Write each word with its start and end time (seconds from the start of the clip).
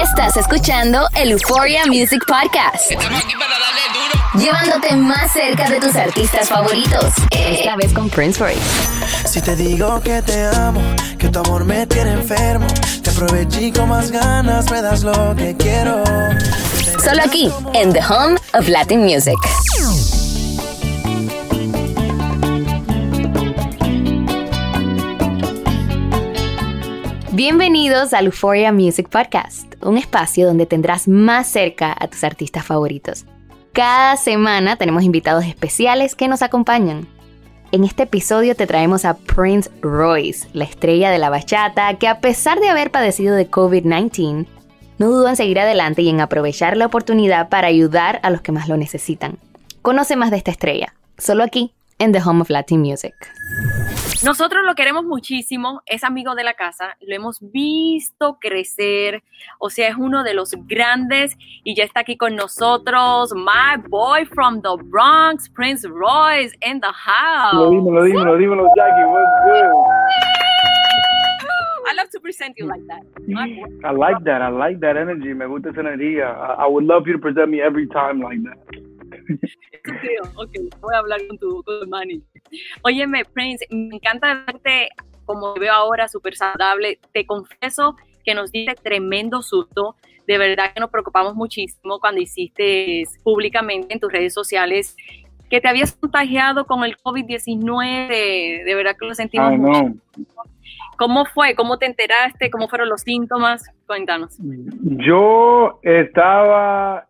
Estás 0.00 0.36
escuchando 0.36 1.06
el 1.14 1.32
Euphoria 1.32 1.84
Music 1.86 2.22
Podcast. 2.26 2.92
Llevándote 4.34 4.96
más 4.96 5.32
cerca 5.32 5.68
de 5.68 5.80
tus 5.80 5.94
artistas 5.96 6.48
favoritos. 6.48 7.12
Esta 7.30 7.76
vez 7.76 7.92
con 7.92 8.08
Prince 8.08 8.40
Royce. 8.40 8.60
Si 9.26 9.40
te 9.40 9.54
digo 9.56 10.00
que 10.00 10.22
te 10.22 10.46
amo, 10.46 10.80
que 11.18 11.28
tu 11.28 11.38
amor 11.40 11.64
me 11.64 11.86
tiene 11.86 12.12
enfermo, 12.12 12.66
te 13.02 13.10
aproveché 13.10 13.72
con 13.72 13.88
más 13.88 14.10
ganas, 14.10 14.70
me 14.70 14.80
das 14.80 15.02
lo 15.02 15.34
que 15.36 15.54
quiero. 15.56 16.02
Solo 17.02 17.22
aquí, 17.24 17.50
en 17.74 17.92
The 17.92 18.00
Home 18.00 18.36
of 18.54 18.68
Latin 18.68 19.00
Music. 19.00 19.38
Bienvenidos 27.36 28.14
al 28.14 28.24
Euphoria 28.24 28.72
Music 28.72 29.10
Podcast, 29.10 29.74
un 29.82 29.98
espacio 29.98 30.46
donde 30.46 30.64
tendrás 30.64 31.06
más 31.06 31.46
cerca 31.46 31.94
a 32.00 32.08
tus 32.08 32.24
artistas 32.24 32.64
favoritos. 32.64 33.26
Cada 33.74 34.16
semana 34.16 34.76
tenemos 34.76 35.02
invitados 35.02 35.44
especiales 35.44 36.14
que 36.14 36.28
nos 36.28 36.40
acompañan. 36.40 37.06
En 37.72 37.84
este 37.84 38.04
episodio 38.04 38.54
te 38.54 38.66
traemos 38.66 39.04
a 39.04 39.18
Prince 39.18 39.70
Royce, 39.82 40.48
la 40.54 40.64
estrella 40.64 41.10
de 41.10 41.18
la 41.18 41.28
bachata, 41.28 41.98
que 41.98 42.08
a 42.08 42.22
pesar 42.22 42.58
de 42.58 42.70
haber 42.70 42.90
padecido 42.90 43.36
de 43.36 43.50
COVID-19, 43.50 44.46
no 44.96 45.10
dudó 45.10 45.28
en 45.28 45.36
seguir 45.36 45.60
adelante 45.60 46.00
y 46.00 46.08
en 46.08 46.22
aprovechar 46.22 46.78
la 46.78 46.86
oportunidad 46.86 47.50
para 47.50 47.68
ayudar 47.68 48.18
a 48.22 48.30
los 48.30 48.40
que 48.40 48.52
más 48.52 48.66
lo 48.66 48.78
necesitan. 48.78 49.38
Conoce 49.82 50.16
más 50.16 50.30
de 50.30 50.38
esta 50.38 50.52
estrella, 50.52 50.94
solo 51.18 51.44
aquí, 51.44 51.74
en 51.98 52.12
The 52.12 52.22
Home 52.22 52.40
of 52.40 52.48
Latin 52.48 52.80
Music. 52.80 53.14
Nosotros 54.26 54.64
lo 54.66 54.74
queremos 54.74 55.04
muchísimo, 55.04 55.82
es 55.86 56.02
amigo 56.02 56.34
de 56.34 56.42
la 56.42 56.54
casa, 56.54 56.96
lo 57.00 57.14
hemos 57.14 57.38
visto 57.52 58.38
crecer, 58.40 59.22
o 59.60 59.70
sea, 59.70 59.88
es 59.88 59.94
uno 59.96 60.24
de 60.24 60.34
los 60.34 60.50
grandes 60.66 61.38
y 61.62 61.76
ya 61.76 61.84
está 61.84 62.00
aquí 62.00 62.16
con 62.16 62.34
nosotros, 62.34 63.32
my 63.36 63.80
boy 63.88 64.24
from 64.26 64.60
the 64.62 64.82
Bronx, 64.82 65.48
Prince 65.48 65.86
Royce, 65.86 66.58
in 66.66 66.80
the 66.80 66.88
house. 66.92 67.54
Lo 67.54 67.70
dímelo, 67.70 68.02
dímelo, 68.02 68.36
dímelo, 68.36 68.68
Jackie, 68.74 69.04
what's 69.04 69.30
good? 69.44 69.70
I 71.88 71.94
love 71.94 72.10
to 72.10 72.18
present 72.18 72.56
you 72.58 72.66
like 72.66 72.82
that. 72.88 73.04
I 73.84 73.92
like 73.92 74.24
that, 74.24 74.42
I 74.42 74.48
like 74.48 74.80
that 74.80 74.96
energy, 74.96 75.34
me 75.34 75.46
gusta 75.46 75.70
esa 75.70 75.82
energía. 75.82 76.34
I, 76.34 76.64
I 76.64 76.66
would 76.66 76.84
love 76.84 77.06
you 77.06 77.12
to 77.12 77.20
present 77.20 77.48
me 77.50 77.60
every 77.60 77.86
time 77.86 78.20
like 78.20 78.42
that. 78.42 78.58
ok, 80.34 80.52
voy 80.80 80.94
a 80.96 80.98
hablar 80.98 81.20
con 81.28 81.38
tu, 81.38 81.62
con 81.62 81.78
tu 81.78 81.86
manager. 81.86 82.35
Óyeme, 82.82 83.24
Prince, 83.24 83.66
me 83.70 83.96
encanta 83.96 84.44
verte 84.46 84.88
como 85.24 85.54
te 85.54 85.60
veo 85.60 85.72
ahora, 85.72 86.08
súper 86.08 86.36
saludable. 86.36 86.98
Te 87.12 87.26
confieso 87.26 87.96
que 88.24 88.34
nos 88.34 88.52
diste 88.52 88.74
tremendo 88.76 89.42
susto. 89.42 89.96
De 90.26 90.38
verdad 90.38 90.72
que 90.72 90.80
nos 90.80 90.90
preocupamos 90.90 91.34
muchísimo 91.34 92.00
cuando 92.00 92.20
hiciste 92.20 93.04
públicamente 93.22 93.92
en 93.92 94.00
tus 94.00 94.10
redes 94.10 94.34
sociales 94.34 94.96
que 95.50 95.60
te 95.60 95.68
habías 95.68 95.92
contagiado 95.92 96.66
con 96.66 96.84
el 96.84 96.96
COVID-19. 96.96 98.64
De 98.64 98.74
verdad 98.74 98.96
que 98.98 99.06
lo 99.06 99.14
sentimos 99.14 99.50
Ay, 99.50 99.58
mucho. 99.58 99.82
no. 99.82 100.26
¿Cómo 100.98 101.26
fue? 101.26 101.54
¿Cómo 101.54 101.78
te 101.78 101.86
enteraste? 101.86 102.50
¿Cómo 102.50 102.68
fueron 102.68 102.88
los 102.88 103.02
síntomas? 103.02 103.70
Cuéntanos. 103.86 104.38
Yo 104.82 105.78
estaba 105.82 107.06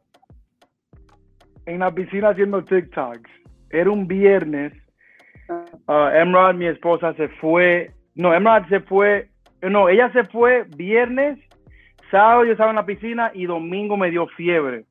en 1.67 1.79
la 1.79 1.95
piscina 1.95 2.31
haciendo 2.31 2.65
TikToks. 2.65 3.31
Era 3.71 3.91
un 3.91 4.07
viernes. 4.07 4.73
Uh, 5.89 6.09
Emrad, 6.15 6.55
mi 6.55 6.67
esposa, 6.67 7.15
se 7.15 7.29
fue. 7.41 7.91
No, 8.15 8.35
Emrad 8.35 8.69
se 8.69 8.81
fue. 8.81 9.29
No, 9.63 9.89
ella 9.89 10.11
se 10.13 10.25
fue 10.25 10.65
viernes. 10.77 11.39
Sábado 12.11 12.45
yo 12.45 12.53
estaba 12.53 12.71
en 12.71 12.77
la 12.77 12.87
piscina 12.87 13.31
y 13.35 13.47
domingo 13.47 13.97
me 13.97 14.11
dio 14.11 14.27
fiebre. 14.29 14.85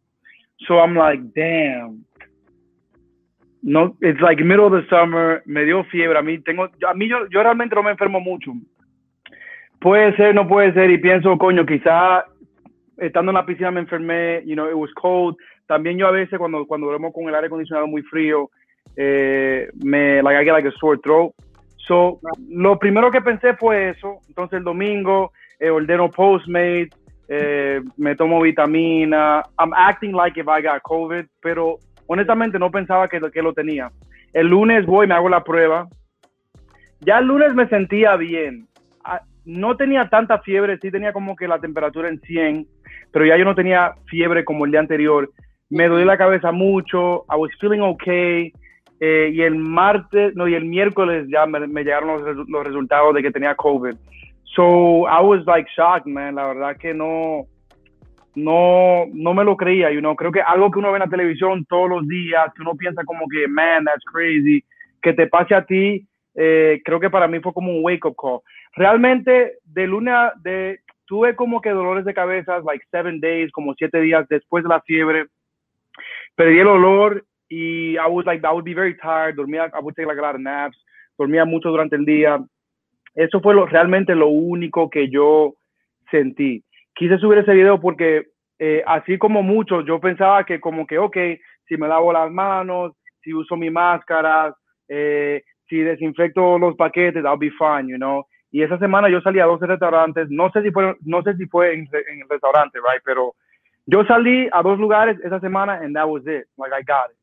So 0.68 0.75
I'm 0.75 0.96
like, 0.96 1.23
damn. 1.35 2.06
No, 3.62 3.96
it's 4.01 4.19
like 4.22 4.44
middle 4.44 4.66
of 4.66 4.73
the 4.73 4.88
summer. 4.90 5.41
Me 5.46 5.63
dio 5.66 5.84
fiebre. 5.85 6.18
A 6.18 6.22
mí 6.22 6.40
tengo, 6.40 6.66
a 6.66 6.94
mí 6.94 7.07
yo, 7.09 7.28
yo 7.29 7.41
realmente 7.41 7.75
no 7.75 7.84
me 7.84 7.91
enfermo 7.91 8.19
mucho. 8.19 8.52
Puede 9.79 10.16
ser, 10.16 10.35
no 10.35 10.47
puede 10.47 10.73
ser. 10.73 10.90
Y 10.91 10.97
pienso, 10.97 11.38
coño, 11.38 11.66
quizá 11.66 12.25
estando 12.97 13.31
en 13.31 13.35
la 13.35 13.46
piscina 13.46 13.72
me 13.72 13.81
enfermé. 13.81 14.44
You 14.46 14.56
know, 14.56 14.69
it 14.69 14.75
was 14.75 14.91
cold. 14.94 15.35
También 15.67 15.97
yo 15.97 16.07
a 16.07 16.12
veces 16.12 16.38
cuando 16.38 16.66
cuando 16.66 16.88
duermo 16.88 17.12
con 17.12 17.28
el 17.28 17.35
aire 17.35 17.47
acondicionado 17.47 17.88
muy 17.88 18.03
frío, 18.03 18.50
eh, 18.96 19.69
me 19.84 20.22
like 20.22 20.38
I 20.38 20.44
get 20.44 20.53
like 20.53 20.68
a 20.68 20.72
sore 20.79 21.00
throat. 21.03 21.34
So, 21.88 22.19
lo 22.50 22.79
primero 22.79 23.12
que 23.12 23.22
pensé 23.22 23.56
fue 23.56 23.90
eso. 23.90 24.19
Entonces 24.28 24.57
el 24.57 24.63
domingo 24.63 25.31
eh, 25.59 25.69
ordeno 25.69 26.09
Postmates, 26.09 26.90
eh, 27.28 27.81
me 27.97 28.16
tomo 28.16 28.41
vitamina. 28.41 29.44
I'm 29.59 29.73
acting 29.73 30.13
like 30.13 30.40
if 30.40 30.47
I 30.47 30.62
got 30.62 30.81
COVID, 30.84 31.25
pero 31.41 31.79
honestamente 32.07 32.59
no 32.59 32.72
pensaba 32.72 33.07
que, 33.07 33.19
lo 33.19 33.53
tenía. 33.53 33.91
El 34.34 34.47
lunes 34.47 34.85
voy, 34.85 35.07
me 35.07 35.16
hago 35.16 35.29
la 35.29 35.44
prueba. 35.44 35.88
Ya 37.02 37.19
el 37.19 37.25
lunes 37.25 37.53
me 37.53 37.67
sentía 37.67 38.16
bien. 38.16 38.67
Ah, 39.03 39.22
No 39.46 39.78
tenía 39.78 40.09
tanta 40.09 40.40
fiebre, 40.40 40.78
sí 40.79 40.91
tenía 40.91 41.13
como 41.13 41.35
que 41.35 41.47
la 41.47 41.59
temperatura 41.59 42.09
en 42.09 42.19
100, 42.19 42.67
pero 43.12 43.25
ya 43.25 43.38
yo 43.38 43.46
no 43.46 43.56
tenía 43.56 43.94
fiebre 44.07 44.44
como 44.44 44.66
el 44.66 44.72
día 44.72 44.79
anterior. 44.79 45.31
Me 45.69 45.88
dolía 45.88 46.06
la 46.06 46.17
cabeza 46.17 46.52
mucho, 46.52 47.25
I 47.29 47.35
was 47.38 47.52
feeling 47.59 47.81
okay. 47.81 48.52
Eh, 49.00 49.29
y 49.33 49.41
el 49.41 49.56
martes, 49.56 50.35
no, 50.35 50.47
y 50.47 50.56
el 50.56 50.66
miércoles 50.66 51.28
ya 51.29 51.45
me, 51.45 51.67
me 51.67 51.83
llegaron 51.83 52.09
los, 52.09 52.47
los 52.47 52.63
resultados 52.63 53.13
de 53.13 53.22
que 53.22 53.31
tenía 53.31 53.56
COVID. 53.56 53.95
So 54.56 55.06
I 55.07 55.22
was 55.22 55.45
like 55.45 55.69
shocked, 55.75 56.07
man. 56.07 56.35
La 56.35 56.47
verdad 56.47 56.78
que 56.78 56.94
no, 56.94 57.45
no, 58.35 59.05
no 59.13 59.34
me 59.34 59.44
lo 59.44 59.57
creía. 59.57 59.91
You 59.91 60.00
know? 60.00 60.16
Creo 60.16 60.31
que 60.31 60.41
algo 60.41 60.72
que 60.72 60.79
uno 60.79 60.91
ve 60.91 60.97
en 60.97 61.03
la 61.03 61.09
televisión 61.09 61.66
todos 61.66 61.89
los 61.89 62.07
días, 62.07 62.53
que 62.55 62.61
uno 62.61 62.75
piensa 62.75 63.03
como 63.03 63.28
que, 63.28 63.47
man, 63.47 63.84
that's 63.84 64.03
crazy, 64.05 64.63
que 65.01 65.13
te 65.13 65.28
pase 65.28 65.55
a 65.55 65.66
ti, 65.66 66.07
eh, 66.35 66.81
creo 66.85 67.00
que 67.00 67.09
para 67.09 67.28
mí 67.28 67.39
fue 67.39 67.53
como 67.53 67.72
un 67.72 67.84
wake 67.84 68.05
up 68.05 68.16
call. 68.16 68.39
Realmente, 68.75 69.57
de 69.66 69.88
lunes 69.88 70.13
a, 70.13 70.34
de, 70.41 70.79
tuve 71.05 71.35
como 71.35 71.59
que 71.61 71.69
dolores 71.69 72.05
de 72.05 72.13
cabeza, 72.13 72.59
like 72.59 72.85
seven 72.91 73.19
days, 73.19 73.51
como 73.51 73.73
siete 73.73 74.00
días 74.00 74.25
después 74.29 74.63
de 74.63 74.69
la 74.69 74.81
fiebre. 74.81 75.25
Perdí 76.35 76.59
el 76.59 76.67
olor 76.67 77.25
y 77.50 77.97
I 77.97 78.07
was 78.07 78.25
like, 78.25 78.44
I 78.44 78.51
would 78.51 78.66
be 78.66 78.73
very 78.73 78.95
tired, 78.97 79.35
dormía, 79.35 79.69
I 79.73 79.79
would 79.81 79.95
take 79.95 80.07
like 80.07 80.17
a 80.17 80.22
lot 80.22 80.35
of 80.35 80.41
naps, 80.41 80.78
dormía 81.17 81.45
mucho 81.45 81.69
durante 81.69 81.95
el 81.95 82.06
día. 82.06 82.44
Eso 83.13 83.39
fue 83.41 83.53
lo, 83.53 83.66
realmente 83.66 84.16
lo 84.16 84.28
único 84.28 84.89
que 84.89 85.09
yo 85.09 85.55
sentí. 86.11 86.63
Quise 86.94 87.17
subir 87.17 87.39
ese 87.39 87.53
video 87.53 87.79
porque 87.79 88.25
eh, 88.59 88.84
así 88.85 89.17
como 89.17 89.44
muchos, 89.44 89.85
yo 89.85 90.00
pensaba 90.00 90.44
que 90.44 90.59
como 90.59 90.85
que, 90.85 90.97
ok, 90.97 91.17
si 91.67 91.78
me 91.78 91.88
lavo 91.88 92.11
las 92.11 92.31
manos, 92.31 92.94
si 93.22 93.34
uso 93.34 93.55
mi 93.55 93.69
máscara, 93.69 94.53
eh, 94.88 95.44
si 95.67 95.78
desinfecto 95.79 96.57
los 96.57 96.75
paquetes, 96.75 97.23
I'll 97.23 97.38
be 97.38 97.51
fine, 97.51 97.89
you 97.89 97.97
know. 97.97 98.25
Y 98.51 98.61
esa 98.61 98.78
semana 98.78 99.09
yo 99.09 99.19
salí 99.22 99.39
a 99.39 99.45
12 99.45 99.66
restaurantes, 99.66 100.29
no 100.29 100.50
sé 100.51 100.61
si 100.61 100.72
fue, 100.72 100.95
no 101.01 101.22
sé 101.23 101.35
si 101.35 101.45
fue 101.47 101.73
en, 101.73 101.81
en 101.81 102.22
el 102.22 102.29
restaurante, 102.29 102.79
right, 102.79 103.02
pero 103.03 103.34
yo 103.85 104.05
salí 104.05 104.47
a 104.52 104.61
dos 104.61 104.79
lugares 104.79 105.19
esa 105.23 105.40
semana 105.40 105.73
and 105.84 105.96
that 105.96 106.08
was 106.08 106.25
it, 106.25 106.47
like 106.58 106.73
I 106.73 106.81
got 106.84 107.11
it. 107.11 107.17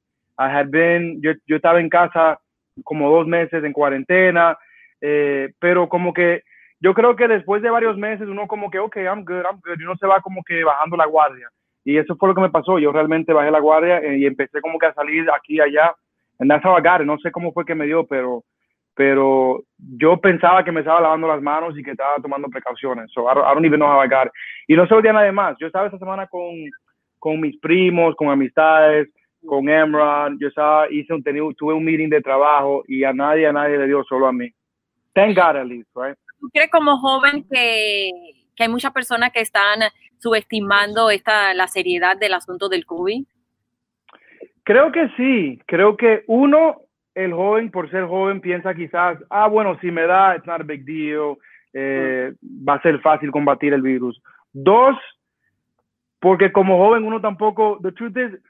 I 0.46 0.54
had 0.54 0.68
been, 0.70 1.20
yo, 1.22 1.32
yo 1.46 1.56
estaba 1.56 1.80
en 1.80 1.88
casa 1.88 2.38
como 2.84 3.10
dos 3.10 3.26
meses 3.26 3.62
en 3.62 3.72
cuarentena, 3.72 4.56
eh, 5.00 5.52
pero 5.58 5.88
como 5.88 6.12
que 6.12 6.42
yo 6.80 6.94
creo 6.94 7.14
que 7.14 7.28
después 7.28 7.62
de 7.62 7.70
varios 7.70 7.96
meses 7.96 8.26
uno 8.28 8.48
como 8.48 8.70
que, 8.70 8.78
ok, 8.78 8.96
I'm 8.96 9.24
good, 9.24 9.44
I'm 9.44 9.60
good, 9.64 9.78
y 9.78 9.84
uno 9.84 9.96
se 9.96 10.06
va 10.06 10.20
como 10.20 10.42
que 10.42 10.64
bajando 10.64 10.96
la 10.96 11.06
guardia. 11.06 11.48
Y 11.84 11.96
eso 11.96 12.16
fue 12.16 12.28
lo 12.28 12.34
que 12.34 12.40
me 12.40 12.50
pasó, 12.50 12.78
yo 12.78 12.92
realmente 12.92 13.32
bajé 13.32 13.50
la 13.50 13.60
guardia 13.60 13.98
eh, 13.98 14.18
y 14.18 14.26
empecé 14.26 14.60
como 14.60 14.78
que 14.78 14.86
a 14.86 14.94
salir 14.94 15.28
aquí 15.30 15.56
y 15.56 15.60
allá. 15.60 15.94
And 16.38 16.50
that's 16.50 16.64
how. 16.64 16.78
No 17.04 17.18
sé 17.18 17.30
cómo 17.30 17.52
fue 17.52 17.64
que 17.64 17.74
me 17.74 17.86
dio, 17.86 18.04
pero, 18.06 18.42
pero 18.94 19.62
yo 19.78 20.20
pensaba 20.20 20.64
que 20.64 20.72
me 20.72 20.80
estaba 20.80 21.00
lavando 21.00 21.28
las 21.28 21.40
manos 21.40 21.78
y 21.78 21.82
que 21.82 21.92
estaba 21.92 22.16
tomando 22.16 22.48
precauciones. 22.48 23.10
So 23.12 23.30
I 23.30 23.34
don't, 23.34 23.64
even 23.64 23.78
know 23.78 23.88
how 23.88 24.02
I 24.02 24.08
got 24.08 24.26
it. 24.26 24.32
Y 24.66 24.74
no 24.74 24.86
se 24.86 24.94
lo 24.94 25.02
di 25.02 25.08
a 25.08 25.12
nadie 25.12 25.32
más. 25.32 25.56
Yo 25.60 25.68
estaba 25.68 25.86
esta 25.86 25.98
semana 25.98 26.26
con, 26.26 26.52
con 27.18 27.40
mis 27.40 27.58
primos, 27.60 28.16
con 28.16 28.28
amistades, 28.28 29.08
con 29.46 29.68
Emran. 29.68 30.38
Yo 30.38 30.48
estaba, 30.48 30.90
hice 30.90 31.12
un, 31.14 31.22
tenía, 31.22 31.42
tuve 31.56 31.74
un 31.74 31.84
meeting 31.84 32.08
de 32.08 32.20
trabajo 32.20 32.84
y 32.86 33.04
a 33.04 33.12
nadie, 33.12 33.46
a 33.46 33.52
nadie 33.52 33.78
le 33.78 33.86
dio, 33.86 34.04
solo 34.04 34.26
a 34.26 34.32
mí. 34.32 34.50
Thank 35.14 35.36
God 35.36 35.56
at 35.56 35.66
least, 35.66 35.88
right? 35.94 36.16
¿Tú 36.40 36.48
crees 36.50 36.70
como 36.70 36.98
joven 36.98 37.44
que, 37.50 38.10
que 38.56 38.64
hay 38.64 38.68
muchas 38.68 38.92
personas 38.92 39.32
que 39.32 39.40
están 39.40 39.80
subestimando 40.18 41.10
esta, 41.10 41.52
la 41.54 41.68
seriedad 41.68 42.16
del 42.16 42.34
asunto 42.34 42.68
del 42.68 42.86
COVID? 42.86 43.24
Creo 44.64 44.92
que 44.92 45.08
sí, 45.16 45.60
creo 45.66 45.96
que 45.96 46.22
uno, 46.28 46.82
el 47.14 47.32
joven 47.32 47.70
por 47.70 47.90
ser 47.90 48.06
joven 48.06 48.40
piensa 48.40 48.74
quizás, 48.74 49.18
ah, 49.28 49.48
bueno, 49.48 49.78
si 49.80 49.90
me 49.90 50.02
da, 50.02 50.36
it's 50.36 50.46
not 50.46 50.60
a 50.60 50.64
big 50.64 50.84
deal, 50.84 51.36
eh, 51.72 52.32
va 52.42 52.74
a 52.74 52.82
ser 52.82 53.00
fácil 53.00 53.30
combatir 53.30 53.72
el 53.72 53.82
virus. 53.82 54.20
Dos, 54.52 54.96
porque 56.20 56.52
como 56.52 56.78
joven 56.78 57.04
uno 57.04 57.20
tampoco, 57.20 57.78
the 57.82 57.90
truth 57.92 58.16
is, 58.16 58.40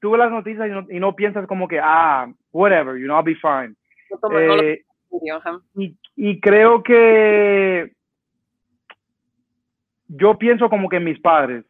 tú 0.00 0.10
ves 0.10 0.18
las 0.18 0.30
noticias 0.30 0.68
y 0.90 1.00
no, 1.00 1.14
piensas 1.14 1.46
como 1.46 1.68
que, 1.68 1.80
ah, 1.82 2.30
whatever, 2.52 2.96
you 2.98 3.06
know, 3.06 3.16
I'll 3.16 3.24
be 3.24 3.34
fine. 3.34 3.74
Eh, 4.32 4.82
y, 5.76 5.96
y 6.16 6.40
creo 6.40 6.82
que 6.82 7.92
yo 10.08 10.38
pienso 10.38 10.68
como 10.68 10.88
que 10.88 11.00
mis 11.00 11.20
padres, 11.20 11.64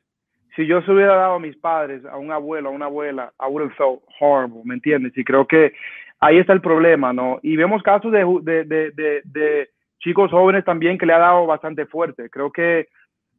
si 0.54 0.66
yo 0.66 0.82
se 0.82 0.90
hubiera 0.90 1.14
dado 1.14 1.34
a 1.34 1.40
mis 1.40 1.56
padres, 1.56 2.04
a 2.04 2.16
un 2.16 2.32
abuelo, 2.32 2.68
a 2.68 2.72
una 2.72 2.86
abuela, 2.86 3.32
I 3.40 3.46
would 3.48 3.62
have 3.62 3.74
felt 3.76 4.02
horrible, 4.18 4.62
¿me 4.64 4.74
entiendes? 4.74 5.16
Y 5.16 5.24
creo 5.24 5.46
que 5.46 5.72
ahí 6.20 6.38
está 6.38 6.52
el 6.52 6.60
problema, 6.60 7.12
¿no? 7.12 7.38
Y 7.42 7.56
vemos 7.56 7.82
casos 7.82 8.10
de, 8.12 8.24
de, 8.42 8.64
de, 8.64 9.22
de, 9.24 9.68
chicos 10.00 10.30
jóvenes 10.30 10.64
también 10.64 10.98
que 10.98 11.06
le 11.06 11.12
ha 11.12 11.18
dado 11.18 11.46
bastante 11.46 11.86
fuerte. 11.86 12.30
Creo 12.30 12.50
que 12.50 12.88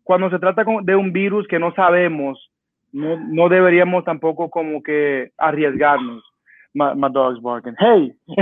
cuando 0.03 0.30
se 0.30 0.39
trata 0.39 0.63
de 0.83 0.95
un 0.95 1.12
virus 1.12 1.47
que 1.47 1.59
no 1.59 1.74
sabemos, 1.74 2.51
no, 2.91 3.19
no 3.19 3.50
deberíamos 3.50 4.03
tampoco 4.03 4.50
como 4.50 4.81
que 4.81 5.31
arriesgarnos. 5.38 6.24
My, 6.74 6.94
my 6.95 7.09
dog's 7.12 7.41
barking. 7.41 7.75
Hey. 7.80 8.13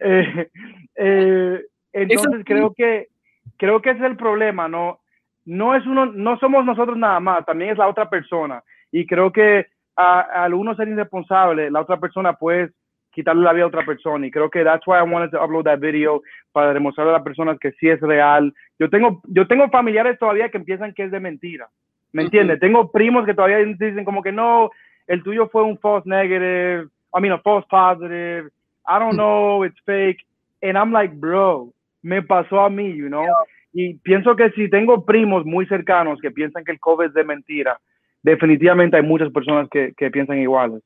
Eh, 0.00 0.48
eh, 0.94 1.60
entonces 1.92 2.44
creo 2.44 2.72
que 2.72 3.08
creo 3.56 3.82
que 3.82 3.90
ese 3.90 3.98
es 3.98 4.10
el 4.10 4.16
problema, 4.16 4.68
¿no? 4.68 5.00
no 5.48 5.74
es 5.74 5.86
uno, 5.86 6.04
no 6.04 6.38
somos 6.38 6.64
nosotros 6.66 6.98
nada 6.98 7.20
más, 7.20 7.44
también 7.46 7.70
es 7.70 7.78
la 7.78 7.88
otra 7.88 8.10
persona. 8.10 8.62
Y 8.92 9.06
creo 9.06 9.32
que 9.32 9.66
al 9.96 10.52
uno 10.52 10.76
ser 10.76 10.88
irresponsable, 10.88 11.70
la 11.70 11.80
otra 11.80 11.98
persona 11.98 12.34
puede 12.34 12.70
quitarle 13.10 13.42
la 13.42 13.54
vida 13.54 13.64
a 13.64 13.68
otra 13.68 13.86
persona. 13.86 14.26
Y 14.26 14.30
creo 14.30 14.50
que 14.50 14.62
that's 14.62 14.86
why 14.86 14.98
I 14.98 15.10
wanted 15.10 15.30
to 15.30 15.42
upload 15.42 15.64
that 15.64 15.80
video 15.80 16.20
para 16.52 16.74
demostrarle 16.74 17.12
a 17.12 17.16
las 17.16 17.22
personas 17.22 17.58
que 17.58 17.72
sí 17.72 17.88
es 17.88 17.98
real. 18.00 18.52
Yo 18.78 18.90
tengo, 18.90 19.22
yo 19.24 19.46
tengo 19.46 19.70
familiares 19.70 20.18
todavía 20.18 20.50
que 20.50 20.58
empiezan 20.58 20.92
que 20.92 21.04
es 21.04 21.10
de 21.10 21.18
mentira. 21.18 21.66
¿Me 22.12 22.22
entiendes? 22.22 22.60
Tengo 22.60 22.90
primos 22.90 23.26
que 23.26 23.34
todavía 23.34 23.58
dicen 23.58 24.04
como 24.04 24.22
que 24.22 24.32
no, 24.32 24.70
el 25.06 25.22
tuyo 25.22 25.48
fue 25.48 25.62
un 25.62 25.78
false 25.78 26.08
negative, 26.08 26.88
I 27.14 27.20
mean 27.20 27.32
a 27.32 27.38
false 27.38 27.66
positive, 27.70 28.50
I 28.86 28.98
don't 28.98 29.14
know, 29.14 29.64
it's 29.64 29.78
fake. 29.84 30.18
And 30.62 30.76
I'm 30.76 30.92
like, 30.92 31.14
bro, 31.14 31.72
me 32.02 32.22
pasó 32.22 32.60
a 32.60 32.70
mí, 32.70 32.96
you 32.96 33.08
know? 33.08 33.24
Y 33.72 33.94
pienso 33.98 34.34
que 34.34 34.50
si 34.50 34.68
tengo 34.70 35.04
primos 35.04 35.44
muy 35.44 35.66
cercanos 35.66 36.18
que 36.20 36.30
piensan 36.30 36.64
que 36.64 36.72
el 36.72 36.80
COVID 36.80 37.06
es 37.06 37.14
de 37.14 37.24
mentira, 37.24 37.78
definitivamente 38.22 38.96
hay 38.96 39.02
muchas 39.02 39.30
personas 39.30 39.68
que, 39.70 39.92
que 39.96 40.10
piensan 40.10 40.38
iguales. 40.38 40.82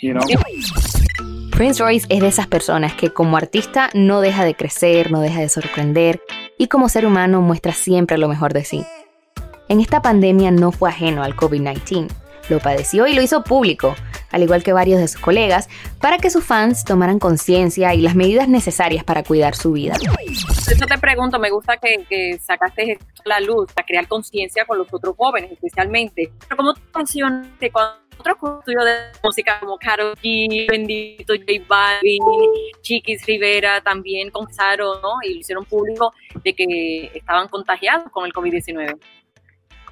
You 0.00 0.12
know? 0.12 0.22
Prince 1.50 1.82
Royce 1.82 2.06
es 2.08 2.20
de 2.20 2.28
esas 2.28 2.46
personas 2.46 2.94
que 2.94 3.10
como 3.10 3.36
artista 3.36 3.90
no 3.92 4.22
deja 4.22 4.44
de 4.44 4.54
crecer, 4.54 5.10
no 5.10 5.20
deja 5.20 5.40
de 5.40 5.48
sorprender 5.50 6.20
y 6.56 6.68
como 6.68 6.88
ser 6.88 7.04
humano 7.04 7.42
muestra 7.42 7.72
siempre 7.72 8.16
lo 8.16 8.28
mejor 8.28 8.54
de 8.54 8.64
sí. 8.64 8.82
En 9.70 9.78
esta 9.78 10.02
pandemia 10.02 10.50
no 10.50 10.72
fue 10.72 10.88
ajeno 10.88 11.22
al 11.22 11.36
COVID-19, 11.36 12.08
lo 12.48 12.58
padeció 12.58 13.06
y 13.06 13.14
lo 13.14 13.22
hizo 13.22 13.44
público, 13.44 13.94
al 14.32 14.42
igual 14.42 14.64
que 14.64 14.72
varios 14.72 14.98
de 14.98 15.06
sus 15.06 15.20
colegas, 15.20 15.68
para 16.00 16.18
que 16.18 16.28
sus 16.28 16.44
fans 16.44 16.84
tomaran 16.84 17.20
conciencia 17.20 17.94
y 17.94 18.00
las 18.00 18.16
medidas 18.16 18.48
necesarias 18.48 19.04
para 19.04 19.22
cuidar 19.22 19.54
su 19.54 19.70
vida. 19.70 19.94
Eso 20.28 20.86
te 20.86 20.98
pregunto, 20.98 21.38
me 21.38 21.50
gusta 21.50 21.76
que, 21.76 22.36
sacaste 22.40 22.98
la 23.24 23.38
luz 23.38 23.72
para 23.72 23.86
crear 23.86 24.08
conciencia 24.08 24.64
con 24.64 24.76
los 24.76 24.92
otros 24.92 25.14
jóvenes, 25.16 25.52
especialmente. 25.52 26.32
Pero 26.48 26.56
como 26.56 26.74
tú 26.74 26.80
mencionaste, 26.92 27.70
cuando 27.70 28.00
otros 28.18 28.36
estudios 28.58 28.84
de 28.84 28.94
música 29.22 29.60
como 29.60 29.78
Karol 29.78 30.16
G, 30.16 30.68
Bendito, 30.68 31.34
J 31.34 31.64
Balvin, 31.68 32.20
Chiquis 32.82 33.24
Rivera 33.24 33.80
también 33.82 34.30
confesaron 34.30 35.00
¿no? 35.00 35.14
y 35.22 35.34
lo 35.34 35.40
hicieron 35.40 35.64
público 35.64 36.12
de 36.42 36.54
que 36.54 37.12
estaban 37.14 37.46
contagiados 37.46 38.10
con 38.10 38.26
el 38.26 38.32
COVID-19. 38.32 38.98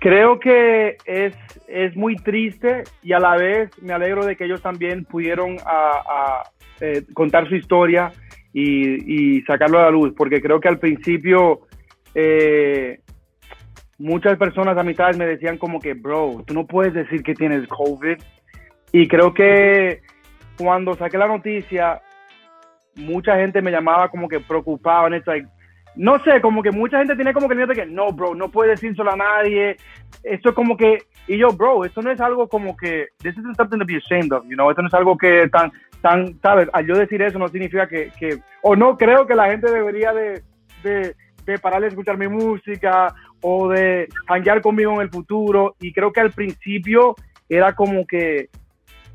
Creo 0.00 0.38
que 0.38 0.96
es, 1.04 1.34
es 1.66 1.96
muy 1.96 2.16
triste 2.16 2.84
y 3.02 3.12
a 3.12 3.18
la 3.18 3.36
vez 3.36 3.70
me 3.82 3.92
alegro 3.92 4.24
de 4.24 4.36
que 4.36 4.44
ellos 4.44 4.62
también 4.62 5.04
pudieron 5.04 5.56
a, 5.64 6.44
eh, 6.80 7.04
contar 7.14 7.48
su 7.48 7.56
historia 7.56 8.12
y, 8.52 9.40
sacarlo 9.42 9.78
a 9.78 9.84
la 9.84 9.90
luz, 9.90 10.14
porque 10.16 10.40
creo 10.40 10.60
que 10.60 10.68
al 10.68 10.78
principio 10.78 11.60
eh, 12.14 13.00
muchas 13.98 14.36
personas, 14.36 14.76
amistades, 14.78 15.16
me 15.16 15.26
decían 15.26 15.58
como 15.58 15.80
que, 15.80 15.94
bro, 15.94 16.42
tú 16.46 16.54
no 16.54 16.66
puedes 16.66 16.94
decir 16.94 17.22
que 17.22 17.34
tienes 17.34 17.66
COVID. 17.68 18.18
Y 18.92 19.06
creo 19.06 19.34
que 19.34 20.00
cuando 20.56 20.94
saqué 20.94 21.18
la 21.18 21.28
noticia, 21.28 22.00
mucha 22.94 23.36
gente 23.36 23.62
me 23.62 23.70
llamaba 23.70 24.08
como 24.08 24.28
que 24.28 24.40
preocupado, 24.40 25.08
en 25.08 25.22
like, 25.24 25.48
no 25.98 26.22
sé, 26.22 26.40
como 26.40 26.62
que 26.62 26.70
mucha 26.70 26.98
gente 26.98 27.16
tiene 27.16 27.32
como 27.32 27.48
que 27.48 27.56
miedo 27.56 27.66
de 27.66 27.74
que 27.74 27.86
no, 27.86 28.12
bro, 28.12 28.32
no 28.34 28.48
puedes 28.50 28.80
decírselo 28.80 29.12
a 29.12 29.16
nadie. 29.16 29.76
Esto 30.22 30.50
es 30.50 30.54
como 30.54 30.76
que, 30.76 30.98
y 31.26 31.36
yo, 31.36 31.48
bro, 31.48 31.84
esto 31.84 32.00
no 32.02 32.12
es 32.12 32.20
algo 32.20 32.48
como 32.48 32.76
que, 32.76 33.08
this 33.20 33.36
isn't 33.36 33.56
something 33.56 33.78
to 33.78 33.84
be 33.84 33.96
ashamed 33.96 34.32
of, 34.32 34.44
you 34.44 34.54
know, 34.54 34.70
esto 34.70 34.80
no 34.80 34.88
es 34.88 34.94
algo 34.94 35.18
que 35.18 35.48
tan, 35.48 35.72
tan, 36.00 36.40
sabes, 36.40 36.68
al 36.72 36.86
yo 36.86 36.94
decir 36.94 37.20
eso 37.20 37.40
no 37.40 37.48
significa 37.48 37.88
que, 37.88 38.12
que 38.16 38.38
o 38.62 38.76
no 38.76 38.96
creo 38.96 39.26
que 39.26 39.34
la 39.34 39.50
gente 39.50 39.70
debería 39.72 40.12
de, 40.12 40.40
de, 40.84 41.16
de 41.44 41.58
parar 41.58 41.82
de 41.82 41.88
escuchar 41.88 42.16
mi 42.16 42.28
música 42.28 43.12
o 43.42 43.68
de 43.68 44.08
hanguear 44.28 44.60
conmigo 44.60 44.94
en 44.94 45.00
el 45.00 45.10
futuro. 45.10 45.74
Y 45.80 45.92
creo 45.92 46.12
que 46.12 46.20
al 46.20 46.30
principio 46.30 47.16
era 47.48 47.74
como 47.74 48.06
que 48.06 48.50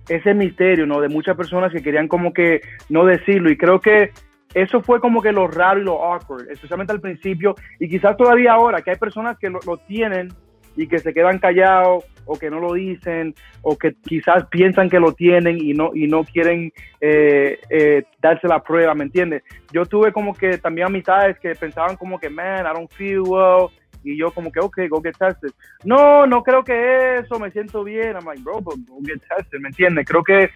ese 0.10 0.34
misterio, 0.34 0.86
¿no? 0.86 1.00
De 1.00 1.08
muchas 1.08 1.38
personas 1.38 1.72
que 1.72 1.82
querían 1.82 2.10
como 2.10 2.34
que 2.34 2.60
no 2.90 3.06
decirlo. 3.06 3.50
Y 3.50 3.58
creo 3.58 3.80
que 3.80 4.12
eso 4.54 4.82
fue 4.82 5.00
como 5.00 5.22
que 5.22 5.32
lo 5.32 5.48
raro 5.48 5.80
y 5.80 5.84
lo 5.84 6.04
awkward, 6.04 6.50
especialmente 6.50 6.94
al 6.94 7.02
principio 7.02 7.56
y 7.80 7.90
quizás 7.90 8.16
todavía 8.18 8.54
ahora, 8.54 8.82
que 8.82 8.92
hay 8.92 8.98
personas 8.98 9.38
que 9.38 9.50
lo, 9.50 9.60
tienen 9.88 10.30
y 10.76 10.88
que 10.88 11.00
se 11.00 11.14
quedan 11.14 11.40
callados 11.40 12.04
o 12.26 12.38
que 12.38 12.50
no 12.50 12.60
lo 12.60 12.74
dicen 12.74 13.36
o 13.62 13.78
que 13.78 13.94
quizás 14.02 14.46
piensan 14.48 14.90
que 14.90 15.00
lo 15.00 15.14
tienen 15.14 15.58
y 15.60 15.74
no 15.74 15.92
y 15.94 16.08
no 16.08 16.24
quieren 16.24 16.72
eh, 17.02 17.60
eh, 17.70 18.04
darse 18.22 18.48
la 18.48 18.64
prueba, 18.64 18.96
¿me 18.96 19.04
entiendes? 19.04 19.44
Yo 19.72 19.86
tuve 19.86 20.12
como 20.12 20.34
que 20.34 20.58
también 20.58 20.88
amistades 20.88 21.38
que 21.40 21.54
pensaban 21.54 21.96
como 21.96 22.20
que, 22.20 22.30
man, 22.30 22.66
I 22.66 22.74
don't 22.74 22.92
feel 22.92 23.22
well 23.22 23.70
y 24.04 24.18
yo 24.18 24.32
como 24.32 24.52
que, 24.52 24.60
ok, 24.60 24.80
go 24.90 25.02
get 25.02 25.18
tested. 25.18 25.52
No, 25.84 26.26
no 26.28 26.44
creo 26.44 26.64
que 26.64 27.20
eso, 27.20 27.40
me 27.40 27.52
siento 27.52 27.84
bien. 27.84 28.16
I'm 28.16 28.26
like, 28.26 28.42
bro, 28.42 28.62
go 28.62 28.76
get 29.06 29.22
tested, 29.28 29.60
¿me 29.60 29.70
entiendes? 29.70 30.06
Creo 30.06 30.24
que, 30.24 30.50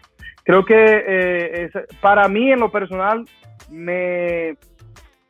creo 0.48 0.64
que 0.64 1.04
eh, 1.06 1.70
para 2.00 2.30
mí 2.30 2.52
en 2.52 2.62
lo 2.62 2.72
personal 2.72 3.26
me 3.70 4.56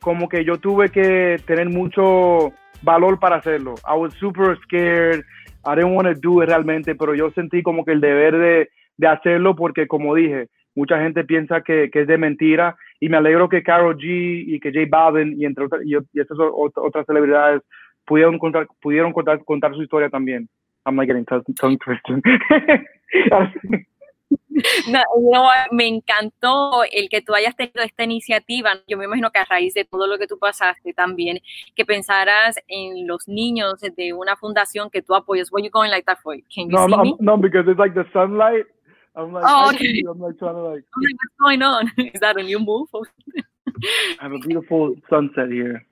como 0.00 0.28
que 0.28 0.44
yo 0.44 0.58
tuve 0.58 0.90
que 0.90 1.38
tener 1.44 1.68
mucho 1.68 2.52
valor 2.82 3.18
para 3.18 3.36
hacerlo. 3.36 3.74
I 3.84 3.98
was 3.98 4.14
super 4.14 4.56
scared. 4.62 5.24
I 5.66 5.74
didn't 5.74 5.96
want 5.96 6.06
to 6.06 6.14
do 6.14 6.40
it 6.40 6.48
realmente, 6.48 6.94
pero 6.94 7.16
yo 7.16 7.30
sentí 7.32 7.64
como 7.64 7.84
que 7.84 7.90
el 7.92 8.00
deber 8.00 8.38
de, 8.38 8.68
de 8.96 9.06
hacerlo 9.08 9.56
porque, 9.56 9.88
como 9.88 10.14
dije, 10.14 10.46
mucha 10.76 11.00
gente 11.02 11.24
piensa 11.24 11.62
que, 11.62 11.90
que, 11.90 12.02
es 12.02 12.06
de 12.06 12.16
mentira 12.16 12.76
y 13.00 13.08
me 13.08 13.16
alegro 13.16 13.48
que 13.48 13.64
Carol 13.64 13.98
G 13.98 14.44
y 14.46 14.60
que 14.60 14.70
J 14.72 14.86
Balvin 14.88 15.34
y 15.36 15.44
entre 15.46 15.64
otras, 15.64 15.82
y, 15.84 15.96
estas 16.14 16.38
otras 16.38 17.04
celebridades 17.06 17.62
pudieron 18.06 18.38
contar, 18.38 18.68
pudieron 18.80 19.12
contar, 19.12 19.44
contar 19.44 19.74
su 19.74 19.82
historia 19.82 20.08
también. 20.08 20.48
I'm 20.86 20.94
not 20.94 21.06
getting 21.06 21.24
tongue 21.24 21.76
twisted. 21.78 22.22
No, 24.88 25.50
me 25.70 25.86
encantó 25.86 26.82
el 26.90 27.08
que 27.08 27.22
tú 27.22 27.34
hayas 27.34 27.56
tenido 27.56 27.82
esta 27.82 28.04
iniciativa. 28.04 28.72
Yo 28.86 28.98
me 28.98 29.04
imagino 29.04 29.30
que 29.30 29.38
a 29.38 29.44
raíz 29.44 29.74
de 29.74 29.84
todo 29.84 30.06
lo 30.06 30.18
que 30.18 30.26
tú 30.26 30.38
pasaste 30.38 30.92
también, 30.92 31.40
que 31.74 31.84
pensaras 31.84 32.56
en 32.66 33.06
los 33.06 33.28
niños 33.28 33.80
de 33.80 34.12
una 34.12 34.36
fundación 34.36 34.90
que 34.90 35.02
tú 35.02 35.14
apoyas. 35.14 35.52
What 35.52 35.62
you 35.62 35.70
going 35.70 35.90
like 35.90 36.04
that 36.06 36.18
for? 36.22 36.34
Can 36.54 36.68
you 36.68 36.76
no, 36.76 36.86
see 36.86 36.94
I'm, 36.94 37.02
me? 37.02 37.16
no, 37.20 37.36
because 37.36 37.68
it's 37.68 37.78
like 37.78 37.94
the 37.94 38.04
sunlight. 38.12 38.66
I'm 39.14 39.32
like, 39.32 39.44
oh, 39.46 39.70
okay. 39.74 40.02
I'm 40.08 40.20
like 40.20 40.38
trying 40.38 40.54
to 40.54 40.62
like. 40.62 40.84
I'm 40.94 41.02
like, 41.02 41.16
what's 41.18 41.34
going 41.40 41.62
on? 41.62 41.90
Is 41.98 42.20
that 42.20 42.36
a 42.36 42.42
new 42.42 42.58
move? 42.58 42.88
I 42.94 44.22
have 44.22 44.32
a 44.32 44.38
beautiful 44.38 44.94
sunset 45.08 45.50
here. 45.50 45.84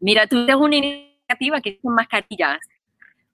Mira, 0.00 0.26
tú 0.26 0.44
tienes 0.44 0.56
una 0.56 0.76
iniciativa 0.76 1.60
que 1.60 1.78
son 1.82 1.94
mascarillas 1.94 2.60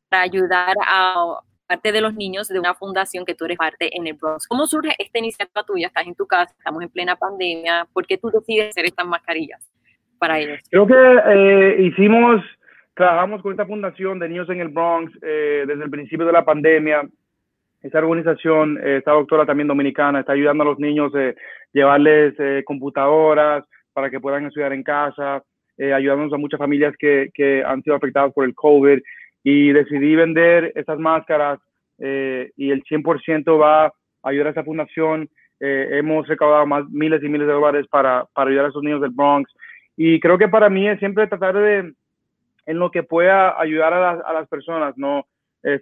para 0.09 0.23
ayudar 0.23 0.75
a 0.87 1.41
parte 1.71 1.93
de 1.93 2.01
los 2.01 2.15
niños 2.15 2.49
de 2.49 2.59
una 2.59 2.75
fundación 2.75 3.25
que 3.25 3.37
tú 3.37 3.45
eres 3.45 3.57
parte 3.57 3.97
en 3.97 4.05
el 4.09 4.15
Bronx. 4.15 4.49
¿Cómo 4.49 4.67
surge 4.67 4.93
esta 4.99 5.21
iniciativa 5.21 5.63
tuya? 5.63 5.87
Estás 5.87 6.05
en 6.05 6.17
tu 6.17 6.27
casa, 6.27 6.53
estamos 6.59 6.83
en 6.83 6.89
plena 6.89 7.15
pandemia. 7.15 7.87
¿Por 7.93 8.05
qué 8.09 8.19
tú 8.19 8.29
decides 8.29 8.71
hacer 8.71 8.87
estas 8.87 9.07
mascarillas 9.07 9.71
para 10.19 10.41
ellos? 10.41 10.59
Creo 10.69 10.85
que 10.85 10.95
eh, 10.95 11.77
hicimos, 11.83 12.43
trabajamos 12.95 13.41
con 13.41 13.53
esta 13.53 13.67
fundación 13.67 14.19
de 14.19 14.29
niños 14.29 14.51
en 14.51 14.61
el 14.61 14.69
Bronx 14.69 15.13
eh, 15.23 15.63
desde 15.65 15.85
el 15.85 15.91
principio 15.91 16.27
de 16.27 16.33
la 16.33 16.45
pandemia. 16.45 17.09
Esta 17.81 18.01
organización, 18.01 18.77
eh, 18.83 18.97
esta 18.97 19.13
doctora 19.13 19.47
también 19.47 19.69
dominicana, 19.69 20.21
está 20.21 20.33
ayudando 20.33 20.65
a 20.65 20.67
los 20.67 20.81
niños 20.81 21.13
a 21.15 21.33
llevarles 21.73 22.35
computadoras 22.65 23.65
para 23.93 24.11
que 24.11 24.19
puedan 24.19 24.45
estudiar 24.45 24.73
en 24.73 24.83
casa. 24.83 25.45
eh, 25.79 25.93
ayudamos 25.93 26.33
a 26.33 26.37
muchas 26.37 26.59
familias 26.59 26.95
que, 26.99 27.31
que, 27.33 27.63
han 27.65 27.81
sido 27.83 27.95
afectadas 27.95 28.33
por 28.35 28.45
el 28.45 28.55
COVID 28.57 28.99
y 29.43 29.73
decidí 29.73 30.15
vender 30.17 30.73
esas 30.75 30.99
máscaras 30.99 31.59
eh, 31.99 32.51
y 32.57 32.71
el 32.71 32.83
100% 32.85 33.59
va 33.61 33.87
a 33.87 33.93
ayudar 34.23 34.49
a 34.49 34.51
esa 34.51 34.65
fundación. 34.65 35.29
Eh, 35.61 35.89
hemos 35.93 36.27
recaudado 36.27 36.67
más 36.67 36.89
miles 36.91 37.23
y 37.23 37.29
miles 37.29 37.47
de 37.47 37.53
dólares 37.53 37.87
para, 37.91 38.27
para 38.33 38.51
ayudar 38.51 38.67
a 38.67 38.69
esos 38.69 38.83
niños 38.83 39.01
del 39.01 39.11
Bronx. 39.11 39.51
Y 39.97 40.21
creo 40.21 40.39
que 40.39 40.49
para 40.49 40.71
mí 40.71 40.89
es 40.89 40.99
siempre 40.99 41.27
tratar 41.27 41.55
de, 41.55 41.93
en 42.67 42.79
lo 42.79 42.91
que 42.91 43.03
pueda 43.03 43.61
ayudar 43.61 43.93
a 43.93 44.01
las, 44.01 44.25
a 44.25 44.33
las 44.33 44.49
personas, 44.49 44.97
¿no? 44.97 45.27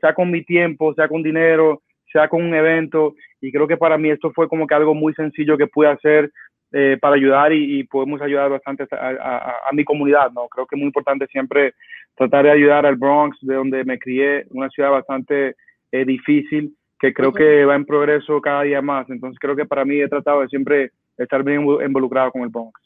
sea 0.01 0.13
con 0.13 0.29
mi 0.29 0.43
tiempo, 0.43 0.93
sea 0.95 1.07
con 1.07 1.23
dinero, 1.23 1.83
sea 2.13 2.29
con 2.29 2.43
un 2.43 2.53
evento. 2.53 3.15
Y 3.41 3.53
creo 3.53 3.69
que 3.69 3.77
para 3.77 3.97
mí 3.97 4.11
esto 4.11 4.33
fue 4.33 4.49
como 4.49 4.67
que 4.67 4.75
algo 4.75 4.93
muy 4.93 5.15
sencillo 5.15 5.57
que 5.57 5.69
pude 5.69 5.89
hacer 5.89 6.33
eh, 6.71 6.99
para 7.01 7.15
ayudar 7.15 7.51
y, 7.53 7.83
podemos 7.85 8.21
ayudar 8.21 8.51
bastante 8.51 8.87
a, 8.93 9.71
mi 9.73 9.85
comunidad, 9.85 10.31
¿no? 10.33 10.49
Creo 10.49 10.67
que 10.67 10.77
es 10.77 10.79
muy 10.79 10.89
importante 10.89 11.27
siempre 11.29 11.73
tratar 12.19 12.45
de 12.45 12.51
ayudar 12.51 12.85
al 12.85 12.97
Bronx, 12.97 13.39
de 13.41 13.55
donde 13.55 13.85
me 13.85 13.99
crié, 13.99 14.45
una 14.51 14.69
ciudad 14.69 14.91
bastante 14.91 15.55
eh, 15.93 16.05
difícil, 16.05 16.77
que 16.99 17.15
creo 17.15 17.33
que 17.33 17.65
va 17.65 17.77
en 17.77 17.87
progreso 17.87 18.41
cada 18.41 18.63
día 18.63 18.83
más. 18.83 19.09
Entonces 19.09 19.39
creo 19.39 19.55
que 19.55 19.65
para 19.65 19.85
mí 19.85 20.01
he 20.01 20.09
tratado 20.09 20.41
de 20.41 20.49
siempre 20.49 20.91
estar 21.17 21.45
bien 21.45 21.63
involucrado 21.63 22.33
con 22.33 22.43
el 22.43 22.49
Bronx. 22.49 22.81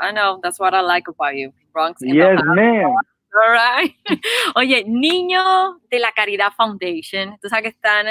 I 0.00 0.12
know, 0.12 0.40
that's 0.40 0.60
what 0.60 0.72
I 0.72 0.80
like 0.80 1.08
about 1.08 1.34
you. 1.34 1.52
Bronx. 1.72 2.00
Yes, 2.00 2.40
man. 2.44 2.84
All 2.84 3.52
right. 3.52 3.94
Oye, 4.54 4.84
Niño 4.86 5.80
de 5.90 5.98
la 5.98 6.12
Caridad 6.12 6.52
Foundation, 6.56 7.36
tú 7.42 7.48
sabes 7.48 7.64
que 7.64 7.68
están 7.70 8.06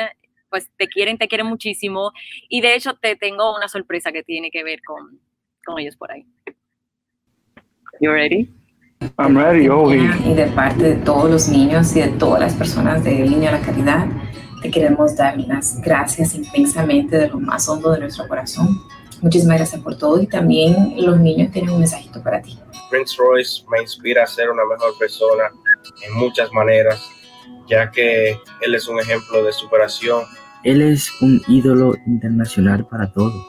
pues 0.49 0.69
te 0.77 0.87
quieren, 0.87 1.17
te 1.17 1.27
quieren 1.27 1.47
muchísimo. 1.47 2.11
Y 2.49 2.61
de 2.61 2.75
hecho 2.75 2.95
te 2.95 3.15
tengo 3.15 3.55
una 3.55 3.67
sorpresa 3.67 4.11
que 4.11 4.23
tiene 4.23 4.51
que 4.51 4.63
ver 4.63 4.81
con, 4.81 5.19
con 5.65 5.79
ellos 5.79 5.95
por 5.95 6.11
ahí. 6.11 6.25
You 7.99 8.11
ready? 8.11 8.49
I'm 9.19 9.35
ready, 9.35 9.65
Y 9.65 10.33
de 10.35 10.45
parte 10.53 10.83
de 10.83 10.95
todos 10.97 11.27
los 11.27 11.47
niños 11.49 11.95
y 11.95 12.01
de 12.01 12.09
todas 12.09 12.39
las 12.39 12.53
personas 12.53 13.03
de 13.03 13.15
Niño 13.15 13.49
a 13.49 13.53
la 13.53 13.61
Caridad, 13.61 14.05
te 14.61 14.69
queremos 14.69 15.15
dar 15.15 15.35
las 15.39 15.81
gracias 15.81 16.35
inmensamente 16.35 17.17
de 17.17 17.27
lo 17.27 17.39
más 17.39 17.67
hondo 17.67 17.93
de 17.93 18.01
nuestro 18.01 18.27
corazón. 18.27 18.79
Muchísimas 19.23 19.57
gracias 19.57 19.81
por 19.81 19.97
todo 19.97 20.21
y 20.21 20.27
también 20.27 20.93
los 21.03 21.19
niños 21.19 21.51
tienen 21.51 21.71
un 21.71 21.79
mensajito 21.79 22.21
para 22.21 22.43
ti. 22.43 22.59
Prince 22.91 23.15
Royce 23.17 23.63
me 23.71 23.81
inspira 23.81 24.21
a 24.23 24.27
ser 24.27 24.51
una 24.51 24.63
mejor 24.65 24.95
persona 24.99 25.45
en 26.05 26.13
muchas 26.13 26.53
maneras 26.53 27.03
ya 27.67 27.89
que 27.89 28.39
él 28.61 28.75
es 28.75 28.87
un 28.87 28.99
ejemplo 28.99 29.43
de 29.43 29.51
superación. 29.51 30.25
Él 30.63 30.83
es 30.83 31.09
un 31.21 31.41
ídolo 31.47 31.95
internacional 32.05 32.85
para 32.85 33.11
todos 33.11 33.47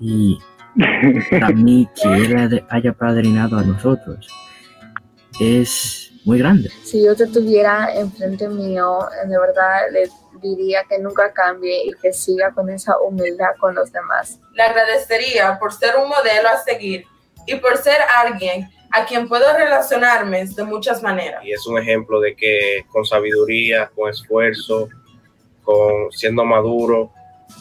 y 0.00 0.38
para 1.30 1.50
mí 1.50 1.86
que 1.94 2.08
él 2.08 2.64
haya 2.70 2.92
padrinado 2.94 3.58
a 3.58 3.62
nosotros 3.62 4.32
es 5.40 6.12
muy 6.24 6.38
grande. 6.38 6.70
Si 6.84 7.04
yo 7.04 7.14
te 7.14 7.26
tuviera 7.26 7.94
enfrente 7.94 8.48
mío, 8.48 9.00
de 9.26 9.38
verdad 9.38 9.90
le 9.92 10.08
diría 10.40 10.84
que 10.88 10.98
nunca 10.98 11.32
cambie 11.32 11.86
y 11.86 11.92
que 11.94 12.12
siga 12.12 12.52
con 12.52 12.70
esa 12.70 12.98
humildad 13.00 13.50
con 13.58 13.74
los 13.74 13.92
demás. 13.92 14.38
Le 14.52 14.62
agradecería 14.62 15.58
por 15.58 15.72
ser 15.72 15.96
un 15.96 16.08
modelo 16.08 16.48
a 16.48 16.58
seguir 16.58 17.06
y 17.46 17.56
por 17.56 17.76
ser 17.78 17.96
alguien 18.16 18.68
a 18.90 19.04
quien 19.06 19.28
puedo 19.28 19.44
relacionarme 19.56 20.44
de 20.46 20.64
muchas 20.64 21.02
maneras. 21.02 21.44
Y 21.44 21.52
es 21.52 21.66
un 21.66 21.78
ejemplo 21.78 22.20
de 22.20 22.36
que 22.36 22.84
con 22.88 23.04
sabiduría, 23.04 23.90
con 23.94 24.08
esfuerzo, 24.08 24.88
con 25.62 26.12
siendo 26.12 26.44
maduro 26.44 27.10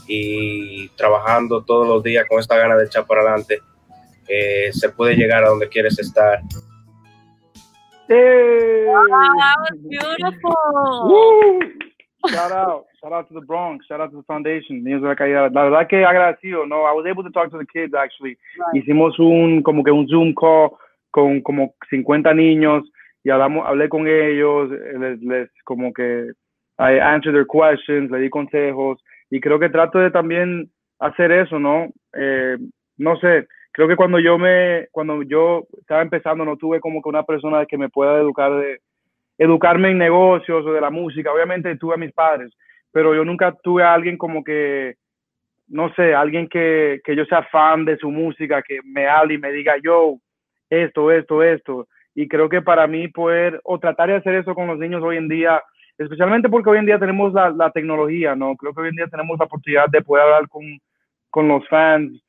y 0.08 0.90
trabajando 0.90 1.64
todos 1.64 1.88
los 1.88 2.04
días 2.04 2.26
con 2.30 2.40
esta 2.40 2.58
gana 2.58 2.76
de 2.76 2.86
echar 2.86 3.08
para 3.08 3.22
adelante, 3.22 3.62
eh, 4.28 4.72
se 4.74 4.90
puede 4.90 5.16
llegar 5.16 5.44
a 5.44 5.50
donde 5.50 5.70
quieres 5.70 5.98
estar. 5.98 6.40
Hey. 8.14 8.86
Wow, 8.86 9.06
that 9.10 9.58
was 9.66 9.80
beautiful. 9.90 10.54
Shout 12.30 12.52
out, 12.52 12.86
shout 13.02 13.12
out 13.12 13.28
to 13.30 13.34
the 13.34 13.42
Bronx, 13.42 13.88
shout 13.88 14.02
out 14.02 14.12
to 14.12 14.18
the 14.18 14.24
foundation. 14.24 14.84
La 14.86 15.00
verdad 15.00 15.88
que 15.88 16.06
agradecido, 16.06 16.68
no, 16.68 16.84
I 16.84 16.94
was 16.94 17.06
able 17.10 17.24
to 17.24 17.32
talk 17.32 17.50
to 17.50 17.58
the 17.58 17.66
kids 17.66 17.94
actually. 17.96 18.38
Hicimos 18.76 19.18
un 19.18 19.64
como 19.64 19.84
que 19.84 19.92
un 19.92 20.08
Zoom 20.08 20.34
call 20.36 20.78
con 21.10 21.42
como 21.42 21.74
50 21.90 22.34
niños 22.36 22.84
y 23.24 23.32
hablamos, 23.32 23.66
hablé 23.66 23.90
con 23.90 24.08
ellos, 24.08 24.70
les, 24.70 25.20
les 25.22 25.50
como 25.66 25.92
que 25.92 26.34
I 26.78 27.00
answered 27.00 27.34
their 27.34 27.48
questions, 27.48 28.12
le 28.12 28.20
di 28.20 28.30
consejos 28.30 29.04
y 29.32 29.40
creo 29.40 29.60
que 29.60 29.70
trato 29.70 29.98
de 29.98 30.12
también 30.12 30.70
hacer 31.00 31.32
eso, 31.32 31.58
¿no? 31.58 31.90
Eh, 32.14 32.58
no 32.98 33.18
sé, 33.18 33.48
creo 33.74 33.88
que 33.88 33.98
cuando 33.98 34.20
yo 34.20 34.38
me, 34.38 34.88
cuando 34.92 35.24
yo 35.24 35.64
estaba 35.80 36.02
empezando 36.02 36.46
no 36.46 36.56
tuve 36.56 36.80
como 36.80 37.02
que 37.02 37.10
una 37.10 37.24
persona 37.24 37.66
que 37.66 37.78
me 37.78 37.90
pueda 37.90 38.18
educar 38.20 38.54
de, 38.56 38.80
educarme 39.38 39.92
en 39.92 39.98
negocios 39.98 40.66
o 40.66 40.74
de 40.74 40.82
la 40.82 40.90
música, 40.90 41.32
obviamente 41.32 41.76
tuve 41.78 41.96
a 41.96 41.98
mis 41.98 42.14
padres, 42.14 42.54
pero 42.92 43.16
yo 43.16 43.26
nunca 43.26 43.54
tuve 43.64 43.84
a 43.84 43.94
alguien 43.94 44.18
como 44.18 44.44
que, 44.44 44.96
no 45.68 45.92
sé, 45.96 46.14
alguien 46.14 46.48
que, 46.48 47.02
que 47.04 47.16
yo 47.16 47.26
sea 47.26 47.44
fan 47.44 47.86
de 47.86 47.98
su 47.98 48.12
música, 48.12 48.62
que 48.62 48.80
me 48.84 49.08
hable 49.08 49.36
y 49.36 49.38
me 49.40 49.52
diga, 49.52 49.74
yo, 49.84 50.18
esto, 50.70 51.12
esto, 51.12 51.42
esto. 51.42 51.88
Y 52.16 52.28
creo 52.28 52.48
que 52.48 52.62
para 52.62 52.86
mí 52.86 53.08
poder, 53.08 53.60
o 53.64 53.80
tratar 53.80 54.10
de 54.10 54.16
hacer 54.18 54.36
eso 54.36 54.54
con 54.54 54.68
los 54.68 54.78
niños 54.78 55.02
hoy 55.02 55.18
en 55.18 55.28
día, 55.28 55.64
especialmente 55.98 56.48
porque 56.48 56.70
hoy 56.70 56.78
en 56.78 56.86
día 56.86 57.00
tenemos 57.00 57.34
la, 57.34 57.50
la 57.50 57.72
tecnología, 57.72 58.36
¿no? 58.36 58.56
Creo 58.56 58.74
que 58.74 58.82
hoy 58.82 58.90
en 58.90 58.96
día 58.96 59.08
tenemos 59.08 59.40
la 59.40 59.46
oportunidad 59.46 59.88
de 59.90 60.02
poder 60.02 60.26
hablar 60.26 60.48
con, 60.48 60.64
con 61.32 61.48
los 61.48 61.68
fans 61.68 62.24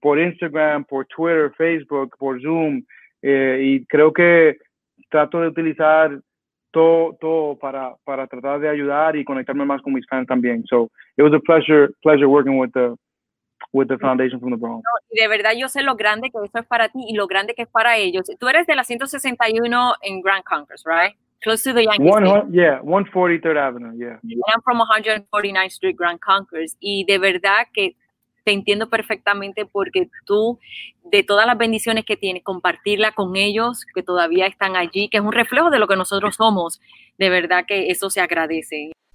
por 0.00 0.18
Instagram, 0.18 0.84
por 0.84 1.06
Twitter, 1.06 1.52
Facebook, 1.56 2.16
por 2.18 2.40
Zoom. 2.40 2.82
Eh, 3.22 3.60
y 3.62 3.86
creo 3.86 4.12
que 4.12 4.56
trato 5.10 5.40
de 5.40 5.48
utilizar 5.48 6.18
todo, 6.70 7.16
todo 7.20 7.58
para, 7.58 7.94
para 8.04 8.26
tratar 8.26 8.60
de 8.60 8.68
ayudar 8.68 9.16
y 9.16 9.24
conectarme 9.24 9.64
más 9.64 9.82
con 9.82 9.92
mis 9.92 10.06
fans 10.06 10.26
también. 10.26 10.64
So 10.66 10.90
it 11.16 11.22
was 11.22 11.32
a 11.34 11.40
pleasure, 11.40 11.90
pleasure 12.02 12.26
working 12.26 12.58
with 12.58 12.70
the, 12.72 12.94
with 13.72 13.88
the 13.88 13.98
foundation 13.98 14.40
from 14.40 14.50
the 14.50 14.56
Bronx. 14.56 14.82
y 15.10 15.20
de 15.20 15.28
verdad 15.28 15.52
yo 15.56 15.68
sé 15.68 15.82
lo 15.82 15.96
grande 15.96 16.30
que 16.30 16.38
eso 16.44 16.58
es 16.58 16.66
para 16.66 16.88
ti 16.88 17.04
y 17.08 17.14
lo 17.14 17.26
grande 17.26 17.54
que 17.54 17.62
es 17.62 17.68
para 17.68 17.96
ellos. 17.96 18.26
Tú 18.38 18.48
eres 18.48 18.66
de 18.66 18.76
la 18.76 18.84
161 18.84 19.94
en 20.02 20.20
Grand 20.22 20.44
Concourse, 20.44 20.84
right? 20.86 21.14
Close 21.42 21.62
to 21.62 21.72
the 21.72 21.84
Yankee 21.84 22.04
One, 22.04 22.52
Yeah, 22.52 22.80
143rd 22.82 23.56
Avenue, 23.56 23.96
yeah. 23.96 24.18
I'm 24.22 24.60
from 24.62 24.78
149th 24.78 25.72
Street, 25.72 25.96
Grand 25.96 26.20
Concourse. 26.20 26.76
Y 26.80 27.04
de 27.04 27.18
verdad 27.18 27.66
que 27.72 27.96
te 28.50 28.54
entiendo 28.54 28.90
perfectamente 28.90 29.64
porque 29.64 30.10
tú, 30.26 30.58
de 31.04 31.22
todas 31.22 31.46
las 31.46 31.56
bendiciones 31.56 32.04
que 32.04 32.16
tienes, 32.16 32.42
compartirla 32.42 33.12
con 33.12 33.36
ellos 33.36 33.86
que 33.94 34.02
todavía 34.02 34.46
están 34.46 34.74
allí, 34.74 35.08
que 35.08 35.18
es 35.18 35.22
un 35.22 35.30
reflejo 35.30 35.70
de 35.70 35.78
lo 35.78 35.86
que 35.86 35.94
nosotros 35.94 36.34
somos, 36.34 36.80
de 37.16 37.30
verdad 37.30 37.64
que 37.64 37.90
eso 37.90 38.10
se 38.10 38.20
agradece 38.20 38.90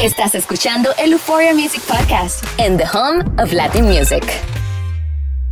Estás 0.00 0.36
escuchando 0.36 0.90
el 1.02 1.12
Euphoria 1.12 1.52
Music 1.54 1.82
Podcast 1.82 2.44
en 2.60 2.76
The 2.76 2.84
Home 2.94 3.24
of 3.42 3.52
Latin 3.52 3.84
Music. 3.84 4.24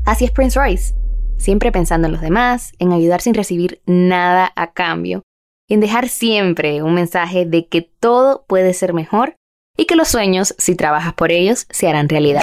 Así 0.04 0.24
es 0.24 0.30
Prince 0.30 0.56
Royce, 0.56 0.94
siempre 1.36 1.72
pensando 1.72 2.06
en 2.06 2.12
los 2.12 2.20
demás, 2.20 2.72
en 2.78 2.92
ayudar 2.92 3.20
sin 3.20 3.34
recibir 3.34 3.80
nada 3.86 4.52
a 4.54 4.72
cambio, 4.72 5.24
y 5.68 5.74
en 5.74 5.80
dejar 5.80 6.08
siempre 6.08 6.82
un 6.82 6.94
mensaje 6.94 7.44
de 7.44 7.66
que 7.66 7.82
todo 7.82 8.44
puede 8.46 8.72
ser 8.72 8.92
mejor 8.92 9.34
y 9.76 9.86
que 9.86 9.96
los 9.96 10.06
sueños, 10.08 10.54
si 10.58 10.76
trabajas 10.76 11.14
por 11.14 11.32
ellos, 11.32 11.66
se 11.70 11.88
harán 11.88 12.08
realidad. 12.08 12.42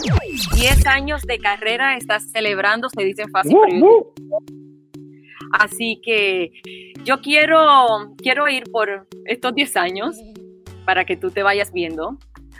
10 0.56 0.86
años 0.86 1.22
de 1.22 1.40
carrera 1.40 1.96
estás 1.96 2.30
celebrando, 2.32 2.90
se 2.90 3.04
dice 3.04 3.24
fácil. 3.32 3.56
Así 5.54 6.02
que 6.04 6.52
yo 7.06 7.22
quiero, 7.22 8.14
quiero 8.18 8.50
ir 8.50 8.64
por 8.72 9.08
estos 9.26 9.56
10 9.56 9.78
años 9.78 10.18
para 10.86 11.06
que 11.06 11.18
tú 11.18 11.32
te 11.32 11.44
vayas 11.44 11.72
viendo. 11.74 12.18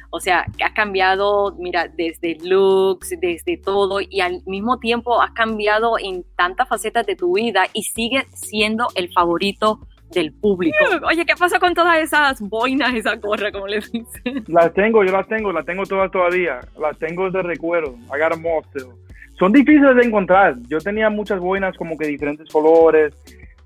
O 0.10 0.20
sea, 0.20 0.46
que 0.58 0.64
has 0.64 0.74
cambiado, 0.74 1.56
mira, 1.58 1.88
desde 1.88 2.38
looks, 2.44 3.16
desde 3.20 3.58
todo, 3.58 4.00
y 4.00 4.22
al 4.22 4.44
mismo 4.46 4.78
tiempo 4.78 5.20
has 5.20 5.32
cambiado 5.32 5.98
en 5.98 6.24
tantas 6.36 6.70
facetas 6.70 7.06
de 7.08 7.16
tu 7.16 7.36
vida 7.36 7.66
y 7.74 7.84
sigues 7.84 8.26
siendo 8.34 8.88
el 8.94 9.12
favorito 9.12 9.80
del 10.12 10.32
público. 10.32 10.78
Oye, 11.08 11.26
¿qué 11.26 11.34
pasa 11.36 11.60
con 11.60 11.74
todas 11.74 11.98
esas 11.98 12.40
boinas, 12.42 12.94
esa 12.94 13.16
gorra, 13.16 13.52
como 13.52 13.66
les 13.66 13.92
dicen? 13.92 14.44
Las 14.48 14.72
tengo, 14.74 15.04
yo 15.04 15.12
las 15.12 15.28
tengo, 15.28 15.52
las 15.52 15.66
tengo 15.66 15.84
todas 15.84 16.12
todavía. 16.12 16.60
Las 16.80 16.98
tengo 17.00 17.32
de 17.32 17.42
recuerdo. 17.42 17.96
I 18.14 18.20
got 18.20 18.34
them 18.34 18.46
all 18.46 18.64
still. 18.66 18.94
son 19.40 19.52
difíciles 19.52 19.96
de 19.96 20.04
encontrar. 20.04 20.56
Yo 20.68 20.78
tenía 20.80 21.10
muchas 21.10 21.40
buenas 21.40 21.76
como 21.76 21.98
que 21.98 22.08
diferentes 22.08 22.48
colores, 22.50 23.14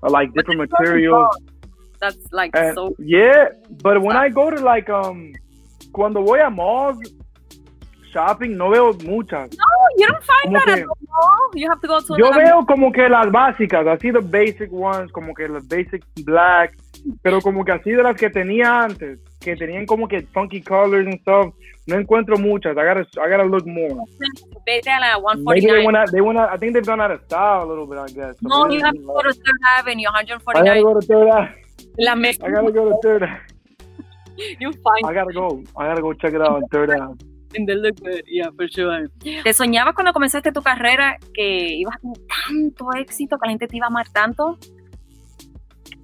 like 0.02 0.32
different 0.34 0.70
materials. 0.70 1.28
That's 2.00 2.32
like 2.32 2.50
And, 2.56 2.74
so. 2.74 2.94
yeah, 2.98 3.48
but 3.82 4.00
when 4.02 4.16
I 4.16 4.28
go 4.30 4.50
to 4.50 4.60
like 4.62 4.88
um 4.88 5.32
cuando 5.92 6.22
voy 6.22 6.40
a 6.40 6.50
malls 6.50 6.98
shopping 8.12 8.56
no 8.56 8.70
veo 8.70 8.92
muchas. 9.04 9.50
No, 9.56 9.64
you 9.98 10.06
don't 10.06 10.22
find 10.24 10.44
Como 10.44 10.58
that 10.58 10.64
que- 10.66 10.72
at 10.72 10.88
the 10.88 11.06
mall. 11.08 11.50
You 11.54 11.68
have 11.70 11.80
to 11.80 11.88
go 11.88 12.00
to 12.00 12.16
Yo 12.18 12.32
veo 12.32 12.64
como 12.66 12.92
que 12.92 13.08
las 13.08 13.30
básicas, 13.30 13.86
así 13.86 14.12
the 14.12 14.20
basic 14.20 14.72
ones, 14.72 15.10
como 15.12 15.34
que 15.34 15.48
las 15.48 15.66
basic 15.68 16.04
black, 16.24 16.76
pero 17.22 17.40
como 17.40 17.64
que 17.64 17.72
así 17.72 17.90
de 17.90 18.02
las 18.02 18.16
que 18.16 18.30
tenía 18.30 18.82
antes, 18.82 19.18
que 19.40 19.56
tenían 19.56 19.86
como 19.86 20.08
que 20.08 20.22
funky 20.32 20.62
colors 20.62 21.06
and 21.06 21.20
stuff, 21.20 21.54
no 21.86 21.96
encuentro 21.98 22.36
muchas. 22.38 22.76
I 22.76 22.84
gotta, 22.84 23.00
I 23.20 23.28
gotta 23.30 23.44
look 23.44 23.66
more. 23.66 23.94
Vete 24.66 24.90
a 24.90 25.00
la 25.00 25.18
Maybe 25.36 25.60
they 25.60 25.82
149. 25.82 25.84
wanna, 25.84 26.04
they 26.12 26.20
wanna, 26.20 26.44
I 26.52 26.56
think 26.58 26.72
they've 26.74 26.84
gone 26.86 27.00
out 27.00 27.10
of 27.10 27.20
style 27.24 27.62
a 27.62 27.66
little 27.66 27.86
bit, 27.86 27.98
I 27.98 28.06
guess. 28.12 28.36
So 28.40 28.48
No, 28.48 28.68
you 28.70 28.82
have 28.84 28.94
to 28.94 29.00
go 29.02 29.20
to 29.22 29.32
Third 29.32 29.60
Avenue, 29.78 30.08
I 30.08 30.22
gotta 30.24 30.40
149. 30.44 30.82
go 30.82 30.94
to 31.00 31.06
third. 31.06 31.28
Ave- 31.28 31.54
La 31.98 32.14
mesa. 32.14 32.46
I 32.46 32.50
gotta 32.50 32.72
go 32.72 32.88
to 32.88 32.96
third. 33.02 33.22
Ave. 33.22 33.40
You 34.60 34.72
find 34.72 35.04
I 35.04 35.12
gotta 35.12 35.32
go. 35.32 35.62
I 35.76 35.88
gotta 35.88 36.00
go 36.00 36.12
check 36.14 36.32
it 36.32 36.40
out 36.40 36.50
on 36.50 36.62
third. 36.70 36.90
Ave. 36.90 37.18
in 37.54 37.66
the 37.66 37.74
look 37.74 37.96
good. 38.00 38.22
Yeah, 38.26 38.50
for 38.56 38.68
sure. 38.68 39.08
¿Te 39.42 39.52
soñabas 39.52 39.94
cuando 39.94 40.12
comenzaste 40.12 40.52
tu 40.52 40.62
carrera 40.62 41.16
que 41.34 41.74
ibas 41.74 41.96
a 41.96 42.00
tener 42.00 42.18
tanto 42.46 42.92
éxito, 42.96 43.38
que 43.38 43.46
la 43.46 43.50
gente 43.50 43.66
te 43.66 43.76
iba 43.76 43.86
a 43.86 43.88
amar 43.88 44.08
tanto? 44.10 44.58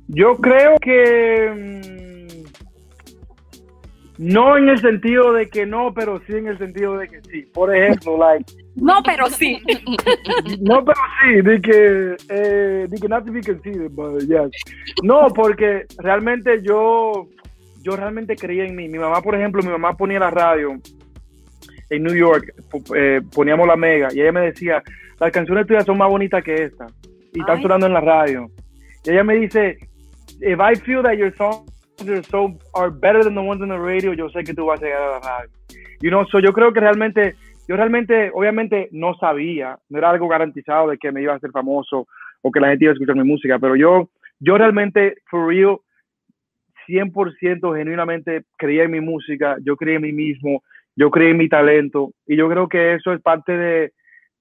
Yo 0.08 0.36
creo 0.36 0.76
que 0.80 1.50
mm, 1.54 2.44
no 4.18 4.56
en 4.56 4.68
el 4.68 4.80
sentido 4.80 5.32
de 5.32 5.48
que 5.48 5.66
no, 5.66 5.92
pero 5.94 6.20
sí 6.26 6.34
en 6.34 6.48
el 6.48 6.58
sentido 6.58 6.96
de 6.98 7.08
que 7.08 7.20
sí. 7.22 7.42
Por 7.52 7.74
ejemplo, 7.74 8.18
like 8.18 8.63
No, 8.76 9.02
pero 9.04 9.28
sí. 9.30 9.60
no, 10.60 10.84
pero 10.84 11.00
sí, 11.22 11.40
de 11.42 11.60
que, 11.60 12.16
eh, 12.28 12.86
de 12.88 12.96
que 13.00 13.08
not 13.08 13.24
to 13.24 13.32
be 13.32 13.40
conceited, 13.40 13.90
but 13.90 14.20
yes. 14.22 14.50
No, 15.02 15.28
porque 15.28 15.84
realmente 15.98 16.60
yo, 16.62 17.28
yo 17.82 17.96
realmente 17.96 18.36
creía 18.36 18.64
en 18.64 18.74
mí. 18.74 18.88
Mi 18.88 18.98
mamá, 18.98 19.20
por 19.22 19.34
ejemplo, 19.34 19.62
mi 19.62 19.70
mamá 19.70 19.96
ponía 19.96 20.18
la 20.18 20.30
radio 20.30 20.78
en 21.90 22.02
New 22.02 22.14
York, 22.14 22.52
eh, 22.96 23.20
poníamos 23.32 23.66
la 23.66 23.76
mega, 23.76 24.08
y 24.12 24.20
ella 24.20 24.32
me 24.32 24.40
decía, 24.40 24.82
las 25.20 25.30
canciones 25.30 25.66
tuyas 25.66 25.84
son 25.84 25.98
más 25.98 26.08
bonitas 26.08 26.42
que 26.42 26.54
esta, 26.54 26.86
y 27.32 27.40
están 27.40 27.56
Ay. 27.56 27.62
sonando 27.62 27.86
en 27.86 27.92
la 27.92 28.00
radio. 28.00 28.50
Y 29.04 29.10
ella 29.10 29.22
me 29.22 29.34
dice, 29.34 29.78
if 30.40 30.58
I 30.58 30.74
feel 30.80 31.02
that 31.02 31.14
your 31.14 31.32
songs 31.36 31.70
are 32.00 32.22
so 32.24 32.58
are 32.74 32.90
better 32.90 33.22
than 33.22 33.34
the 33.34 33.40
ones 33.40 33.62
on 33.62 33.68
the 33.68 33.78
radio, 33.78 34.14
yo 34.14 34.28
sé 34.30 34.42
que 34.44 34.54
tú 34.54 34.66
vas 34.66 34.80
a 34.82 34.84
llegar 34.84 35.02
a 35.02 35.10
la 35.10 35.20
radio. 35.20 35.50
You 36.00 36.10
know, 36.10 36.24
so 36.26 36.38
yo 36.40 36.52
creo 36.52 36.72
que 36.72 36.80
realmente, 36.80 37.34
yo 37.66 37.76
realmente, 37.76 38.30
obviamente 38.35 38.88
no 38.92 39.14
sabía, 39.14 39.78
no 39.88 39.99
era 39.99 40.11
algo 40.11 40.28
garantizado 40.28 40.90
de 40.90 40.99
que 40.99 41.12
me 41.12 41.23
iba 41.23 41.33
a 41.33 41.37
hacer 41.37 41.50
famoso 41.50 42.06
o 42.42 42.50
que 42.50 42.61
la 42.61 42.68
gente 42.68 42.85
iba 42.85 42.92
a 42.92 42.94
escuchar 42.94 43.16
mi 43.16 43.25
música, 43.25 43.59
pero 43.59 43.75
yo, 43.75 44.11
yo 44.38 44.59
realmente, 44.59 45.16
for 45.30 45.49
real, 45.49 45.78
100% 46.87 47.76
genuinamente 47.76 48.44
creía 48.59 48.85
en 48.85 48.90
mi 48.90 49.00
música, 49.00 49.56
yo 49.62 49.76
creía 49.76 49.97
en 49.97 50.02
mí 50.02 50.12
mismo, 50.12 50.62
yo 50.97 51.11
creía 51.11 51.30
en 51.30 51.38
mi 51.38 51.49
talento 51.49 52.12
y 52.26 52.37
yo 52.37 52.49
creo 52.49 52.68
que 52.68 52.94
eso 52.94 53.12
es 53.12 53.23
parte 53.23 53.52
de, 53.56 53.92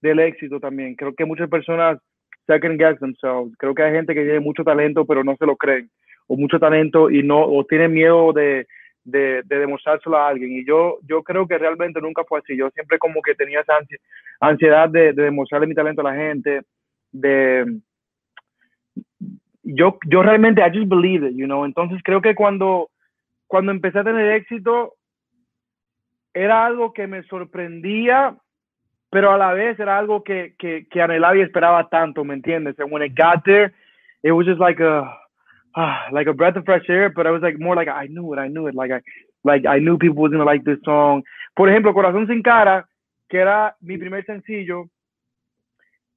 del 0.02 0.20
éxito 0.20 0.60
también. 0.60 0.96
Creo 0.96 1.14
que 1.14 1.26
muchas 1.26 1.50
personas 1.50 2.00
second 2.46 2.78
guess 2.78 3.00
themselves. 3.00 3.56
Creo 3.58 3.74
que 3.74 3.84
hay 3.84 3.94
gente 3.94 4.14
que 4.14 4.24
tiene 4.24 4.42
mucho 4.42 4.64
talento 4.64 5.06
pero 5.06 5.24
no 5.24 5.36
se 5.38 5.46
lo 5.46 5.56
creen 5.56 5.90
o 6.28 6.36
mucho 6.36 6.60
talento 6.60 7.10
y 7.10 7.24
no 7.24 7.44
o 7.44 7.66
tienen 7.66 7.94
miedo 7.94 8.34
de, 8.34 8.68
de, 9.04 9.44
de 9.44 9.60
demostrárselo 9.60 10.18
a 10.18 10.28
alguien 10.30 10.52
y 10.54 10.66
yo 10.66 10.98
yo 11.04 11.24
creo 11.24 11.48
que 11.48 11.58
realmente 11.58 12.02
nunca 12.02 12.24
fue 12.26 12.40
así. 12.40 12.58
Yo 12.58 12.70
siempre 12.72 13.00
como 13.00 13.22
que 13.22 13.36
tenía 13.36 13.62
esa 13.62 13.80
ansi- 13.80 14.00
ansiedad 14.40 14.90
de, 14.90 15.14
de 15.14 15.24
demostrarle 15.24 15.68
mi 15.68 15.76
talento 15.76 16.02
a 16.02 16.12
la 16.12 16.16
gente, 16.16 16.62
de 17.12 17.80
yo, 19.64 19.98
yo 20.10 20.24
realmente, 20.24 20.62
I 20.62 20.70
just 20.72 20.90
believe 20.90 21.24
it, 21.28 21.36
you 21.36 21.46
know. 21.46 21.66
Entonces 21.66 22.02
creo 22.04 22.22
que 22.22 22.36
cuando, 22.36 22.90
cuando 23.48 23.72
empecé 23.72 24.00
a 24.00 24.04
tener 24.04 24.32
éxito, 24.34 24.96
era 26.34 26.66
algo 26.66 26.94
que 26.94 27.08
me 27.08 27.24
sorprendía, 27.24 28.36
pero 29.10 29.32
a 29.32 29.38
la 29.38 29.54
vez 29.54 29.80
era 29.80 29.98
algo 29.98 30.24
que, 30.24 30.56
que, 30.58 30.88
que 30.90 31.02
anhelaba 31.02 31.38
y 31.38 31.42
esperaba 31.42 31.90
tanto, 31.90 32.24
¿me 32.24 32.34
entiendes? 32.36 32.80
And 32.80 32.92
when 32.92 33.04
it 33.04 33.14
got 33.18 33.44
there, 33.46 33.74
it 34.24 34.32
was 34.32 34.48
just 34.48 34.60
like 34.60 34.82
a, 34.84 35.04
ah, 35.76 36.08
like 36.12 36.28
a 36.28 36.34
breath 36.34 36.56
of 36.56 36.66
fresh 36.66 36.90
air, 36.90 37.10
but 37.10 37.28
I 37.28 37.32
was 37.32 37.42
like 37.42 37.60
more 37.60 37.76
like, 37.76 37.88
I 37.88 38.08
knew 38.08 38.34
it, 38.34 38.40
I 38.40 38.48
knew 38.48 38.68
it, 38.68 38.76
like 38.76 38.92
I, 38.92 39.02
like 39.44 39.66
I 39.66 39.80
knew 39.80 39.98
people 39.98 40.24
was 40.24 40.32
gonna 40.32 40.46
like 40.46 40.64
this 40.64 40.80
song. 40.84 41.24
Por 41.56 41.70
ejemplo, 41.70 41.94
Corazón 41.94 42.28
sin 42.28 42.42
cara, 42.42 42.88
que 43.30 43.40
era 43.40 43.76
mi 43.82 43.98
primer 43.98 44.26
sencillo, 44.26 44.90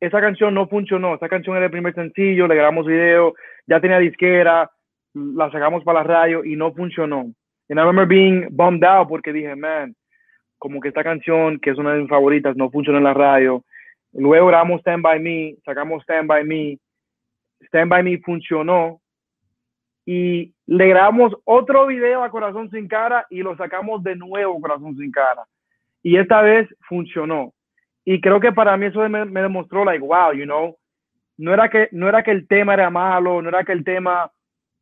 esa 0.01 0.21
canción 0.21 0.55
no 0.55 0.69
funcionó. 0.69 1.15
Esa 1.15 1.29
canción 1.29 1.57
era 1.57 1.67
el 1.67 1.71
primer 1.71 1.95
sencillo, 1.95 2.47
le 2.47 2.55
grabamos 2.55 2.87
video, 2.87 3.35
ya 3.67 3.81
tenía 3.81 3.99
disquera, 3.99 4.71
la 5.15 5.51
sacamos 5.51 5.85
para 5.85 6.01
la 6.01 6.05
radio 6.05 6.45
y 6.45 6.57
no 6.57 6.73
funcionó. 6.73 7.33
And 7.69 7.81
I 7.81 7.83
remember 7.83 8.07
being 8.07 8.49
bummed 8.51 8.85
out 8.85 9.09
porque 9.09 9.33
dije, 9.33 9.57
man, 9.57 9.97
como 10.59 10.81
que 10.81 10.89
esta 10.89 11.03
canción, 11.03 11.59
que 11.59 11.71
es 11.71 11.79
una 11.79 11.95
de 11.95 12.01
mis 12.01 12.09
favoritas, 12.09 12.57
no 12.57 12.71
funcionó 12.71 12.99
en 12.99 13.05
la 13.05 13.15
radio. 13.15 13.65
Luego 14.13 14.47
grabamos 14.47 14.81
Stand 14.81 15.03
By 15.03 15.21
Me, 15.21 15.57
sacamos 15.65 16.03
Stand 16.03 16.29
By 16.29 16.45
Me. 16.45 16.79
Stand 17.63 17.91
By 17.91 18.03
Me 18.03 18.19
funcionó. 18.19 19.01
Y 20.07 20.55
le 20.67 20.89
grabamos 20.89 21.35
otro 21.45 21.87
video 21.87 22.23
a 22.23 22.31
Corazón 22.31 22.71
Sin 22.71 22.87
Cara 22.87 23.27
y 23.29 23.43
lo 23.43 23.57
sacamos 23.57 24.03
de 24.05 24.15
nuevo 24.15 24.61
Corazón 24.61 24.97
Sin 24.97 25.11
Cara. 25.11 25.45
Y 26.03 26.17
esta 26.17 26.43
vez 26.43 26.69
funcionó. 26.89 27.53
Y 28.05 28.21
creo 28.21 28.39
que 28.39 28.53
para 28.53 28.77
mí 28.77 28.87
eso 28.87 29.07
me, 29.09 29.27
demostró 29.27 29.85
like 29.85 30.05
wow 30.05 30.33
you 30.33 30.45
know. 30.45 30.77
No 31.39 31.53
era 31.53 31.69
que 31.69 31.89
no 31.91 32.09
era 32.09 32.23
que 32.23 32.31
el 32.31 32.47
tema 32.47 32.75
era 32.75 32.89
malo 32.89 33.43
no 33.43 33.49
era 33.49 33.65
que 33.65 33.73
el 33.73 33.85
tema 33.85 34.31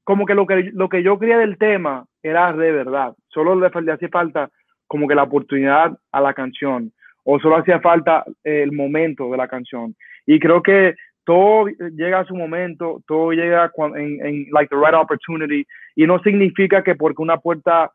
como 0.05 0.27
que 0.27 0.35
lo 0.35 0.47
que 0.47 0.71
lo 0.75 0.89
que 0.91 1.03
yo 1.03 1.19
quería 1.19 1.39
del 1.39 1.57
tema 1.57 2.05
era 2.23 2.53
de 2.53 2.71
verdad. 2.71 3.15
Solo 3.29 3.55
le, 3.55 3.71
le 3.81 3.93
hacía 3.93 4.09
falta 4.11 4.51
como 4.87 5.09
que 5.09 5.15
la 5.15 5.23
oportunidad 5.23 5.99
a 6.13 6.21
la 6.21 6.35
canción 6.35 6.93
o 7.25 7.41
solo 7.41 7.57
hacía 7.57 7.81
falta 7.81 8.25
el 8.45 8.73
momento 8.73 9.31
de 9.31 9.39
la 9.39 9.49
canción. 9.49 9.97
Y 10.27 10.39
creo 10.39 10.63
que 10.63 10.95
todo 11.25 11.67
llega 11.67 12.21
a 12.21 12.25
su 12.25 12.35
momento 12.35 13.03
todo 13.07 13.33
llega 13.33 13.71
en, 13.97 14.27
en 14.27 14.47
like 14.53 14.69
the 14.69 14.77
right 14.77 14.95
opportunity 14.95 15.67
y 15.97 16.07
no 16.07 16.19
significa 16.21 16.83
que 16.83 16.95
porque 16.95 17.23
una 17.23 17.39
puerta 17.39 17.91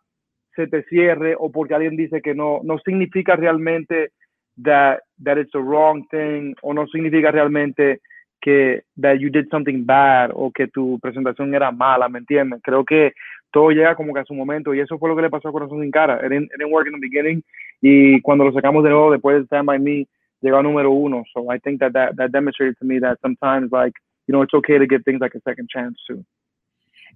se 0.56 0.68
te 0.68 0.84
cierre 0.84 1.36
o 1.38 1.52
porque 1.52 1.76
alguien 1.76 1.96
dice 1.96 2.22
que 2.22 2.34
no 2.34 2.62
no 2.63 2.80
significa 2.80 3.36
realmente 3.36 4.12
that 4.63 5.00
that 5.24 5.38
it's 5.38 5.52
the 5.52 5.60
wrong 5.60 6.08
thing 6.10 6.54
o 6.62 6.74
no 6.74 6.88
significa 6.88 7.32
realmente 7.32 8.02
que 8.42 8.84
that 8.96 9.20
you 9.20 9.30
did 9.30 9.48
something 9.50 9.86
bad 9.86 10.32
o 10.34 10.52
que 10.52 10.68
tu 10.68 11.00
presentación 11.00 11.54
era 11.54 11.72
mala, 11.72 12.08
¿me 12.10 12.20
entiendes? 12.20 12.62
Creo 12.63 12.86
que 12.86 13.13
todo 13.52 13.72
llega 13.72 13.96
como 13.96 14.13
que 14.13 14.22
a 14.22 14.26
su 14.26 14.34
momento 14.34 14.74
y 14.74 14.80
eso 14.80 14.98
fue 14.98 15.10
lo 15.10 15.15
que 15.15 15.24
le 15.24 15.30
pasó 15.30 15.50
a 15.50 15.52
Corazón 15.52 15.82
sin 15.82 15.92
cara. 15.92 16.20
It 16.24 16.30
didn't, 16.30 16.52
it 16.52 16.58
didn't 16.58 16.72
work 16.72 16.88
in 16.88 16.94
the 16.94 17.00
beginning 17.00 17.44
y 17.82 18.22
cuando 18.22 18.46
lo 18.46 18.52
sacamos 18.54 18.84
de 18.84 18.89
nuevo 18.92 19.12
después 19.12 19.38
de 19.38 19.46
Stand 19.46 19.65
By 19.65 19.80
Me 19.80 20.08
llegó 20.41 20.62
número 20.62 20.91
uno. 20.91 21.23
So 21.34 21.52
I 21.52 21.60
think 21.60 21.80
that 21.80 21.93
that, 21.93 22.15
that 22.17 22.32
demonstrated 22.32 22.78
to 22.80 22.86
me 22.86 22.99
that 22.99 23.19
sometimes 23.21 23.71
like, 23.71 23.93
you 24.28 24.34
know, 24.34 24.41
it's 24.41 24.54
okay 24.54 24.78
to 24.78 24.86
give 24.86 25.04
things 25.04 25.19
like 25.19 25.36
a 25.36 25.41
second 25.41 25.69
chance 25.69 25.97
too. 26.08 26.23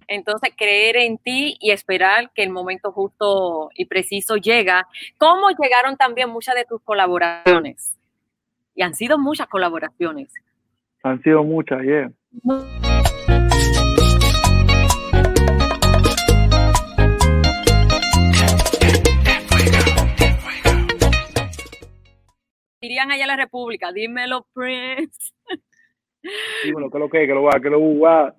Entonces, 0.08 0.50
creer 0.56 0.96
en 0.96 1.18
ti 1.18 1.56
y 1.60 1.70
esperar 1.70 2.30
que 2.34 2.42
el 2.42 2.50
momento 2.50 2.92
justo 2.92 3.70
y 3.74 3.86
preciso 3.86 4.36
llega. 4.36 4.86
¿Cómo 5.18 5.48
llegaron 5.50 5.96
también 5.96 6.28
muchas 6.30 6.54
de 6.54 6.64
tus 6.64 6.82
colaboraciones? 6.82 7.96
Y 8.74 8.82
han 8.82 8.94
sido 8.94 9.18
muchas 9.18 9.46
colaboraciones. 9.46 10.32
Han 11.02 11.22
sido 11.22 11.44
muchas, 11.44 11.82
yeah. 11.82 12.10
Dirían 22.84 23.10
allá 23.10 23.22
en 23.24 23.28
la 23.28 23.36
República, 23.36 23.92
dímelo, 23.92 24.46
Prince. 24.52 25.32
Bueno, 26.70 26.90
que 26.90 26.98
lo 26.98 27.08
que, 27.08 27.26
que 27.26 27.32
lo 27.32 27.42
va, 27.44 27.58
que 27.58 27.70
lo 27.70 27.98
va. 27.98 28.34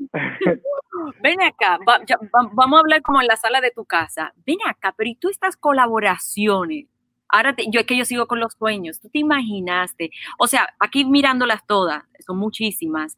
Ven 1.24 1.42
acá, 1.42 1.80
va- 1.88 2.06
ya- 2.06 2.18
va- 2.18 2.48
vamos 2.54 2.78
a 2.78 2.82
hablar 2.82 3.02
como 3.02 3.22
en 3.22 3.26
la 3.28 3.38
sala 3.38 3.60
de 3.60 3.72
tu 3.72 3.86
casa. 3.86 4.36
Ven 4.46 4.58
acá, 4.68 4.94
pero 4.96 5.10
¿y 5.10 5.16
tú 5.16 5.30
estas 5.30 5.58
colaboraciones? 5.58 6.86
Ahora 7.28 7.56
te- 7.56 7.66
yo 7.72 7.80
es 7.80 7.88
que 7.88 7.98
yo 7.98 8.06
sigo 8.06 8.28
con 8.28 8.40
los 8.40 8.54
sueños. 8.54 9.00
¿Tú 9.00 9.10
te 9.10 9.18
imaginaste? 9.18 10.12
O 10.38 10.46
sea, 10.46 10.68
aquí 10.80 11.06
mirándolas 11.06 11.66
todas, 11.66 12.04
son 12.24 12.38
muchísimas. 12.38 13.18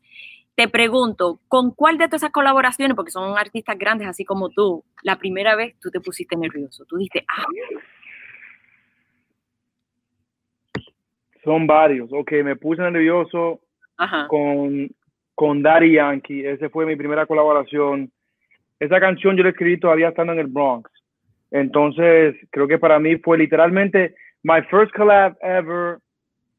Te 0.55 0.69
pregunto, 0.69 1.41
¿con 1.49 1.71
cuál 1.71 1.97
de 1.97 2.07
todas 2.07 2.21
esas 2.23 2.31
colaboraciones, 2.31 2.95
porque 2.95 3.11
son 3.11 3.37
artistas 3.37 3.77
grandes 3.77 4.07
así 4.07 4.23
como 4.23 4.47
tú, 4.49 4.85
la 5.03 5.17
primera 5.17 5.55
vez 5.57 5.75
tú 5.81 5.91
te 5.91 5.99
pusiste 5.99 6.37
nervioso? 6.37 6.85
Tú 6.85 6.95
dijiste, 6.95 7.25
ah, 7.27 7.45
Son 11.47 11.65
varios. 11.65 12.09
Ok, 12.11 12.33
me 12.43 12.57
puse 12.57 12.81
nervioso 12.81 13.61
ajá. 13.95 14.27
con, 14.27 14.89
con 15.33 15.63
Daddy 15.63 15.93
Yankee. 15.93 16.45
Esa 16.45 16.69
fue 16.69 16.85
mi 16.85 16.97
primera 16.97 17.25
colaboración. 17.25 18.11
Esa 18.81 18.99
canción 18.99 19.37
yo 19.37 19.43
la 19.43 19.51
escribí 19.51 19.79
todavía 19.79 20.09
estando 20.09 20.33
en 20.33 20.39
el 20.39 20.47
Bronx. 20.47 20.91
Entonces, 21.51 22.35
creo 22.51 22.67
que 22.67 22.77
para 22.77 22.99
mí 22.99 23.15
fue 23.19 23.37
literalmente 23.37 24.13
my 24.43 24.61
first 24.69 24.93
collab 24.93 25.37
ever. 25.41 25.99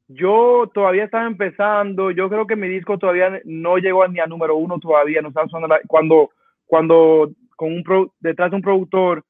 yo 0.08 0.70
todavía 0.72 1.04
estaba 1.04 1.26
empezando, 1.26 2.10
yo 2.10 2.30
creo 2.30 2.46
que 2.46 2.56
mi 2.56 2.68
disco 2.68 2.96
todavía 2.96 3.42
no 3.44 3.76
llegó 3.76 4.08
ni 4.08 4.20
a 4.20 4.26
número 4.26 4.56
uno 4.56 4.78
todavía, 4.78 5.20
no 5.20 5.28
estaba 5.28 5.48
sonando 5.48 5.76
cuando, 5.86 6.30
cuando 6.64 7.30
con 7.56 7.74
un 7.74 7.82
pro, 7.82 8.14
detrás 8.20 8.48
de 8.50 8.56
un 8.56 8.62
productor 8.62 9.22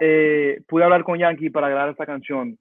eh, 0.00 0.62
pude 0.66 0.82
hablar 0.82 1.04
con 1.04 1.16
Yankee 1.16 1.50
para 1.50 1.68
grabar 1.68 1.90
esta 1.90 2.06
canción. 2.06 2.58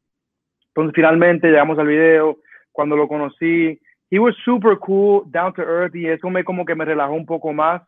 Entonces 0.76 0.94
finalmente 0.94 1.48
llegamos 1.48 1.80
al 1.80 1.88
video, 1.88 2.38
cuando 2.74 2.98
lo 2.98 3.08
conocí, 3.08 3.80
he 4.12 4.20
was 4.20 4.36
super 4.44 4.78
cool, 4.80 5.24
down 5.32 5.54
to 5.54 5.62
earth 5.62 5.96
y 5.96 6.08
eso 6.08 6.30
me 6.30 6.44
como 6.44 6.66
que 6.66 6.76
me 6.76 6.84
relajó 6.84 7.14
un 7.14 7.26
poco 7.26 7.54
más, 7.54 7.82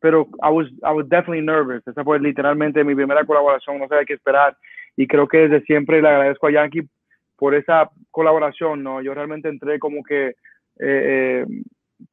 pero 0.00 0.26
I 0.42 0.50
was, 0.50 0.66
I 0.82 0.94
was 0.94 1.06
definitely 1.10 1.44
nervous. 1.44 1.86
Esa 1.86 2.02
fue 2.02 2.18
literalmente 2.18 2.82
mi 2.82 2.94
primera 2.94 3.24
colaboración, 3.26 3.78
no 3.78 3.86
sabía 3.88 4.06
qué 4.06 4.14
esperar 4.14 4.56
y 4.96 5.06
creo 5.06 5.28
que 5.28 5.48
desde 5.48 5.60
siempre 5.66 6.00
le 6.00 6.08
agradezco 6.08 6.46
a 6.46 6.52
Yankee 6.52 6.88
por 7.36 7.54
esa 7.54 7.90
colaboración, 8.10 8.82
¿no? 8.82 9.02
Yo 9.02 9.12
realmente 9.12 9.48
entré 9.48 9.78
como 9.78 10.02
que 10.02 10.28
eh, 10.28 10.34
eh, 10.78 11.46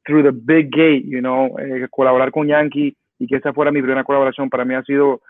through 0.06 0.24
the 0.24 0.32
big 0.32 0.70
gate, 0.70 1.04
you 1.06 1.20
know, 1.20 1.58
eh, 1.60 1.88
colaborar 1.90 2.32
con 2.32 2.48
Yankee 2.48 2.96
y 3.20 3.28
que 3.28 3.38
esa 3.38 3.54
fuera 3.54 3.72
mi 3.72 3.82
primera 3.82 4.04
colaboración 4.04 4.50
para 4.50 4.66
mí 4.66 4.74
ha 4.74 4.84
sido 4.84 5.22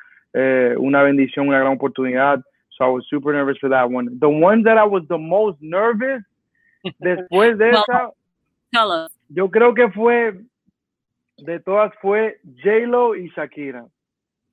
una 0.77 1.01
bendición, 1.01 1.47
una 1.47 1.57
gran 1.57 1.73
oportunidad. 1.73 2.43
So 2.77 2.85
I 2.85 2.89
was 2.89 3.05
super 3.09 3.33
nervous 3.33 3.57
for 3.59 3.69
that 3.69 3.89
one. 3.89 4.17
The 4.19 4.29
one 4.29 4.63
that 4.63 4.77
I 4.77 4.85
was 4.85 5.03
the 5.07 5.17
most 5.17 5.57
nervous 5.61 6.23
después 7.01 7.57
de 7.57 7.71
esa, 7.71 8.11
yo 9.29 9.49
creo 9.49 9.73
que 9.73 9.89
fue 9.91 10.33
de 11.37 11.59
todas 11.59 11.91
fue 12.01 12.39
J-Lo 12.63 13.15
y 13.15 13.29
Shakira. 13.35 13.85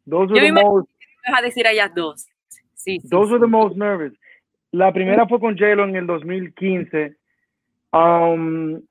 Those 0.07 0.31
were 0.33 0.41
the 0.41 0.53
most. 0.53 0.89
a 1.27 1.43
decir 1.43 1.67
a 1.67 1.89
dos. 1.89 2.27
Sí, 2.75 2.99
Those 3.09 3.31
were 3.31 3.41
the 3.41 3.47
most 3.47 3.77
nervous. 3.77 4.13
La 4.73 4.93
primera 4.93 5.27
fue 5.27 5.41
con 5.41 5.57
J-Lo 5.57 5.85
en 5.85 5.97
el 5.97 6.07
2015. 6.07 7.15
Um, 7.93 8.83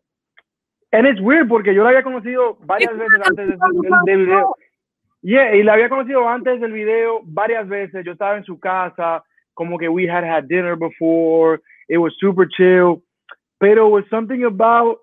and 0.92 1.08
it's 1.08 1.20
weird 1.20 1.50
porque 1.50 1.74
yo 1.76 1.84
la 1.84 1.90
había 1.90 2.04
conocido 2.04 2.58
varias 2.62 2.98
veces 2.98 3.20
antes 3.26 3.60
del, 4.06 4.26
video. 4.26 4.56
Yeah, 5.24 5.56
y 5.56 5.64
la 5.64 5.74
había 5.74 5.88
conocido 5.88 6.28
antes 6.28 6.60
del 6.60 6.74
video 6.74 7.22
varias 7.24 7.68
veces. 7.68 8.06
Yo 8.06 8.12
estaba 8.12 8.36
en 8.36 8.44
su 8.44 8.60
casa, 8.60 9.24
como 9.54 9.78
que 9.78 9.88
we 9.88 10.06
had 10.06 10.26
had 10.26 10.44
dinner 10.50 10.76
before. 10.76 11.62
It 11.88 11.98
was 11.98 12.14
super 12.20 12.46
chill. 12.48 13.02
Pero 13.58 13.88
was 13.88 14.04
something 14.10 14.44
about 14.44 15.00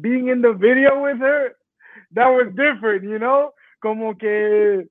being 0.00 0.28
in 0.28 0.40
the 0.40 0.54
video 0.54 1.02
with 1.02 1.20
her 1.20 1.54
that 2.14 2.28
was 2.28 2.48
different, 2.54 3.02
you 3.02 3.18
know? 3.18 3.52
Como 3.80 4.16
que, 4.16 4.88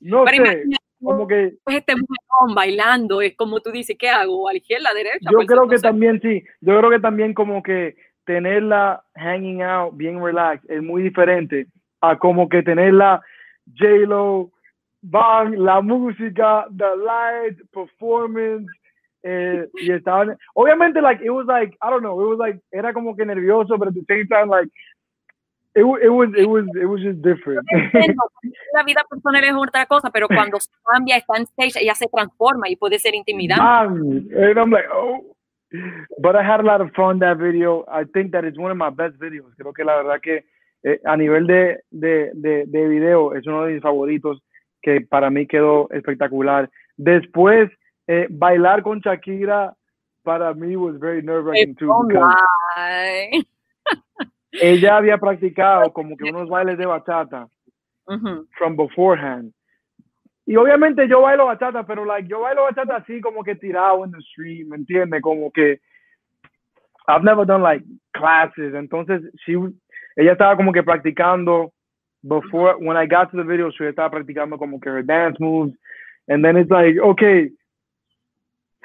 no 0.00 0.24
sé 0.26 0.64
como 1.02 1.26
que 1.26 1.52
pues 1.64 1.76
este 1.76 1.94
mujerón 1.94 2.54
bailando 2.54 3.20
es 3.20 3.36
como 3.36 3.60
tú 3.60 3.70
dices 3.70 3.96
qué 3.98 4.08
hago 4.08 4.48
a 4.48 4.52
la 4.52 4.58
izquierda 4.58 4.88
a 4.88 4.92
la 4.94 4.98
derecha 4.98 5.30
yo 5.30 5.36
pues, 5.36 5.46
creo 5.46 5.68
que 5.68 5.78
también 5.78 6.18
sí 6.22 6.42
yo 6.62 6.78
creo 6.78 6.90
que 6.90 7.00
también 7.00 7.34
como 7.34 7.62
que 7.62 7.96
tenerla 8.24 9.04
hanging 9.14 9.62
out 9.62 9.94
bien 9.96 10.22
relax 10.22 10.64
es 10.70 10.82
muy 10.82 11.02
diferente 11.02 11.66
a 12.00 12.18
como 12.18 12.48
que 12.48 12.62
tenerla 12.62 13.22
J 13.72 14.06
Lo 14.06 14.50
bang 15.02 15.54
la 15.56 15.80
música 15.80 16.66
the 16.76 16.96
lights 16.96 17.62
performance 17.72 18.66
eh, 19.22 19.66
y 19.74 19.90
estaban 19.90 20.36
obviamente 20.54 21.00
like 21.00 21.22
it 21.22 21.30
was 21.30 21.46
like 21.46 21.76
I 21.82 21.90
don't 21.90 22.02
know 22.02 22.18
it 22.20 22.28
was 22.28 22.38
like 22.38 22.58
era 22.72 22.92
como 22.92 23.14
que 23.14 23.24
nervioso 23.24 23.78
pero 23.78 23.90
at 23.90 23.94
the 23.94 24.04
same 24.08 24.26
time 24.28 24.48
like 24.48 24.70
it, 25.74 25.82
it 25.82 26.08
was 26.08 26.30
it 26.38 26.46
was 26.46 26.64
it 26.80 26.86
was 26.86 27.02
just 27.02 27.20
different. 27.20 27.66
La 28.74 28.84
vida 28.84 29.02
personal 29.10 29.42
es 29.42 29.54
otra 29.54 29.86
cosa, 29.86 30.10
pero 30.10 30.28
cuando 30.28 30.60
se 30.60 30.70
cambia, 30.84 31.16
está 31.16 31.36
en 31.36 31.42
stage, 31.46 31.82
ella 31.82 31.94
se 31.94 32.06
transforma 32.06 32.68
y 32.68 32.76
puede 32.76 32.98
ser 32.98 33.14
intimidante. 33.14 33.62
and 33.62 34.58
I'm 34.58 34.70
like, 34.70 34.86
oh. 34.92 35.34
But 36.20 36.36
I 36.36 36.42
had 36.44 36.60
a 36.60 36.62
lot 36.62 36.80
of 36.80 36.92
fun 36.94 37.18
that 37.18 37.38
video. 37.38 37.84
I 37.88 38.04
think 38.04 38.30
that 38.30 38.44
it's 38.44 38.56
one 38.56 38.70
of 38.70 38.76
my 38.76 38.90
best 38.90 39.18
videos. 39.18 39.52
Creo 39.56 39.72
que 39.72 39.84
la 39.84 39.96
verdad 39.96 40.20
que 40.20 40.44
eh, 40.84 41.00
a 41.04 41.16
nivel 41.16 41.46
de, 41.46 41.80
de, 41.90 42.30
de, 42.34 42.66
de 42.66 42.88
video 42.88 43.34
es 43.34 43.46
uno 43.46 43.64
de 43.64 43.72
mis 43.74 43.82
favoritos 43.82 44.42
que 44.82 45.00
para 45.00 45.30
mí 45.30 45.46
quedó 45.46 45.88
espectacular. 45.90 46.70
Después, 46.96 47.70
eh, 48.06 48.26
bailar 48.30 48.82
con 48.82 49.00
Shakira 49.00 49.74
para 50.22 50.52
mí 50.52 50.76
was 50.76 50.98
very 51.00 51.22
nerve 51.22 51.44
wracking 51.44 51.74
too. 51.76 51.90
Ella 54.52 54.96
había 54.96 55.18
practicado 55.18 55.92
como 55.92 56.16
que 56.16 56.24
unos 56.30 56.48
bailes 56.48 56.78
de 56.78 56.86
bachata 56.86 57.48
from 58.58 58.76
beforehand. 58.76 59.52
Y 60.46 60.56
obviamente 60.56 61.08
yo 61.08 61.22
bailo 61.22 61.46
bachata, 61.46 61.84
pero 61.86 62.04
like 62.04 62.28
yo 62.28 62.40
bailo 62.40 62.64
bachata 62.64 62.96
así 62.96 63.22
como 63.22 63.42
que 63.42 63.54
tirado 63.54 64.04
en 64.04 64.12
the 64.12 64.18
street, 64.18 64.66
¿me 64.66 64.76
entiendes? 64.76 65.22
Como 65.22 65.50
que 65.50 65.80
I've 67.08 67.24
never 67.24 67.46
done 67.46 67.62
like 67.62 67.84
classes. 68.12 68.74
Entonces, 68.74 69.22
she, 69.46 69.56
ella 70.16 70.32
estaba 70.32 70.56
como 70.56 70.72
que 70.72 70.82
practicando 70.82 71.72
before 72.22 72.76
when 72.78 72.96
I 72.96 73.06
got 73.06 73.30
to 73.30 73.36
the 73.36 73.44
video, 73.44 73.70
she 73.70 73.84
estaba 73.84 74.10
practicando 74.10 74.58
como 74.58 74.80
que 74.80 74.90
her 74.90 75.02
dance 75.02 75.38
moves. 75.38 75.74
And 76.28 76.42
then 76.42 76.56
it's 76.56 76.70
like, 76.70 76.96
okay, 76.98 77.50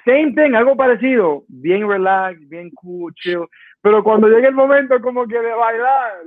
same 0.06 0.36
thing, 0.36 0.56
algo 0.56 0.76
parecido, 0.76 1.46
bien 1.48 1.88
relax, 1.88 2.38
bien 2.50 2.72
cool, 2.72 3.14
chill. 3.16 3.48
Pero 3.82 4.04
cuando 4.04 4.28
llega 4.28 4.50
el 4.50 4.56
momento 4.56 5.00
como 5.02 5.26
que 5.26 5.40
de 5.40 5.54
bailar, 5.54 6.26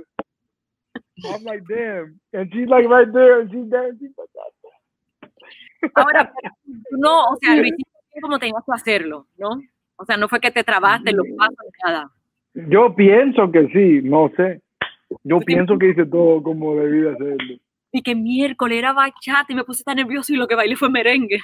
I'm 1.23 1.43
like, 1.43 1.63
damn. 1.67 2.19
And 2.33 2.51
she's 2.51 2.67
like 2.67 2.87
right 2.87 3.11
there 3.13 3.41
and 3.41 3.51
she's 3.51 3.69
dancing. 3.69 4.13
Ahora, 5.95 6.33
no, 6.91 7.25
o 7.25 7.37
sea, 7.39 7.55
lo 7.55 7.63
hiciste 7.65 8.21
como 8.21 8.39
tenías 8.39 8.63
que 8.65 8.73
hacerlo, 8.73 9.27
¿no? 9.37 9.61
O 9.97 10.05
sea, 10.05 10.17
no 10.17 10.27
fue 10.27 10.39
que 10.39 10.49
te 10.49 10.63
trabaste 10.63 11.11
los 11.11 11.27
pasos, 11.37 11.67
nada. 11.85 12.09
Yo 12.55 12.95
pienso 12.95 13.51
que 13.51 13.67
sí, 13.67 14.01
no 14.03 14.31
sé. 14.35 14.62
Yo 15.23 15.39
pienso 15.39 15.77
que 15.77 15.89
hice 15.89 16.05
todo 16.05 16.41
como 16.41 16.75
debí 16.75 17.07
hacerlo. 17.07 17.59
Y 17.91 18.01
que 18.01 18.15
miércoles 18.15 18.79
era 18.79 18.93
bachata 18.93 19.45
y 19.49 19.55
me 19.55 19.63
puse 19.63 19.83
tan 19.83 19.97
nervioso 19.97 20.33
y 20.33 20.37
lo 20.37 20.47
que 20.47 20.55
bailé 20.55 20.75
fue 20.75 20.89
merengue. 20.89 21.39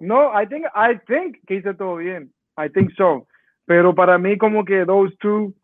No, 0.00 0.30
I 0.32 0.46
think, 0.46 0.66
I 0.74 0.98
think 1.06 1.36
que 1.46 1.56
hice 1.56 1.74
todo 1.74 1.96
bien. 1.96 2.30
I 2.56 2.68
think 2.68 2.90
so. 2.96 3.26
Pero 3.66 3.94
para 3.94 4.18
mí 4.18 4.36
como 4.36 4.64
que 4.64 4.84
those 4.84 5.14
two, 5.20 5.54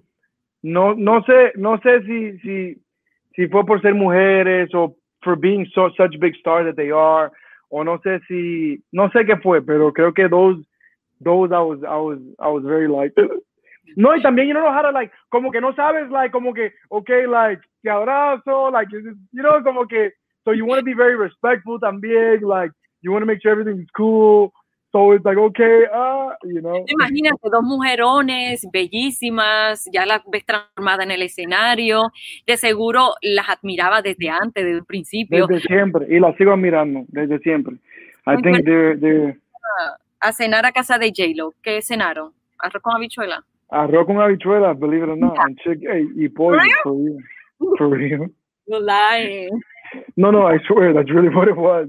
no, 0.63 0.95
no 0.95 1.23
sé, 1.25 1.53
no 1.57 1.79
sé 1.79 2.03
si, 2.03 2.39
si, 2.39 2.83
si 3.35 3.47
fue 3.49 3.65
por 3.65 3.81
ser 3.83 3.95
mujeres 3.95 4.75
o 4.75 4.97
for 5.23 5.37
being 5.37 5.67
so, 5.75 5.91
such 5.97 6.19
big 6.19 6.35
stars 6.37 6.67
that 6.67 6.77
they 6.77 6.91
are, 6.91 7.31
o 7.69 7.85
no 7.85 7.99
sé 7.99 8.21
si, 8.27 8.83
no 8.93 9.11
sé 9.11 9.25
qué 9.27 9.37
fue, 9.37 9.61
pero 9.63 9.93
creo 9.93 10.13
que 10.13 10.29
those, 10.29 10.59
those 11.21 11.53
I 11.53 11.61
was, 11.61 11.79
I 11.85 11.99
was, 11.99 12.19
I 12.39 12.49
was 12.49 12.65
very 12.65 12.89
like, 12.89 13.13
no, 13.97 14.15
y 14.15 14.23
también 14.23 14.49
you 14.49 14.55
know 14.55 14.73
how 14.73 14.83
to 14.83 14.91
like, 14.93 15.13
como 15.31 15.51
que 15.51 15.61
no 15.61 15.75
sabes, 15.75 16.11
like, 16.11 16.33
como 16.33 16.53
que, 16.53 16.73
okay, 16.91 17.27
like, 17.27 17.61
te 17.83 17.91
abrazo, 17.91 18.71
like, 18.71 18.91
you 18.93 19.43
know, 19.43 19.63
como 19.63 19.87
que, 19.87 20.13
so 20.45 20.53
you 20.53 20.65
want 20.65 20.79
to 20.79 20.85
be 20.85 20.95
very 20.95 21.17
respectful 21.17 21.79
también, 21.79 22.41
like, 22.43 22.73
you 23.03 23.13
want 23.13 23.23
to 23.23 23.27
make 23.27 23.41
sure 23.43 23.53
everything's 23.53 23.91
cool, 23.97 24.53
So 24.93 25.13
it's 25.13 25.25
like, 25.25 25.39
okay, 25.39 25.85
uh, 25.95 26.31
you 26.43 26.61
know. 26.61 26.85
Imagínate, 26.89 27.49
dos 27.49 27.63
mujerones 27.63 28.67
bellísimas, 28.73 29.89
ya 29.93 30.05
las 30.05 30.23
ves 30.27 30.45
transformadas 30.45 31.05
en 31.05 31.13
el 31.13 31.23
escenario, 31.23 32.11
de 32.45 32.57
seguro 32.57 33.15
las 33.23 33.49
admiraba 33.49 34.03
desde 34.03 34.31
antes, 34.31 34.65
desde 34.65 34.79
el 34.79 34.85
principio. 34.85 35.47
Desde 35.47 35.69
siempre, 35.69 36.07
y 36.11 36.19
las 36.19 36.35
sigo 36.37 36.53
admirando, 36.53 37.05
desde 37.09 37.39
siempre. 37.39 37.77
I 38.27 38.43
think 38.43 38.65
they're, 38.65 38.99
they're... 38.99 39.39
A 40.19 40.33
cenar 40.33 40.67
a 40.67 40.73
casa 40.73 40.99
de 40.99 41.13
J-Lo, 41.17 41.55
¿qué 41.63 41.81
cenaron? 41.83 42.33
¿Arroz 42.59 42.83
con 42.83 42.97
habichuela? 42.97 43.45
Arroz 43.73 44.07
con 44.07 44.17
habichuela, 44.17 44.79
believe 44.79 45.03
it 45.05 45.09
or 45.09 45.17
not, 45.17 45.39
and 45.39 45.59
chick, 45.59 45.79
hey, 45.83 46.05
y 46.17 46.29
pollo, 46.29 46.59
for 46.83 46.93
real. 46.93 47.19
For 47.79 47.89
real. 47.89 48.27
You're 48.67 48.81
lying. 48.81 49.61
No, 50.17 50.31
no, 50.31 50.47
I 50.47 50.59
swear, 50.67 50.93
that's 50.93 51.11
really 51.11 51.29
what 51.35 51.49
it 51.49 51.57
was. 51.57 51.89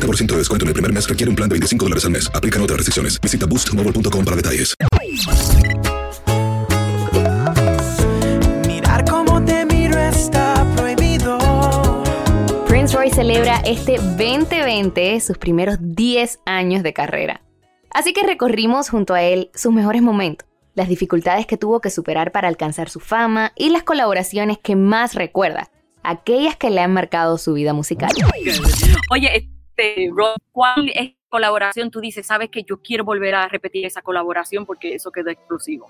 de 0.01 0.37
descuento 0.37 0.65
en 0.65 0.69
el 0.69 0.73
primer 0.73 0.93
mes 0.93 1.07
requiere 1.07 1.29
un 1.29 1.35
plan 1.35 1.47
de 1.47 1.53
25 1.53 1.85
dólares 1.85 2.05
al 2.05 2.11
mes. 2.11 2.29
Aplican 2.33 2.61
otras 2.61 2.77
restricciones. 2.77 3.19
Visita 3.21 3.45
boostmobile.com 3.45 4.25
para 4.25 4.35
detalles. 4.35 4.75
Mirar 8.67 9.05
cómo 9.05 9.43
te 9.45 9.65
miro 9.65 9.97
está 9.99 10.65
prohibido. 10.75 12.03
Prince 12.67 12.95
Roy 12.95 13.09
celebra 13.11 13.61
este 13.65 13.97
2020 13.97 15.19
sus 15.21 15.37
primeros 15.37 15.77
10 15.79 16.39
años 16.45 16.83
de 16.83 16.93
carrera. 16.93 17.41
Así 17.93 18.13
que 18.13 18.23
recorrimos 18.23 18.89
junto 18.89 19.13
a 19.13 19.21
él 19.21 19.51
sus 19.53 19.73
mejores 19.73 20.01
momentos, 20.01 20.47
las 20.75 20.87
dificultades 20.87 21.45
que 21.45 21.57
tuvo 21.57 21.81
que 21.81 21.89
superar 21.89 22.31
para 22.31 22.47
alcanzar 22.47 22.89
su 22.89 22.99
fama 23.01 23.51
y 23.57 23.69
las 23.69 23.83
colaboraciones 23.83 24.57
que 24.57 24.77
más 24.77 25.13
recuerda, 25.13 25.69
aquellas 26.01 26.55
que 26.55 26.69
le 26.69 26.79
han 26.79 26.93
marcado 26.93 27.37
su 27.37 27.53
vida 27.53 27.73
musical. 27.73 28.11
Oye, 29.11 29.49
este, 29.81 30.11
¿cuál 30.51 30.91
es 30.93 31.11
colaboración 31.29 31.89
tú 31.89 32.01
dices, 32.01 32.27
sabes 32.27 32.49
que 32.49 32.63
yo 32.63 32.81
quiero 32.81 33.05
volver 33.05 33.33
a 33.35 33.47
repetir 33.47 33.85
esa 33.85 34.01
colaboración 34.01 34.65
porque 34.65 34.93
eso 34.93 35.11
quedó 35.11 35.29
exclusivo? 35.29 35.87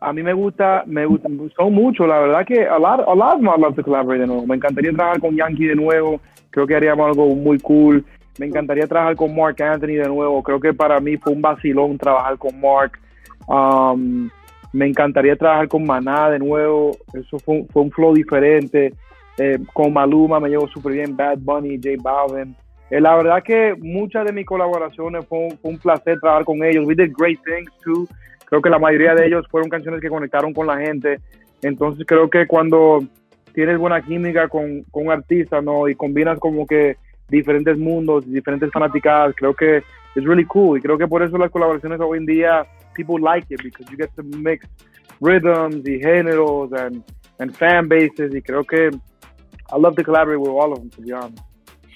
A 0.00 0.12
mí 0.12 0.22
me 0.22 0.32
gusta, 0.32 0.84
me 0.86 1.06
gusta, 1.06 1.28
son 1.56 1.72
mucho, 1.72 2.06
la 2.06 2.18
verdad 2.18 2.46
que 2.46 2.66
a 2.66 2.78
lot, 2.78 3.06
a 3.06 3.14
lot 3.14 3.36
of 3.36 3.58
love 3.58 3.74
to 3.74 3.82
collaborate 3.82 4.20
de 4.20 4.26
nuevo. 4.26 4.46
Me 4.46 4.56
encantaría 4.56 4.92
trabajar 4.92 5.20
con 5.20 5.34
Yankee 5.34 5.66
de 5.66 5.76
nuevo, 5.76 6.20
creo 6.50 6.66
que 6.66 6.74
haríamos 6.74 7.08
algo 7.08 7.34
muy 7.34 7.58
cool. 7.60 8.04
Me 8.38 8.46
encantaría 8.46 8.86
trabajar 8.86 9.16
con 9.16 9.34
Mark 9.34 9.62
Anthony 9.62 9.96
de 10.02 10.08
nuevo, 10.08 10.42
creo 10.42 10.60
que 10.60 10.74
para 10.74 10.98
mí 11.00 11.16
fue 11.16 11.32
un 11.32 11.40
vacilón 11.40 11.96
trabajar 11.96 12.36
con 12.36 12.60
Mark. 12.60 12.98
Um, 13.46 14.28
me 14.72 14.86
encantaría 14.86 15.36
trabajar 15.36 15.68
con 15.68 15.86
Maná 15.86 16.30
de 16.30 16.38
nuevo, 16.38 16.96
eso 17.14 17.38
fue 17.38 17.64
un 17.74 17.90
flow 17.90 18.12
diferente. 18.14 18.92
Eh, 19.38 19.58
con 19.72 19.92
Maluma 19.92 20.38
me 20.38 20.48
llevo 20.48 20.68
súper 20.68 20.92
bien, 20.92 21.16
Bad 21.16 21.38
Bunny, 21.38 21.76
J 21.76 21.96
Balvin. 22.00 22.54
Eh, 22.90 23.00
la 23.00 23.16
verdad 23.16 23.42
que 23.42 23.74
muchas 23.78 24.24
de 24.24 24.32
mis 24.32 24.46
colaboraciones 24.46 25.26
fue 25.26 25.48
un, 25.62 25.78
placer 25.78 26.20
trabajar 26.20 26.44
con 26.44 26.62
ellos. 26.62 26.86
We 26.86 26.94
did 26.94 27.12
great 27.16 27.40
things 27.44 27.72
too. 27.82 28.06
Creo 28.46 28.62
que 28.62 28.70
la 28.70 28.78
mayoría 28.78 29.14
de 29.14 29.26
ellos 29.26 29.46
fueron 29.50 29.68
canciones 29.68 30.00
que 30.00 30.08
conectaron 30.08 30.52
con 30.52 30.66
la 30.66 30.78
gente. 30.78 31.18
Entonces 31.62 32.04
creo 32.06 32.28
que 32.28 32.46
cuando 32.46 33.00
tienes 33.52 33.78
buena 33.78 34.02
química 34.02 34.48
con, 34.48 34.82
con 34.90 35.06
un 35.06 35.12
artista, 35.12 35.60
¿no? 35.60 35.88
Y 35.88 35.94
combinas 35.94 36.38
como 36.38 36.66
que 36.66 36.96
diferentes 37.28 37.78
mundos, 37.78 38.30
diferentes 38.30 38.70
fanaticadas, 38.70 39.34
creo 39.36 39.54
que 39.54 39.78
es 39.78 40.24
really 40.24 40.44
cool. 40.44 40.78
Y 40.78 40.82
creo 40.82 40.98
que 40.98 41.08
por 41.08 41.22
eso 41.22 41.38
las 41.38 41.50
colaboraciones 41.50 42.00
hoy 42.00 42.18
en 42.18 42.26
día, 42.26 42.66
people 42.94 43.18
like 43.18 43.52
it, 43.52 43.62
because 43.62 43.90
you 43.90 43.96
get 43.96 44.10
to 44.14 44.22
mix 44.22 44.68
rhythms 45.20 45.86
y 45.88 45.98
géneros 46.00 46.72
and, 46.72 47.02
and 47.38 47.52
fan 47.52 47.88
bases. 47.88 48.34
Y 48.34 48.42
creo 48.42 48.62
que 48.62 48.90
I 49.72 49.78
love 49.78 49.96
to 49.96 50.04
collaborate 50.04 50.40
with 50.40 50.50
all 50.50 50.72
of 50.72 50.78
them, 50.78 50.90
to 50.90 51.00
be 51.00 51.12
honest. 51.12 51.38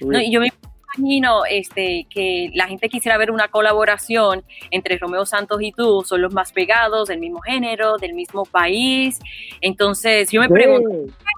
No, 0.01 0.21
yo 0.21 0.41
me 0.41 0.51
imagino 0.97 1.45
este, 1.51 2.07
que 2.09 2.51
la 2.55 2.67
gente 2.67 2.89
quisiera 2.89 3.19
ver 3.19 3.31
una 3.31 3.49
colaboración 3.49 4.43
entre 4.71 4.97
Romeo 4.99 5.27
Santos 5.27 5.61
y 5.61 5.73
tú, 5.73 6.03
son 6.05 6.23
los 6.23 6.33
más 6.33 6.53
pegados, 6.53 7.09
del 7.09 7.19
mismo 7.19 7.41
género, 7.41 7.97
del 7.97 8.15
mismo 8.15 8.45
país. 8.45 9.19
Entonces, 9.61 10.31
yo 10.31 10.41
me 10.41 10.49
pregunto, 10.49 10.89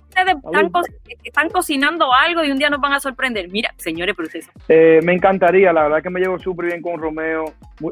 ustedes 0.08 0.36
están, 0.44 0.70
co 0.70 0.80
están, 1.24 1.48
cocinando 1.50 2.12
algo 2.12 2.44
y 2.44 2.50
un 2.50 2.58
día 2.58 2.70
nos 2.70 2.80
van 2.80 2.92
a 2.92 3.00
sorprender? 3.00 3.48
Mira, 3.48 3.72
señores, 3.78 4.14
proceso. 4.14 4.50
Eh, 4.68 5.00
me 5.02 5.14
encantaría, 5.14 5.72
la 5.72 5.84
verdad 5.84 6.02
que 6.02 6.10
me 6.10 6.20
llevo 6.20 6.38
súper 6.38 6.66
bien 6.66 6.82
con 6.82 7.00
Romeo. 7.00 7.46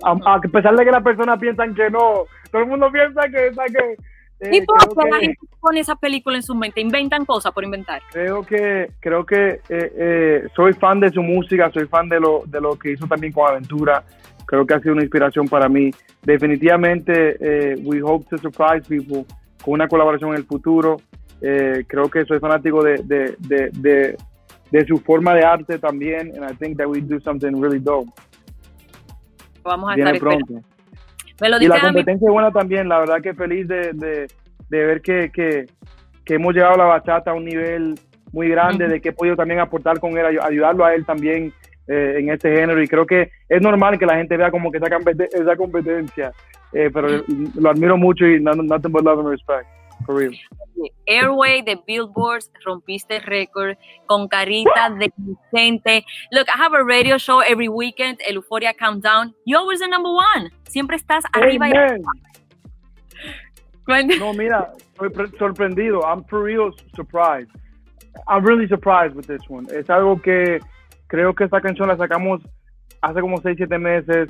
A, 0.04 0.34
a, 0.34 0.40
pesar 0.40 0.76
de 0.76 0.84
que 0.84 0.90
las 0.90 1.02
personas 1.02 1.38
piensan 1.38 1.74
que 1.74 1.90
no, 1.90 2.24
todo 2.50 2.62
el 2.62 2.68
mundo 2.68 2.90
piensa 2.92 3.22
que... 3.22 3.50
que 3.72 3.96
eh, 4.40 4.50
¿Y 4.52 4.60
por 4.62 4.78
qué 4.78 5.10
la 5.10 5.18
gente 5.18 5.38
pone 5.60 5.80
esa 5.80 5.96
película 5.96 6.36
en 6.36 6.42
su 6.42 6.54
mente? 6.54 6.80
¿Inventan 6.80 7.24
cosas 7.24 7.52
por 7.52 7.64
inventar? 7.64 8.00
Creo 8.12 8.42
que 8.42 8.90
creo 9.00 9.26
que 9.26 9.60
eh, 9.68 9.92
eh, 9.96 10.48
soy 10.54 10.72
fan 10.74 11.00
de 11.00 11.10
su 11.10 11.22
música, 11.22 11.70
soy 11.72 11.86
fan 11.86 12.08
de 12.08 12.20
lo, 12.20 12.42
de 12.46 12.60
lo 12.60 12.78
que 12.78 12.92
hizo 12.92 13.06
también 13.06 13.32
con 13.32 13.48
Aventura. 13.48 14.04
Creo 14.46 14.66
que 14.66 14.74
ha 14.74 14.80
sido 14.80 14.94
una 14.94 15.02
inspiración 15.02 15.46
para 15.48 15.68
mí. 15.68 15.90
Definitivamente, 16.22 17.36
eh, 17.40 17.76
we 17.82 18.00
hope 18.02 18.26
to 18.30 18.38
surprise 18.38 18.82
people 18.88 19.24
con 19.62 19.74
una 19.74 19.88
colaboración 19.88 20.30
en 20.30 20.36
el 20.36 20.44
futuro. 20.44 20.96
Creo 21.40 22.08
que 22.10 22.24
soy 22.24 22.38
fanático 22.38 22.82
de, 22.82 22.96
de, 23.04 23.36
de, 23.38 23.70
de, 23.74 24.16
de 24.70 24.86
su 24.86 24.98
forma 24.98 25.34
de 25.34 25.44
arte 25.44 25.78
también. 25.78 26.32
And 26.34 26.50
I 26.50 26.54
think 26.56 26.78
that 26.78 26.86
we 26.88 27.00
do 27.00 27.20
something 27.20 27.60
really 27.60 27.78
dope. 27.78 28.10
Vamos 29.62 29.92
a 29.92 29.94
Viene 29.96 30.12
estar 30.12 30.20
pronto. 30.20 30.44
esperando. 30.44 30.77
Me 31.40 31.48
lo 31.48 31.56
y 31.60 31.66
la 31.68 31.76
competencia 31.86 32.26
es 32.26 32.32
buena 32.32 32.50
también, 32.50 32.88
la 32.88 32.98
verdad 33.00 33.20
que 33.22 33.34
feliz 33.34 33.66
de, 33.68 33.92
de, 33.94 34.26
de 34.68 34.84
ver 34.86 35.00
que, 35.00 35.30
que, 35.32 35.66
que 36.24 36.34
hemos 36.34 36.54
llegado 36.54 36.74
a 36.74 36.78
la 36.78 36.84
bachata 36.84 37.30
a 37.30 37.34
un 37.34 37.44
nivel 37.44 37.94
muy 38.32 38.48
grande, 38.48 38.86
de 38.88 39.00
que 39.00 39.10
he 39.10 39.12
podido 39.12 39.36
también 39.36 39.60
aportar 39.60 39.98
con 40.00 40.16
él, 40.18 40.26
ay- 40.26 40.38
ayudarlo 40.42 40.84
a 40.84 40.94
él 40.94 41.06
también 41.06 41.52
eh, 41.86 42.16
en 42.18 42.28
este 42.30 42.54
género. 42.54 42.82
Y 42.82 42.86
creo 42.88 43.06
que 43.06 43.30
es 43.48 43.62
normal 43.62 43.98
que 43.98 44.04
la 44.06 44.16
gente 44.16 44.36
vea 44.36 44.50
como 44.50 44.70
que 44.70 44.78
esa, 44.78 44.88
compet- 44.88 45.28
esa 45.32 45.56
competencia, 45.56 46.32
eh, 46.72 46.90
pero 46.92 47.08
lo 47.58 47.70
admiro 47.70 47.96
mucho 47.96 48.26
y 48.26 48.40
no- 48.40 48.52
nothing 48.54 48.92
but 48.92 49.02
love 49.04 49.20
and 49.20 49.28
respect, 49.30 49.66
for 50.08 50.14
real. 50.14 50.32
Airway 51.06 51.60
de 51.62 51.78
Billboards, 51.86 52.50
rompiste 52.64 53.20
récord 53.20 53.76
con 54.06 54.26
carita 54.26 54.88
de 54.98 55.12
Vicente. 55.16 56.04
Look, 56.32 56.48
I 56.48 56.56
have 56.56 56.72
a 56.72 56.82
radio 56.82 57.18
show 57.18 57.40
every 57.40 57.68
weekend, 57.68 58.18
el 58.26 58.36
Euphoria 58.36 58.72
Countdown. 58.72 59.34
You 59.44 59.58
always 59.58 59.80
the 59.80 59.88
number 59.88 60.10
one. 60.10 60.50
Siempre 60.68 60.96
estás 60.96 61.24
arriba 61.34 61.68
y 61.68 61.72
Amen. 61.72 62.02
arriba. 63.86 64.18
No, 64.18 64.32
mira, 64.32 64.72
sorprendido. 65.38 66.02
I'm 66.04 66.24
for 66.24 66.42
real 66.42 66.72
surprised. 66.94 67.50
I'm 68.26 68.44
really 68.44 68.66
surprised 68.68 69.14
with 69.14 69.26
this 69.26 69.42
one. 69.48 69.66
Es 69.70 69.90
algo 69.90 70.20
que 70.22 70.60
creo 71.08 71.34
que 71.34 71.44
esta 71.44 71.60
canción 71.60 71.88
la 71.88 71.96
sacamos 71.96 72.40
hace 73.02 73.20
como 73.20 73.40
6, 73.40 73.56
7 73.58 73.78
meses. 73.78 74.28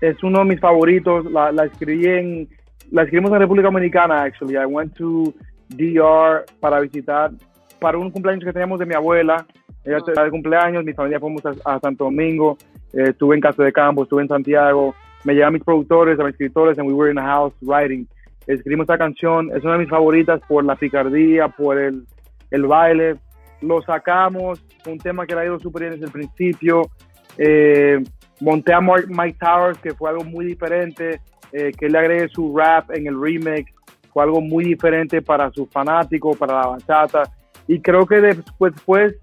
Es 0.00 0.22
uno 0.22 0.40
de 0.40 0.44
mis 0.46 0.60
favoritos. 0.60 1.30
La, 1.30 1.52
la 1.52 1.64
escribí 1.64 2.06
en, 2.06 2.48
la 2.90 3.02
escribimos 3.02 3.32
en 3.32 3.40
República 3.40 3.68
Dominicana, 3.68 4.22
actually. 4.22 4.56
I 4.56 4.66
went 4.66 4.94
to 4.96 5.34
DR 5.68 6.44
para 6.60 6.80
visitar, 6.80 7.30
para 7.78 7.98
un 7.98 8.10
cumpleaños 8.10 8.44
que 8.44 8.52
teníamos 8.52 8.78
de 8.78 8.86
mi 8.86 8.94
abuela. 8.94 9.46
Ella 9.84 9.98
estaba 9.98 10.24
de 10.24 10.30
cumpleaños, 10.30 10.84
mi 10.84 10.92
familia 10.92 11.20
fuimos 11.20 11.44
a, 11.46 11.52
a 11.64 11.80
Santo 11.80 12.04
Domingo. 12.04 12.58
Eh, 12.92 13.10
estuve 13.10 13.36
en 13.36 13.40
Casa 13.40 13.62
de 13.62 13.72
Campo, 13.72 14.02
estuve 14.02 14.22
en 14.22 14.28
Santiago. 14.28 14.94
Me 15.24 15.34
llevé 15.34 15.46
a 15.46 15.50
mis 15.50 15.64
productores, 15.64 16.18
a 16.18 16.24
mis 16.24 16.32
escritores, 16.32 16.78
and 16.78 16.88
we 16.88 16.94
were 16.94 17.10
in 17.10 17.16
the 17.16 17.22
house 17.22 17.54
writing 17.62 18.06
escribimos 18.48 18.84
esta 18.84 18.98
canción, 18.98 19.50
es 19.54 19.62
una 19.62 19.74
de 19.74 19.80
mis 19.80 19.90
favoritas 19.90 20.40
por 20.48 20.64
la 20.64 20.74
picardía, 20.74 21.48
por 21.48 21.78
el, 21.78 22.04
el 22.50 22.66
baile. 22.66 23.16
Lo 23.60 23.82
sacamos, 23.82 24.64
un 24.86 24.98
tema 24.98 25.26
que 25.26 25.34
le 25.34 25.42
ha 25.42 25.44
ido 25.44 25.58
súper 25.58 25.82
bien 25.82 25.92
desde 25.92 26.06
el 26.06 26.12
principio. 26.12 26.88
Eh, 27.36 28.02
monté 28.40 28.72
a 28.72 28.80
Mike 28.80 29.36
Towers, 29.38 29.78
que 29.78 29.92
fue 29.92 30.10
algo 30.10 30.24
muy 30.24 30.46
diferente, 30.46 31.20
eh, 31.52 31.72
que 31.76 31.88
le 31.88 31.98
agregue 31.98 32.28
su 32.28 32.56
rap 32.56 32.90
en 32.90 33.06
el 33.06 33.20
remix, 33.20 33.72
fue 34.12 34.22
algo 34.22 34.40
muy 34.40 34.64
diferente 34.64 35.22
para 35.22 35.50
sus 35.50 35.68
fanáticos, 35.70 36.36
para 36.36 36.60
la 36.60 36.66
bachata. 36.68 37.22
Y 37.66 37.80
creo 37.80 38.06
que 38.06 38.20
después, 38.20 38.74
después 38.74 39.14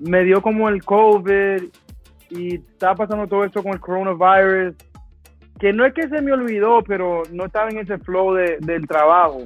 me 0.00 0.24
dio 0.24 0.42
como 0.42 0.68
el 0.68 0.84
COVID 0.84 1.62
y 2.30 2.56
estaba 2.56 2.94
pasando 2.94 3.26
todo 3.26 3.44
esto 3.44 3.62
con 3.62 3.72
el 3.72 3.80
coronavirus 3.80 4.74
que 5.58 5.72
no 5.72 5.84
es 5.86 5.94
que 5.94 6.08
se 6.08 6.20
me 6.20 6.32
olvidó, 6.32 6.82
pero 6.82 7.22
no 7.30 7.46
estaba 7.46 7.70
en 7.70 7.78
ese 7.78 7.96
flow 7.98 8.34
de- 8.34 8.58
del 8.60 8.86
trabajo. 8.88 9.42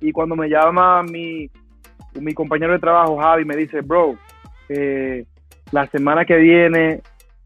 Y 0.00 0.12
cuando 0.12 0.36
me 0.36 0.48
llama 0.48 1.02
mi, 1.02 1.50
mi 2.20 2.34
compañero 2.34 2.74
de 2.74 2.78
trabajo, 2.78 3.16
Javi, 3.16 3.44
me 3.44 3.56
dice, 3.56 3.80
bro, 3.80 4.16
eh, 4.68 5.24
la 5.72 5.86
semana 5.88 6.24
que 6.26 6.36
viene 6.36 7.00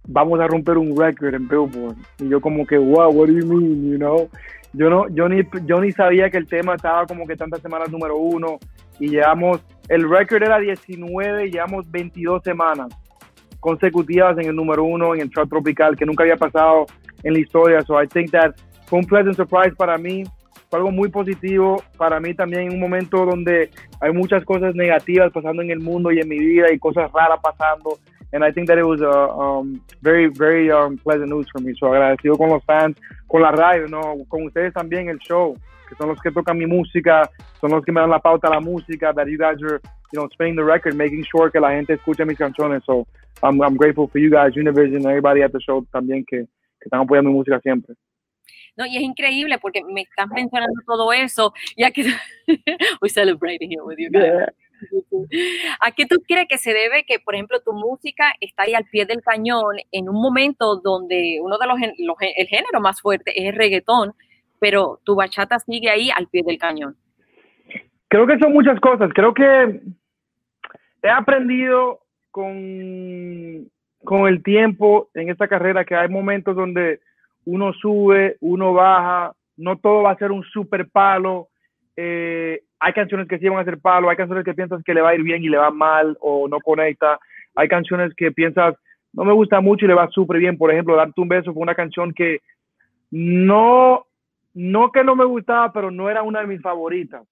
vamos 0.08 0.40
a 0.40 0.46
romper 0.48 0.78
un 0.78 0.98
record 0.98 1.34
en 1.34 1.46
Billboard. 1.46 1.96
Y 2.18 2.28
yo 2.28 2.40
como 2.40 2.66
que, 2.66 2.76
wow, 2.76 3.10
what 3.10 3.28
do 3.28 3.34
you 3.34 3.46
mean, 3.46 3.92
you 3.92 3.96
know? 3.96 4.28
Yo, 4.72 4.90
no, 4.90 5.08
yo, 5.08 5.28
ni, 5.28 5.42
yo 5.64 5.80
ni 5.80 5.92
sabía 5.92 6.30
que 6.30 6.38
el 6.38 6.46
tema 6.46 6.74
estaba 6.74 7.06
como 7.06 7.26
que 7.26 7.36
tantas 7.36 7.60
semanas 7.60 7.90
número 7.90 8.16
uno. 8.16 8.58
Y 8.98 9.10
llevamos, 9.10 9.60
el 9.88 10.08
record 10.08 10.42
era 10.42 10.58
19 10.58 11.46
y 11.46 11.50
llevamos 11.52 11.88
22 11.90 12.42
semanas 12.42 12.88
consecutivas 13.60 14.36
en 14.38 14.46
el 14.46 14.56
número 14.56 14.84
uno, 14.84 15.14
en 15.14 15.20
el 15.20 15.30
chart 15.30 15.48
tropical, 15.48 15.96
que 15.96 16.06
nunca 16.06 16.24
había 16.24 16.36
pasado 16.36 16.86
en 17.22 17.34
la 17.34 17.38
historia. 17.38 17.82
So 17.82 18.02
I 18.02 18.06
think 18.06 18.30
that 18.30 18.54
fue 18.86 18.98
un 18.98 19.04
pleasant 19.04 19.36
surprise 19.36 19.74
para 19.76 19.98
mí, 19.98 20.24
fue 20.70 20.78
algo 20.78 20.90
muy 20.90 21.08
positivo 21.08 21.82
para 21.96 22.20
mí 22.20 22.34
también 22.34 22.62
en 22.62 22.72
un 22.74 22.80
momento 22.80 23.24
donde 23.24 23.70
hay 24.00 24.12
muchas 24.12 24.44
cosas 24.44 24.74
negativas 24.74 25.32
pasando 25.32 25.62
en 25.62 25.70
el 25.70 25.80
mundo 25.80 26.12
y 26.12 26.20
en 26.20 26.28
mi 26.28 26.38
vida 26.38 26.72
y 26.72 26.78
cosas 26.78 27.10
raras 27.12 27.40
pasando. 27.42 27.98
And 28.32 28.44
I 28.44 28.52
think 28.52 28.68
that 28.68 28.78
it 28.78 28.84
was 28.84 29.00
uh, 29.00 29.28
um, 29.38 29.80
very, 30.02 30.28
very 30.28 30.70
um, 30.70 30.98
pleasant 30.98 31.30
news 31.30 31.46
for 31.50 31.60
me. 31.60 31.74
So 31.78 31.86
agradecido 31.86 32.36
con 32.36 32.50
los 32.50 32.62
fans, 32.64 32.96
con 33.26 33.42
la 33.42 33.52
radio, 33.52 33.86
¿no? 33.88 34.24
con 34.28 34.44
ustedes 34.44 34.74
también 34.74 35.08
el 35.08 35.18
show, 35.18 35.56
que 35.88 35.94
son 35.96 36.08
los 36.08 36.20
que 36.20 36.30
tocan 36.30 36.58
mi 36.58 36.66
música, 36.66 37.30
son 37.60 37.70
los 37.70 37.84
que 37.84 37.92
me 37.92 38.00
dan 38.00 38.10
la 38.10 38.18
pauta 38.18 38.48
a 38.48 38.50
la 38.50 38.60
música, 38.60 39.14
that 39.14 39.28
you 39.28 39.38
guys 39.38 39.62
are, 39.62 39.80
you 40.12 40.20
know, 40.20 40.28
spinning 40.32 40.56
the 40.56 40.64
record, 40.64 40.94
making 40.94 41.24
sure 41.24 41.50
que 41.50 41.60
la 41.60 41.70
gente 41.70 41.94
escuche 41.94 42.26
mis 42.26 42.36
canciones. 42.36 42.82
So 42.84 43.06
I'm, 43.42 43.62
I'm 43.62 43.76
grateful 43.76 44.08
for 44.08 44.18
you 44.18 44.30
guys, 44.30 44.54
Univision, 44.54 45.06
everybody 45.06 45.42
at 45.42 45.52
the 45.52 45.60
show 45.60 45.86
también 45.90 46.24
que, 46.26 46.46
que 46.80 46.88
están 46.88 47.00
apoyando 47.00 47.30
mi 47.30 47.36
música 47.36 47.60
siempre. 47.60 47.94
No, 48.76 48.86
y 48.86 48.96
es 48.96 49.02
increíble 49.02 49.58
porque 49.58 49.82
me 49.82 50.02
estás 50.02 50.28
mencionando 50.28 50.80
todo 50.86 51.12
eso, 51.12 51.52
ya 51.76 51.90
que 51.90 52.04
we're 53.02 53.12
celebrating 53.12 53.70
here 53.70 53.82
with 53.82 53.98
you 53.98 54.10
guys. 54.10 54.48
¿A 55.80 55.92
qué 55.92 56.06
tú 56.06 56.16
crees 56.26 56.48
que 56.48 56.58
se 56.58 56.72
debe 56.72 57.04
que, 57.04 57.18
por 57.18 57.34
ejemplo, 57.34 57.60
tu 57.60 57.72
música 57.72 58.32
está 58.40 58.64
ahí 58.64 58.74
al 58.74 58.84
pie 58.84 59.06
del 59.06 59.22
cañón 59.22 59.76
en 59.92 60.08
un 60.08 60.20
momento 60.20 60.76
donde 60.76 61.38
uno 61.42 61.58
de 61.58 61.66
los, 61.66 61.78
los 61.98 62.16
el 62.20 62.46
género 62.46 62.80
más 62.80 63.00
fuerte 63.00 63.38
es 63.38 63.48
el 63.48 63.56
reggaetón, 63.56 64.14
pero 64.58 65.00
tu 65.04 65.14
bachata 65.14 65.58
sigue 65.58 65.90
ahí 65.90 66.10
al 66.14 66.28
pie 66.28 66.42
del 66.44 66.58
cañón? 66.58 66.96
Creo 68.08 68.26
que 68.26 68.38
son 68.38 68.52
muchas 68.52 68.80
cosas. 68.80 69.10
Creo 69.14 69.34
que 69.34 69.80
he 71.02 71.10
aprendido 71.10 72.00
con, 72.30 73.70
con 74.04 74.26
el 74.26 74.42
tiempo 74.42 75.10
en 75.14 75.30
esta 75.30 75.48
carrera 75.48 75.84
que 75.84 75.94
hay 75.94 76.08
momentos 76.08 76.56
donde 76.56 77.00
uno 77.44 77.72
sube, 77.72 78.36
uno 78.40 78.72
baja, 78.72 79.32
no 79.56 79.78
todo 79.78 80.02
va 80.02 80.12
a 80.12 80.18
ser 80.18 80.32
un 80.32 80.42
super 80.44 80.88
palo. 80.88 81.48
Eh, 81.96 82.62
hay 82.80 82.92
canciones 82.92 83.28
que 83.28 83.38
sí 83.38 83.48
van 83.48 83.58
a 83.58 83.64
ser 83.64 83.78
palo, 83.78 84.08
hay 84.08 84.16
canciones 84.16 84.44
que 84.44 84.54
piensas 84.54 84.82
que 84.84 84.94
le 84.94 85.00
va 85.00 85.10
a 85.10 85.14
ir 85.14 85.22
bien 85.22 85.42
y 85.42 85.48
le 85.48 85.56
va 85.56 85.70
mal 85.70 86.16
o 86.20 86.48
no 86.48 86.60
conecta. 86.60 87.18
Hay 87.54 87.68
canciones 87.68 88.14
que 88.14 88.30
piensas, 88.30 88.76
no 89.12 89.24
me 89.24 89.32
gusta 89.32 89.60
mucho 89.60 89.84
y 89.84 89.88
le 89.88 89.94
va 89.94 90.08
súper 90.10 90.38
bien. 90.38 90.56
Por 90.56 90.70
ejemplo, 90.70 90.96
Darte 90.96 91.20
un 91.20 91.28
beso 91.28 91.52
fue 91.52 91.62
una 91.62 91.74
canción 91.74 92.12
que 92.12 92.40
no, 93.10 94.06
no 94.54 94.92
que 94.92 95.02
no 95.02 95.16
me 95.16 95.24
gustaba, 95.24 95.72
pero 95.72 95.90
no 95.90 96.08
era 96.08 96.22
una 96.22 96.40
de 96.40 96.46
mis 96.46 96.62
favoritas. 96.62 97.26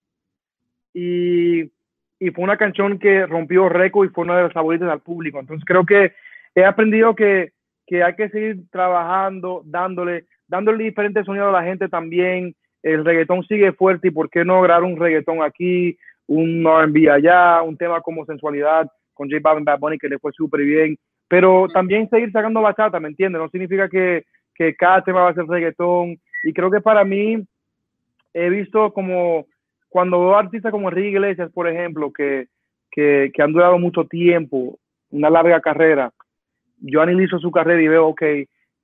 Y, 0.92 1.62
y 2.18 2.30
fue 2.34 2.44
una 2.44 2.56
canción 2.56 2.98
que 2.98 3.26
rompió 3.26 3.68
récord 3.68 4.08
y 4.08 4.12
fue 4.12 4.24
una 4.24 4.36
de 4.36 4.44
las 4.44 4.52
favoritas 4.52 4.88
al 4.88 5.00
público. 5.00 5.38
Entonces 5.38 5.64
creo 5.64 5.84
que 5.84 6.12
he 6.54 6.64
aprendido 6.64 7.14
que, 7.14 7.52
que 7.86 8.02
hay 8.02 8.16
que 8.16 8.30
seguir 8.30 8.68
trabajando, 8.70 9.62
dándole, 9.64 10.24
dándole 10.48 10.84
diferentes 10.84 11.24
sonidos 11.24 11.48
a 11.48 11.60
la 11.60 11.62
gente 11.62 11.88
también 11.88 12.56
el 12.86 13.04
reggaetón 13.04 13.42
sigue 13.44 13.72
fuerte 13.72 14.08
y 14.08 14.10
por 14.12 14.30
qué 14.30 14.44
no 14.44 14.62
grabar 14.62 14.84
un 14.84 14.96
reggaetón 14.96 15.42
aquí, 15.42 15.98
un 16.28 16.64
R&B 16.64 17.10
allá, 17.10 17.60
un 17.62 17.76
tema 17.76 18.00
como 18.00 18.24
sensualidad 18.24 18.88
con 19.12 19.28
J 19.28 19.40
Balvin 19.42 19.64
Bad 19.64 19.80
Bunny 19.80 19.98
que 19.98 20.08
le 20.08 20.20
fue 20.20 20.30
súper 20.32 20.60
bien, 20.60 20.96
pero 21.26 21.66
también 21.74 22.08
seguir 22.08 22.30
sacando 22.30 22.60
bachata, 22.62 23.00
¿me 23.00 23.08
entiendes? 23.08 23.42
No 23.42 23.48
significa 23.48 23.88
que, 23.88 24.24
que 24.54 24.76
cada 24.76 25.02
tema 25.02 25.22
va 25.22 25.30
a 25.30 25.34
ser 25.34 25.46
reggaetón. 25.46 26.16
Y 26.44 26.52
creo 26.52 26.70
que 26.70 26.80
para 26.80 27.04
mí 27.04 27.44
he 28.32 28.50
visto 28.50 28.92
como 28.92 29.46
cuando 29.88 30.20
veo 30.20 30.36
artistas 30.36 30.70
como 30.70 30.88
Enrique 30.88 31.08
Iglesias, 31.08 31.50
por 31.52 31.68
ejemplo, 31.68 32.12
que, 32.12 32.46
que, 32.92 33.32
que 33.34 33.42
han 33.42 33.52
durado 33.52 33.80
mucho 33.80 34.04
tiempo, 34.04 34.78
una 35.10 35.28
larga 35.28 35.60
carrera, 35.60 36.12
yo 36.78 37.02
analizo 37.02 37.40
su 37.40 37.50
carrera 37.50 37.82
y 37.82 37.88
veo, 37.88 38.06
ok, 38.08 38.22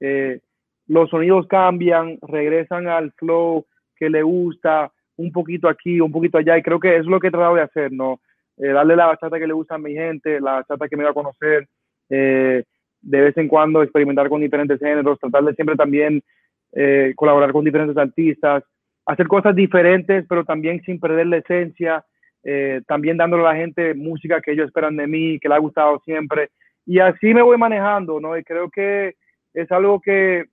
eh, 0.00 0.40
los 0.88 1.08
sonidos 1.08 1.46
cambian, 1.46 2.18
regresan 2.22 2.88
al 2.88 3.12
flow, 3.12 3.64
que 4.02 4.10
le 4.10 4.24
gusta, 4.24 4.90
un 5.16 5.30
poquito 5.30 5.68
aquí, 5.68 6.00
un 6.00 6.10
poquito 6.10 6.36
allá, 6.36 6.58
y 6.58 6.62
creo 6.62 6.80
que 6.80 6.96
es 6.96 7.06
lo 7.06 7.20
que 7.20 7.28
he 7.28 7.30
tratado 7.30 7.54
de 7.54 7.62
hacer, 7.62 7.92
¿no? 7.92 8.20
Eh, 8.56 8.66
darle 8.66 8.96
la 8.96 9.06
bachata 9.06 9.38
que 9.38 9.46
le 9.46 9.52
gusta 9.52 9.76
a 9.76 9.78
mi 9.78 9.92
gente, 9.94 10.40
la 10.40 10.54
bachata 10.54 10.88
que 10.88 10.96
me 10.96 11.04
va 11.04 11.10
a 11.10 11.14
conocer, 11.14 11.68
eh, 12.10 12.64
de 13.00 13.20
vez 13.20 13.36
en 13.36 13.46
cuando 13.46 13.80
experimentar 13.80 14.28
con 14.28 14.40
diferentes 14.40 14.80
géneros, 14.80 15.20
tratar 15.20 15.44
de 15.44 15.54
siempre 15.54 15.76
también 15.76 16.20
eh, 16.72 17.12
colaborar 17.14 17.52
con 17.52 17.64
diferentes 17.64 17.96
artistas, 17.96 18.64
hacer 19.06 19.28
cosas 19.28 19.54
diferentes, 19.54 20.26
pero 20.28 20.44
también 20.44 20.82
sin 20.82 20.98
perder 20.98 21.28
la 21.28 21.36
esencia, 21.36 22.04
también 22.88 23.16
dándole 23.16 23.44
a 23.44 23.52
la 23.52 23.56
gente 23.56 23.94
música 23.94 24.40
que 24.40 24.50
ellos 24.50 24.66
esperan 24.66 24.96
de 24.96 25.06
mí, 25.06 25.38
que 25.38 25.48
le 25.48 25.54
ha 25.54 25.58
gustado 25.58 26.00
siempre, 26.04 26.50
y 26.84 26.98
así 26.98 27.32
me 27.32 27.42
voy 27.42 27.56
manejando, 27.56 28.18
¿no? 28.18 28.36
Y 28.36 28.42
creo 28.42 28.68
que 28.68 29.14
es 29.54 29.70
algo 29.70 30.00
que 30.00 30.46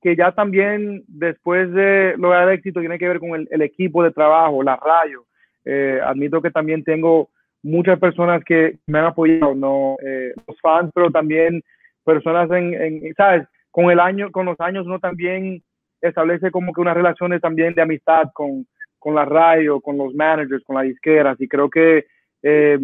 que 0.00 0.16
ya 0.16 0.32
también 0.32 1.04
después 1.06 1.70
de 1.72 2.14
lograr 2.16 2.50
éxito 2.50 2.80
tiene 2.80 2.98
que 2.98 3.08
ver 3.08 3.20
con 3.20 3.46
el, 3.50 3.62
equipo 3.62 4.02
de 4.02 4.12
trabajo, 4.12 4.62
la 4.62 4.76
radio. 4.76 5.26
Eh, 5.64 6.00
admito 6.02 6.40
que 6.40 6.50
también 6.50 6.82
tengo 6.84 7.28
muchas 7.62 7.98
personas 7.98 8.42
que 8.44 8.78
me 8.86 8.98
han 8.98 9.06
apoyado, 9.06 9.54
no 9.54 9.96
eh, 10.04 10.32
los 10.46 10.58
fans, 10.60 10.90
pero 10.94 11.10
también 11.10 11.62
personas 12.04 12.50
en, 12.50 12.74
en, 12.74 13.14
sabes, 13.14 13.46
con 13.70 13.90
el 13.90 14.00
año, 14.00 14.30
con 14.30 14.46
los 14.46 14.58
años 14.60 14.86
uno 14.86 14.98
también 14.98 15.62
establece 16.00 16.50
como 16.50 16.72
que 16.72 16.80
unas 16.80 16.96
relaciones 16.96 17.42
también 17.42 17.74
de 17.74 17.82
amistad 17.82 18.30
con, 18.32 18.66
con 18.98 19.14
la 19.14 19.26
radio, 19.26 19.80
con 19.80 19.98
los 19.98 20.14
managers, 20.14 20.64
con 20.64 20.76
las 20.76 20.86
disqueras 20.86 21.38
y 21.40 21.46
creo 21.46 21.68
que 21.68 22.06
eh, 22.42 22.78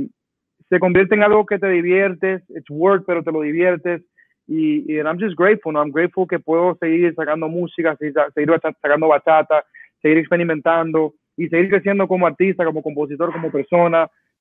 se 0.68 0.78
convierte 0.78 1.14
en 1.14 1.22
algo 1.22 1.46
que 1.46 1.58
te 1.58 1.68
diviertes, 1.68 2.42
it's 2.50 2.68
work, 2.68 3.04
pero 3.06 3.22
te 3.22 3.32
lo 3.32 3.40
diviertes 3.40 4.02
y, 4.46 4.92
y 4.92 4.98
I'm 4.98 5.18
just 5.18 5.36
grateful, 5.36 5.72
¿no? 5.72 5.80
I'm 5.80 5.90
grateful 5.90 6.26
que 6.26 6.38
puedo 6.38 6.76
seguir 6.76 7.14
sacando 7.14 7.48
música, 7.48 7.96
seguir, 7.96 8.14
seguir 8.34 8.50
sacando 8.80 9.08
bachata, 9.08 9.64
seguir 10.00 10.18
experimentando 10.18 11.14
y 11.36 11.48
seguir 11.48 11.70
creciendo 11.70 12.06
como 12.06 12.26
artista, 12.26 12.64
como 12.64 12.82
compositor, 12.82 13.32
como 13.32 13.50
persona, 13.50 14.08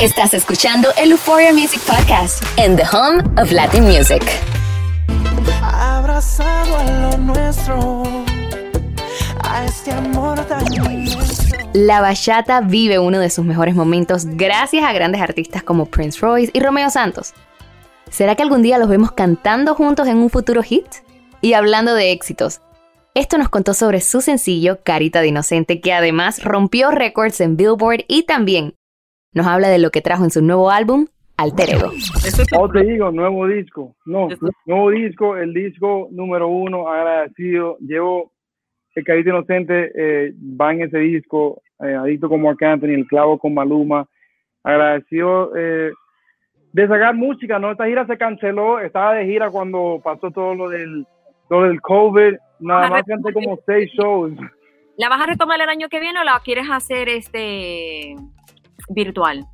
Estás 0.00 0.32
escuchando 0.32 0.90
el 0.96 1.10
Euphoria 1.10 1.52
Music 1.52 1.80
Podcast 1.80 2.44
en 2.56 2.76
The 2.76 2.84
Home 2.92 3.22
of 3.36 3.50
Latin 3.50 3.82
Music. 3.82 4.22
Abrazado 5.60 6.76
a 6.76 6.84
lo 6.84 7.18
nuestro, 7.18 8.04
a 9.42 9.64
este 9.64 9.90
amor 9.90 10.38
tan 10.46 10.64
La 11.72 12.00
bachata 12.00 12.60
vive 12.60 13.00
uno 13.00 13.18
de 13.18 13.28
sus 13.28 13.44
mejores 13.44 13.74
momentos 13.74 14.24
gracias 14.24 14.84
a 14.84 14.92
grandes 14.92 15.20
artistas 15.20 15.64
como 15.64 15.86
Prince 15.86 16.20
Royce 16.20 16.52
y 16.54 16.60
Romeo 16.60 16.90
Santos. 16.90 17.34
¿Será 18.08 18.36
que 18.36 18.44
algún 18.44 18.62
día 18.62 18.78
los 18.78 18.88
vemos 18.88 19.10
cantando 19.10 19.74
juntos 19.74 20.06
en 20.06 20.18
un 20.18 20.30
futuro 20.30 20.62
hit? 20.62 20.86
Y 21.40 21.54
hablando 21.54 21.94
de 21.94 22.12
éxitos, 22.12 22.60
esto 23.14 23.36
nos 23.36 23.48
contó 23.48 23.74
sobre 23.74 24.00
su 24.00 24.20
sencillo 24.20 24.78
Carita 24.84 25.20
de 25.20 25.26
Inocente, 25.26 25.80
que 25.80 25.92
además 25.92 26.44
rompió 26.44 26.92
récords 26.92 27.40
en 27.40 27.56
Billboard 27.56 28.04
y 28.06 28.22
también 28.22 28.74
nos 29.32 29.46
habla 29.46 29.68
de 29.68 29.78
lo 29.78 29.90
que 29.90 30.00
trajo 30.00 30.24
en 30.24 30.30
su 30.30 30.42
nuevo 30.42 30.70
álbum, 30.70 31.06
Alter 31.36 31.70
Ego. 31.70 31.92
Oh, 32.58 32.68
te 32.68 32.84
digo, 32.84 33.12
nuevo 33.12 33.46
disco. 33.46 33.94
No, 34.04 34.28
nuevo 34.66 34.90
disco, 34.90 35.36
el 35.36 35.54
disco 35.54 36.08
número 36.10 36.48
uno, 36.48 36.88
agradecido. 36.88 37.76
Llevo 37.78 38.32
El 38.94 39.04
Carita 39.04 39.30
Inocente, 39.30 39.92
eh, 39.94 40.32
va 40.60 40.72
en 40.72 40.82
ese 40.82 40.98
disco, 40.98 41.62
eh, 41.80 41.94
Adicto 41.94 42.28
como 42.28 42.48
Marc 42.48 42.62
Anthony, 42.62 42.88
El 42.88 43.06
Clavo 43.06 43.38
con 43.38 43.54
Maluma. 43.54 44.08
Agradecido 44.64 45.56
eh, 45.56 45.92
de 46.72 46.88
sacar 46.88 47.14
música, 47.14 47.60
¿no? 47.60 47.70
Esta 47.70 47.86
gira 47.86 48.04
se 48.06 48.18
canceló, 48.18 48.80
estaba 48.80 49.14
de 49.14 49.26
gira 49.26 49.48
cuando 49.50 50.00
pasó 50.02 50.32
todo 50.32 50.56
lo 50.56 50.68
del, 50.68 51.06
lo 51.48 51.62
del 51.62 51.80
COVID. 51.80 52.34
Nada 52.58 52.90
más 52.90 53.04
canté 53.04 53.32
como 53.32 53.58
seis 53.64 53.90
shows. 53.92 54.32
¿La 54.96 55.08
vas 55.08 55.20
a 55.20 55.26
retomar 55.26 55.60
el 55.60 55.68
año 55.68 55.88
que 55.88 56.00
viene 56.00 56.18
o 56.18 56.24
la 56.24 56.40
quieres 56.44 56.68
hacer 56.68 57.08
este 57.08 58.16
virtual? 58.90 59.44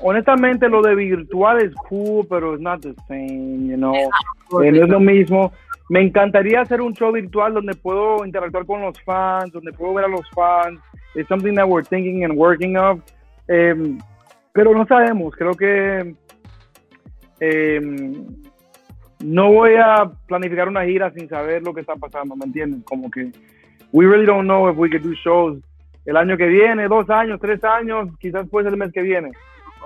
Honestamente, 0.00 0.68
lo 0.68 0.82
de 0.82 0.94
virtual 0.94 1.62
es 1.62 1.74
cool, 1.88 2.26
pero 2.28 2.54
es 2.54 2.60
not 2.60 2.82
the 2.82 2.94
same, 3.08 3.68
you 3.68 3.76
know. 3.76 3.94
Eh, 3.94 4.70
no 4.72 4.84
es 4.84 4.88
lo 4.88 5.00
mismo. 5.00 5.52
Me 5.88 6.02
encantaría 6.02 6.60
hacer 6.60 6.80
un 6.80 6.92
show 6.92 7.12
virtual 7.12 7.54
donde 7.54 7.74
puedo 7.74 8.24
interactuar 8.24 8.66
con 8.66 8.82
los 8.82 9.00
fans, 9.02 9.52
donde 9.52 9.72
puedo 9.72 9.94
ver 9.94 10.04
a 10.06 10.08
los 10.08 10.28
fans. 10.30 10.80
Es 11.14 11.26
something 11.28 11.54
that 11.54 11.66
we're 11.66 11.86
thinking 11.86 12.24
and 12.24 12.36
working 12.36 12.76
of. 12.76 13.00
Em, 13.48 13.98
pero 14.52 14.74
no 14.74 14.86
sabemos. 14.86 15.34
Creo 15.34 15.54
que 15.54 16.14
em, 17.40 18.26
no 19.24 19.52
voy 19.52 19.74
a 19.76 20.10
planificar 20.26 20.68
una 20.68 20.84
gira 20.84 21.10
sin 21.12 21.28
saber 21.28 21.62
lo 21.62 21.72
que 21.72 21.80
está 21.80 21.94
pasando, 21.96 22.36
¿me 22.36 22.44
entienden? 22.44 22.82
Como 22.82 23.10
que 23.10 23.30
we 23.92 24.06
really 24.06 24.26
don't 24.26 24.44
know 24.44 24.68
if 24.68 24.76
we 24.76 24.90
could 24.90 25.02
do 25.02 25.14
shows 25.14 25.58
el 26.06 26.16
año 26.16 26.36
que 26.36 26.46
viene, 26.46 26.88
dos 26.88 27.10
años, 27.10 27.38
tres 27.40 27.62
años, 27.64 28.08
quizás 28.18 28.48
puede 28.48 28.64
ser 28.64 28.72
el 28.72 28.78
mes 28.78 28.92
que 28.92 29.02
viene. 29.02 29.32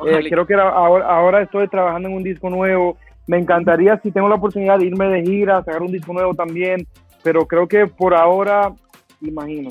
Eh, 0.06 0.28
creo 0.28 0.46
que 0.46 0.54
ahora, 0.54 1.06
ahora 1.06 1.42
estoy 1.42 1.68
trabajando 1.68 2.08
en 2.08 2.14
un 2.14 2.22
disco 2.22 2.48
nuevo. 2.48 2.96
Me 3.26 3.38
encantaría 3.38 4.00
si 4.02 4.10
tengo 4.10 4.28
la 4.28 4.36
oportunidad 4.36 4.78
de 4.78 4.86
irme 4.86 5.06
de 5.08 5.22
gira, 5.22 5.62
sacar 5.64 5.82
un 5.82 5.92
disco 5.92 6.12
nuevo 6.12 6.34
también, 6.34 6.86
pero 7.22 7.46
creo 7.46 7.66
que 7.66 7.86
por 7.86 8.14
ahora, 8.14 8.72
imagino 9.20 9.70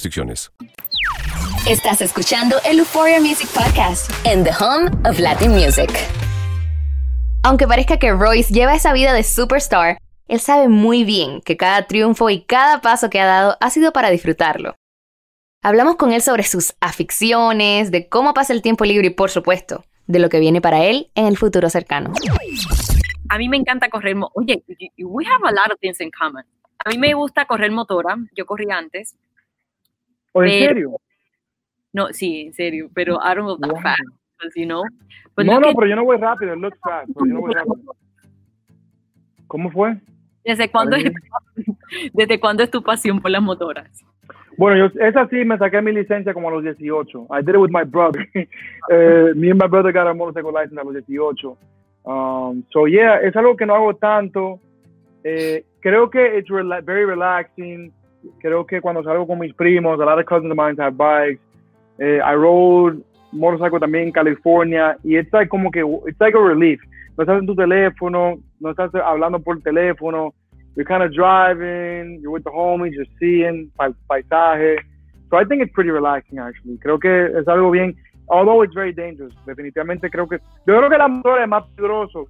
Estás 1.67 2.01
escuchando 2.01 2.55
el 2.65 2.79
Euphoria 2.79 3.19
Music 3.19 3.47
Podcast 3.49 4.09
en 4.25 4.43
The 4.43 4.49
Home 4.59 4.89
of 5.07 5.19
Latin 5.19 5.51
Music. 5.51 5.91
Aunque 7.43 7.67
parezca 7.67 7.97
que 7.97 8.11
Royce 8.11 8.51
lleva 8.51 8.73
esa 8.73 8.93
vida 8.93 9.13
de 9.13 9.23
superstar, 9.23 9.99
Él 10.27 10.39
sabe 10.39 10.69
muy 10.69 11.03
bien 11.03 11.41
que 11.41 11.55
cada 11.55 11.85
triunfo 11.85 12.29
y 12.29 12.41
cada 12.41 12.81
paso 12.81 13.09
que 13.09 13.19
ha 13.19 13.25
dado 13.25 13.57
ha 13.59 13.69
sido 13.69 13.93
para 13.93 14.09
disfrutarlo. 14.09 14.75
Hablamos 15.63 15.97
con 15.97 16.11
él 16.11 16.23
sobre 16.23 16.43
sus 16.43 16.73
aficiones, 16.81 17.91
de 17.91 18.09
cómo 18.09 18.33
pasa 18.33 18.53
el 18.53 18.63
tiempo 18.63 18.85
libre 18.85 19.07
y, 19.07 19.11
por 19.11 19.29
supuesto, 19.29 19.85
de 20.07 20.17
lo 20.17 20.29
que 20.29 20.39
viene 20.39 20.61
para 20.61 20.83
él 20.85 21.11
en 21.13 21.27
el 21.27 21.37
futuro 21.37 21.69
cercano. 21.69 22.11
A 23.29 23.37
mí 23.37 23.47
me 23.49 23.57
encanta 23.57 23.87
correr. 23.89 24.15
Oye, 24.33 24.63
we 24.97 25.25
have 25.25 25.43
a 25.47 25.51
lot 25.51 25.71
of 25.71 25.79
things 25.79 26.01
in 26.01 26.09
common. 26.09 26.43
A 26.83 26.89
mí 26.89 26.97
me 26.97 27.13
gusta 27.13 27.45
correr 27.45 27.69
motora. 27.69 28.17
Yo 28.35 28.47
corrí 28.47 28.71
antes. 28.71 29.15
¿O 30.33 30.43
en 30.43 30.49
serio? 30.49 30.97
No, 31.93 32.07
sí, 32.13 32.41
en 32.47 32.53
serio. 32.53 32.89
Pero 32.93 33.19
I 33.23 33.35
don't 33.35 33.45
go 33.45 33.57
that 33.57 33.81
fast, 33.81 34.55
you 34.55 34.65
know. 34.65 34.83
no, 35.37 35.59
no, 35.59 35.73
pero 35.73 35.87
yo 35.87 35.95
no 35.95 36.05
voy 36.05 36.17
rápido. 36.17 36.53
It 36.53 36.59
looks 36.59 36.79
fast, 36.79 37.09
pero 37.13 37.25
yo 37.25 37.33
no 37.33 37.41
voy 37.41 37.53
rápido. 37.53 37.95
¿Cómo 39.47 39.69
fue? 39.71 39.97
¿Desde 40.45 40.69
cuándo, 40.71 40.95
es, 40.95 41.11
¿Desde 42.13 42.39
cuándo 42.39 42.63
es 42.63 42.71
tu 42.71 42.81
pasión 42.81 43.21
por 43.21 43.31
las 43.31 43.41
motoras? 43.41 43.89
Bueno, 44.57 44.77
yo, 44.77 45.01
esa 45.01 45.27
sí 45.27 45.43
me 45.45 45.57
saqué 45.57 45.81
mi 45.81 45.91
licencia 45.91 46.33
como 46.33 46.49
a 46.49 46.51
los 46.51 46.63
18. 46.63 47.27
I 47.31 47.41
did 47.41 47.55
it 47.55 47.57
with 47.57 47.71
my 47.71 47.83
brother. 47.83 48.27
uh, 48.35 49.33
me 49.35 49.49
and 49.49 49.59
my 49.59 49.67
brother 49.67 49.91
got 49.91 50.07
a 50.07 50.13
motorcycle 50.13 50.51
license 50.53 50.79
a 50.79 50.83
los 50.83 50.93
18. 50.93 51.57
Um, 52.05 52.63
so 52.71 52.87
yeah, 52.87 53.19
es 53.21 53.35
algo 53.35 53.55
que 53.55 53.65
no 53.65 53.75
hago 53.75 53.95
tanto. 53.95 54.59
Eh, 55.23 55.63
creo 55.81 56.09
que 56.09 56.37
it's 56.37 56.49
rela 56.49 56.81
very 56.83 57.05
relaxing. 57.05 57.91
Creo 58.39 58.65
que 58.65 58.81
cuando 58.81 59.03
salgo 59.03 59.27
con 59.27 59.39
mis 59.39 59.53
primos, 59.53 59.99
a 59.99 60.05
lot 60.05 60.19
of 60.19 60.25
cousins 60.25 60.51
of 60.51 60.57
mine 60.57 60.75
have 60.79 60.95
bikes. 60.97 61.41
Eh, 61.99 62.19
I 62.23 62.35
rode 62.35 63.03
motorcycle 63.31 63.79
también 63.79 64.07
en 64.07 64.11
California 64.11 64.97
y 65.03 65.17
it's 65.17 65.31
like 65.31 65.49
como 65.49 65.71
que 65.71 65.81
it's 66.07 66.19
like 66.19 66.35
a 66.35 66.39
relief. 66.39 66.79
No 67.17 67.23
estás 67.23 67.39
en 67.39 67.45
tu 67.45 67.55
teléfono, 67.55 68.37
no 68.59 68.69
estás 68.69 68.93
hablando 68.95 69.39
por 69.39 69.59
teléfono. 69.61 70.33
You're 70.75 70.85
kind 70.85 71.03
of 71.03 71.11
driving, 71.11 72.19
you're 72.21 72.31
with 72.31 72.43
the 72.43 72.49
homies, 72.49 72.93
you're 72.93 73.05
seeing 73.19 73.71
paisaje. 74.07 74.77
So 75.29 75.37
I 75.37 75.45
think 75.45 75.61
it's 75.61 75.73
pretty 75.73 75.91
relaxing 75.91 76.39
actually. 76.39 76.77
Creo 76.79 76.99
que 76.99 77.25
es 77.37 77.47
algo 77.47 77.71
bien, 77.71 77.95
although 78.27 78.63
it's 78.63 78.73
very 78.73 78.93
dangerous. 78.93 79.33
Definitivamente 79.45 80.09
creo 80.09 80.27
que, 80.27 80.39
yo 80.65 80.77
creo 80.77 80.89
que 80.89 80.97
la 80.97 81.07
motor 81.07 81.41
es 81.41 81.47
más 81.47 81.65
peligroso. 81.75 82.27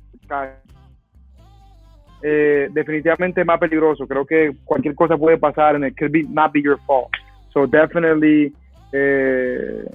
Eh, 2.24 2.70
definitivamente 2.72 3.44
más 3.44 3.60
peligroso. 3.60 4.08
Creo 4.08 4.26
que 4.26 4.52
cualquier 4.66 4.94
cosa 4.94 5.18
puede 5.18 5.38
pasar 5.38 5.76
and 5.76 5.86
it 5.86 5.96
could 5.98 6.12
be 6.12 6.24
not 6.24 6.52
be 6.54 6.62
your 6.62 6.78
fault. 6.86 7.10
So 7.52 7.66
definitely 7.66 8.54
eh, 8.94 9.86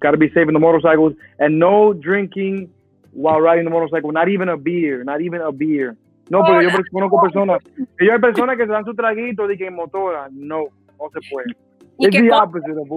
gotta 0.00 0.18
be 0.18 0.28
safe 0.28 0.48
in 0.48 0.52
the 0.52 0.60
motorcycles 0.60 1.14
and 1.38 1.58
no 1.58 1.94
drinking 1.94 2.68
while 3.12 3.40
riding 3.40 3.64
the 3.64 3.70
motorcycle. 3.70 4.12
Not 4.12 4.28
even 4.28 4.48
a 4.50 4.56
beer. 4.56 5.04
Not 5.04 5.22
even 5.22 5.40
a 5.40 5.50
beer. 5.50 5.96
No, 6.30 6.42
pero 6.42 6.62
yo 6.62 6.70
conozco 6.90 7.20
personas. 7.20 7.62
Yo 8.00 8.12
hay 8.12 8.18
personas 8.18 8.56
que 8.56 8.66
se 8.66 8.72
dan 8.72 8.84
su 8.84 8.94
traguito 8.94 9.46
de 9.46 9.56
que 9.56 9.66
en 9.66 9.74
motora. 9.74 10.28
No, 10.32 10.64
no 10.98 11.10
se 11.12 11.20
puede. 11.30 11.54
It's 11.98 12.16
the 12.16 12.30
opposite 12.30 12.76
of 12.76 12.88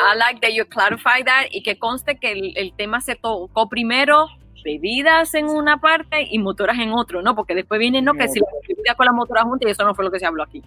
I 0.00 0.16
like 0.16 0.40
that 0.40 0.54
you 0.54 0.64
clarify 0.64 1.22
that 1.22 1.46
y 1.50 1.62
que 1.62 1.78
conste 1.78 2.16
que 2.16 2.32
el, 2.32 2.52
el 2.56 2.72
tema 2.76 3.00
se 3.00 3.14
tocó 3.14 3.68
primero 3.68 4.26
bebidas 4.64 5.34
en 5.34 5.46
una 5.46 5.76
parte 5.76 6.26
y 6.28 6.38
motoras 6.38 6.78
en 6.78 6.92
otro, 6.92 7.22
¿no? 7.22 7.36
Porque 7.36 7.54
después 7.54 7.78
viene, 7.78 8.02
no, 8.02 8.14
que 8.14 8.28
si 8.28 8.40
la 8.40 8.46
bebida 8.66 8.94
con 8.96 9.06
la 9.06 9.12
motora 9.12 9.42
junta 9.42 9.68
y 9.68 9.70
eso 9.70 9.84
no 9.84 9.94
fue 9.94 10.04
lo 10.04 10.10
que 10.10 10.18
se 10.18 10.26
habló 10.26 10.42
aquí. 10.42 10.62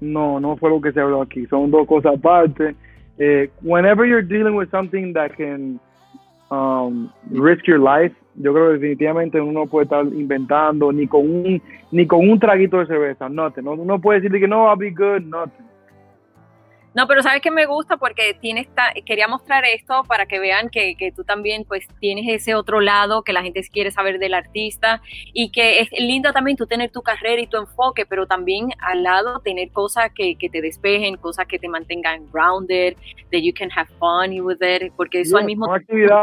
No, 0.00 0.40
no 0.40 0.56
fue 0.56 0.70
lo 0.70 0.80
que 0.80 0.92
se 0.92 1.00
habló 1.00 1.22
aquí. 1.22 1.46
Son 1.46 1.70
dos 1.70 1.86
cosas 1.86 2.14
aparte. 2.16 2.74
Eh, 3.18 3.50
whenever 3.62 4.06
you're 4.06 4.26
dealing 4.26 4.56
with 4.56 4.70
something 4.70 5.12
that 5.12 5.30
can 5.36 5.78
um, 6.50 7.10
risk 7.30 7.66
your 7.66 7.78
life, 7.78 8.14
yo 8.36 8.52
creo 8.52 8.68
que 8.68 8.72
definitivamente 8.74 9.40
uno 9.40 9.66
puede 9.66 9.84
estar 9.84 10.06
inventando 10.06 10.92
ni 10.92 11.06
con 11.06 11.28
un 11.28 11.62
ni 11.90 12.06
con 12.06 12.28
un 12.28 12.38
traguito 12.38 12.78
de 12.78 12.86
cerveza, 12.86 13.28
nothing. 13.28 13.64
No, 13.64 13.72
uno 13.72 14.00
puede 14.00 14.20
decir 14.20 14.38
que 14.38 14.46
no, 14.46 14.68
I'll 14.68 14.78
be 14.78 14.90
good, 14.90 15.22
nothing. 15.22 15.67
No, 16.98 17.06
pero 17.06 17.22
sabes 17.22 17.40
que 17.40 17.52
me 17.52 17.64
gusta 17.64 17.96
porque 17.96 18.34
tiene 18.40 18.62
esta, 18.62 18.92
quería 19.06 19.28
mostrar 19.28 19.64
esto 19.64 20.02
para 20.08 20.26
que 20.26 20.40
vean 20.40 20.68
que, 20.68 20.96
que, 20.96 21.12
tú 21.12 21.22
también 21.22 21.64
pues 21.64 21.86
tienes 22.00 22.24
ese 22.26 22.56
otro 22.56 22.80
lado 22.80 23.22
que 23.22 23.32
la 23.32 23.40
gente 23.44 23.62
quiere 23.72 23.92
saber 23.92 24.18
del 24.18 24.34
artista 24.34 25.00
y 25.32 25.52
que 25.52 25.78
es 25.78 25.88
lindo 25.92 26.32
también 26.32 26.56
tú 26.56 26.66
tener 26.66 26.90
tu 26.90 27.02
carrera 27.02 27.40
y 27.40 27.46
tu 27.46 27.56
enfoque, 27.56 28.04
pero 28.04 28.26
también 28.26 28.70
al 28.80 29.04
lado 29.04 29.38
tener 29.38 29.70
cosas 29.70 30.10
que, 30.12 30.34
que 30.34 30.50
te 30.50 30.60
despejen, 30.60 31.16
cosas 31.18 31.46
que 31.46 31.60
te 31.60 31.68
mantengan 31.68 32.26
grounded, 32.32 32.96
that 33.30 33.42
you 33.42 33.52
can 33.56 33.70
have 33.70 33.88
fun 34.00 34.40
with 34.40 34.60
it, 34.60 34.92
porque 34.96 35.20
eso 35.20 35.38
al 35.38 35.44
mismo 35.44 35.66
tiempo 35.78 36.16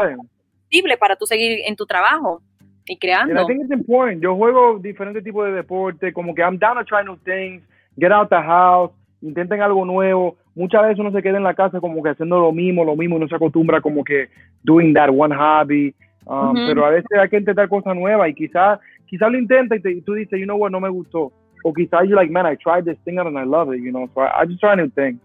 posible 0.68 0.98
para 0.98 1.16
tú 1.16 1.24
seguir 1.24 1.60
en 1.64 1.74
tu 1.74 1.86
trabajo 1.86 2.42
y 2.84 2.98
creando. 2.98 3.32
I 3.40 3.46
think 3.46 3.62
it's 3.62 3.72
important. 3.72 4.22
Yo 4.22 4.36
juego 4.36 4.78
diferentes 4.78 5.24
tipos 5.24 5.46
de 5.46 5.52
deporte, 5.52 6.12
como 6.12 6.34
que 6.34 6.42
I'm 6.42 6.58
down 6.58 6.76
to 6.76 6.84
try 6.84 7.02
new 7.02 7.16
things, 7.24 7.62
get 7.98 8.12
out 8.12 8.28
the 8.28 8.42
house, 8.42 8.92
intenten 9.22 9.62
algo 9.62 9.86
nuevo 9.86 10.36
muchas 10.56 10.82
veces 10.82 10.98
uno 10.98 11.12
se 11.12 11.22
queda 11.22 11.36
en 11.36 11.44
la 11.44 11.54
casa 11.54 11.80
como 11.80 12.02
que 12.02 12.10
haciendo 12.10 12.40
lo 12.40 12.50
mismo, 12.50 12.84
lo 12.84 12.96
mismo, 12.96 13.16
y 13.16 13.20
no 13.20 13.28
se 13.28 13.36
acostumbra 13.36 13.80
como 13.80 14.02
que 14.02 14.28
doing 14.64 14.94
that 14.94 15.10
one 15.10 15.34
hobby, 15.34 15.94
um, 16.26 16.54
pero 16.54 16.84
a 16.84 16.90
veces 16.90 17.06
hay 17.20 17.28
que 17.28 17.36
intentar 17.36 17.68
cosas 17.68 17.94
nuevas 17.94 18.30
y 18.30 18.34
quizás 18.34 18.80
quizá 19.06 19.28
lo 19.28 19.38
intenta 19.38 19.76
y, 19.76 20.00
tú 20.00 20.14
dices, 20.14 20.40
you 20.40 20.46
know 20.46 20.56
what, 20.56 20.70
no 20.70 20.80
me 20.80 20.88
gustó, 20.88 21.30
o 21.62 21.72
quizás 21.72 22.08
you 22.08 22.16
like, 22.16 22.32
man, 22.32 22.46
I 22.46 22.56
tried 22.56 22.84
this 22.84 22.98
thing 23.04 23.18
and 23.18 23.38
I 23.38 23.44
love 23.44 23.72
it, 23.72 23.82
you 23.82 23.92
know, 23.92 24.08
so 24.14 24.22
I, 24.22 24.46
just 24.46 24.60
try 24.60 24.74
new 24.74 24.90
things. 24.90 25.20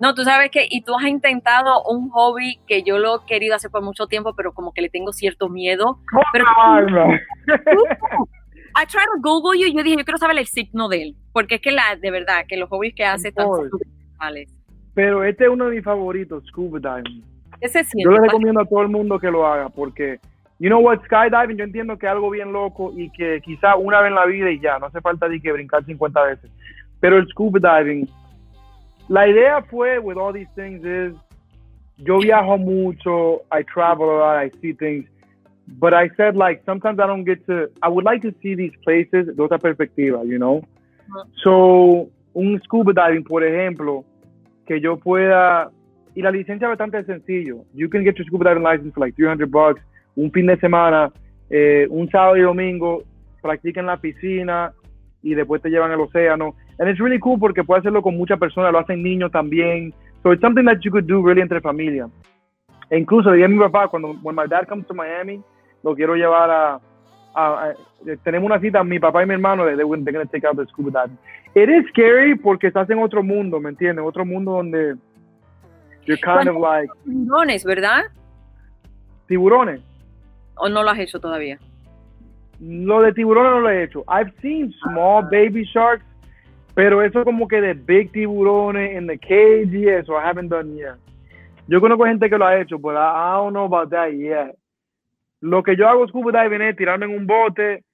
No, 0.00 0.14
tú 0.14 0.22
sabes 0.22 0.50
que, 0.52 0.66
y 0.70 0.82
tú 0.82 0.94
has 0.94 1.06
intentado 1.08 1.82
un 1.84 2.08
hobby 2.10 2.60
que 2.68 2.84
yo 2.84 2.98
lo 2.98 3.16
he 3.16 3.26
querido 3.26 3.56
hacer 3.56 3.68
por 3.68 3.82
mucho 3.82 4.06
tiempo, 4.06 4.32
pero 4.36 4.52
como 4.52 4.72
que 4.72 4.80
le 4.80 4.88
tengo 4.88 5.12
cierto 5.12 5.48
miedo. 5.48 5.98
Pero, 6.32 6.44
I 8.76 8.86
tried 8.86 9.06
to 9.06 9.20
Google 9.20 9.58
you 9.58 9.66
y 9.66 9.74
yo 9.74 9.82
dije, 9.82 9.96
yo 9.96 10.04
quiero 10.04 10.18
saber 10.18 10.38
el 10.38 10.46
signo 10.46 10.88
de 10.88 11.02
él, 11.02 11.16
porque 11.32 11.56
es 11.56 11.60
que 11.60 11.72
la, 11.72 11.96
de 12.00 12.12
verdad, 12.12 12.44
que 12.46 12.56
los 12.56 12.68
hobbies 12.68 12.94
que 12.94 13.04
hace 13.04 13.28
están 13.28 13.48
pero 14.94 15.22
este 15.22 15.44
es 15.44 15.50
uno 15.50 15.66
de 15.66 15.76
mis 15.76 15.84
favoritos, 15.84 16.44
scuba 16.46 16.80
diving. 16.80 17.22
Ese 17.60 17.84
sí, 17.84 18.02
yo 18.02 18.10
le 18.10 18.20
recomiendo 18.20 18.60
a 18.60 18.64
todo 18.64 18.82
el 18.82 18.88
mundo 18.88 19.18
que 19.18 19.30
lo 19.30 19.46
haga 19.46 19.68
porque, 19.68 20.18
you 20.58 20.68
know 20.68 20.80
what, 20.80 21.00
skydiving, 21.04 21.56
yo 21.56 21.64
entiendo 21.64 21.96
que 21.96 22.06
es 22.06 22.12
algo 22.12 22.30
bien 22.30 22.52
loco 22.52 22.92
y 22.96 23.10
que 23.10 23.40
quizá 23.40 23.76
una 23.76 24.00
vez 24.00 24.08
en 24.08 24.16
la 24.16 24.26
vida 24.26 24.50
y 24.50 24.58
ya, 24.60 24.78
no 24.78 24.86
hace 24.86 25.00
falta 25.00 25.28
de 25.28 25.40
que 25.40 25.52
brincar 25.52 25.84
50 25.84 26.22
veces. 26.24 26.50
Pero 27.00 27.18
el 27.18 27.28
scuba 27.28 27.60
diving, 27.60 28.08
la 29.08 29.28
idea 29.28 29.62
fue, 29.62 29.98
with 29.98 30.16
all 30.16 30.32
these 30.32 30.50
things, 30.54 30.84
is 30.84 31.14
yo 31.98 32.18
viajo 32.18 32.58
mucho, 32.58 33.42
I 33.52 33.62
travel 33.64 34.10
a 34.10 34.18
lot, 34.18 34.44
I 34.44 34.50
see 34.60 34.72
things, 34.72 35.08
but 35.78 35.94
I 35.94 36.08
said 36.16 36.36
like 36.36 36.62
sometimes 36.64 36.98
I 36.98 37.06
don't 37.06 37.24
get 37.24 37.44
to, 37.46 37.70
I 37.82 37.88
would 37.88 38.04
like 38.04 38.22
to 38.22 38.32
see 38.42 38.54
these 38.54 38.76
places 38.84 39.26
de 39.36 39.42
otra 39.42 39.58
perspectiva, 39.58 40.24
you 40.24 40.38
know. 40.38 40.62
So 41.42 42.10
un 42.34 42.60
scuba 42.62 42.92
diving, 42.92 43.24
por 43.24 43.44
ejemplo, 43.44 44.04
que 44.66 44.80
yo 44.80 44.96
pueda, 44.96 45.70
y 46.14 46.22
la 46.22 46.30
licencia 46.30 46.66
es 46.66 46.70
bastante 46.70 47.04
sencillo. 47.04 47.64
You 47.74 47.88
can 47.88 48.04
get 48.04 48.16
your 48.16 48.26
scuba 48.26 48.48
diving 48.48 48.64
license 48.64 48.92
for 48.92 49.04
like 49.04 49.16
300 49.16 49.50
bucks, 49.50 49.80
un 50.16 50.30
fin 50.30 50.46
de 50.46 50.56
semana, 50.58 51.12
eh, 51.50 51.86
un 51.90 52.08
sábado 52.10 52.36
y 52.36 52.42
domingo, 52.42 53.02
practica 53.40 53.80
en 53.80 53.86
la 53.86 53.96
piscina 53.96 54.72
y 55.22 55.34
después 55.34 55.62
te 55.62 55.70
llevan 55.70 55.90
al 55.90 56.00
océano. 56.00 56.54
And 56.78 56.88
it's 56.88 57.00
really 57.00 57.18
cool 57.18 57.38
porque 57.38 57.64
puedes 57.64 57.82
hacerlo 57.82 58.02
con 58.02 58.16
muchas 58.16 58.38
personas, 58.38 58.72
lo 58.72 58.78
hacen 58.78 59.02
niños 59.02 59.30
también. 59.32 59.92
So 60.22 60.32
it's 60.32 60.40
something 60.40 60.64
that 60.64 60.80
you 60.82 60.90
could 60.90 61.06
do 61.06 61.22
really 61.22 61.40
entre 61.40 61.60
familia. 61.60 62.08
E 62.90 62.98
incluso 62.98 63.30
le 63.30 63.36
dije 63.36 63.46
a 63.46 63.48
mi 63.48 63.58
papá, 63.58 63.88
cuando 63.88 64.14
when 64.22 64.34
my 64.34 64.46
dad 64.48 64.66
comes 64.66 64.86
to 64.86 64.94
Miami, 64.94 65.40
lo 65.82 65.94
quiero 65.94 66.14
llevar 66.14 66.50
a, 66.50 66.80
tenemos 68.22 68.46
una 68.46 68.60
cita, 68.60 68.84
mi 68.84 68.98
papá 68.98 69.22
y 69.22 69.26
mi 69.26 69.34
hermano, 69.34 69.64
de 69.64 69.76
they're 69.76 70.12
to 70.12 70.26
take 70.26 70.46
out 70.46 70.56
the 70.56 70.66
scuba 70.66 70.90
diving. 70.90 71.18
It 71.54 71.68
is 71.68 71.88
scary 71.90 72.36
porque 72.36 72.68
estás 72.68 72.88
en 72.90 72.98
otro 72.98 73.22
mundo, 73.22 73.60
¿me 73.60 73.70
entiendes? 73.70 74.04
Otro 74.04 74.24
mundo 74.24 74.52
donde 74.52 74.96
you're 76.06 76.20
kind 76.20 76.48
of 76.48 76.56
like... 76.60 76.92
Tiburones, 77.04 77.64
¿verdad? 77.64 78.04
¿Tiburones? 79.26 79.80
¿O 80.56 80.68
no 80.68 80.82
lo 80.82 80.90
has 80.90 80.98
hecho 80.98 81.20
todavía? 81.20 81.58
Lo 82.60 83.02
de 83.02 83.12
tiburones 83.12 83.52
no 83.52 83.60
lo 83.60 83.70
he 83.70 83.84
hecho. 83.84 84.04
I've 84.08 84.32
seen 84.40 84.72
small 84.82 85.22
baby 85.22 85.64
sharks, 85.64 86.04
pero 86.74 87.02
eso 87.02 87.24
como 87.24 87.46
que 87.46 87.60
de 87.60 87.74
big 87.74 88.10
tiburones 88.12 88.96
in 88.96 89.06
the 89.06 89.18
cage 89.18 89.70
y 89.72 89.88
eso, 89.88 90.14
I 90.14 90.24
haven't 90.24 90.48
done 90.48 90.76
yet. 90.76 90.96
Yo 91.68 91.80
conozco 91.80 92.04
gente 92.04 92.28
que 92.28 92.38
lo 92.38 92.46
ha 92.46 92.58
hecho, 92.58 92.78
but 92.78 92.94
I, 92.94 92.98
I 92.98 93.36
don't 93.36 93.52
know 93.52 93.64
about 93.64 93.90
that 93.90 94.12
yet. 94.12 94.56
Lo 95.40 95.62
que 95.62 95.76
yo 95.76 95.88
hago 95.88 96.06
scuba 96.08 96.42
diving 96.42 96.62
es 96.62 96.76
tirarme 96.76 97.06
en 97.06 97.14
un 97.14 97.26
bote, 97.26 97.84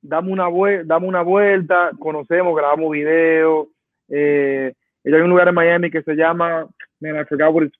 dame 0.00 0.32
una, 0.32 0.48
dame 0.84 1.06
una 1.06 1.22
vuelta, 1.22 1.92
conocemos, 1.98 2.56
grabamos 2.56 2.90
videos. 2.90 3.68
Eh, 4.08 4.72
hay 5.04 5.12
un 5.12 5.30
lugar 5.30 5.48
en 5.48 5.54
Miami 5.54 5.90
que 5.90 6.02
se 6.02 6.14
llama, 6.14 6.68
man, 7.00 7.16
I 7.16 7.24
forgot 7.24 7.52
what 7.52 7.64
it's 7.64 7.76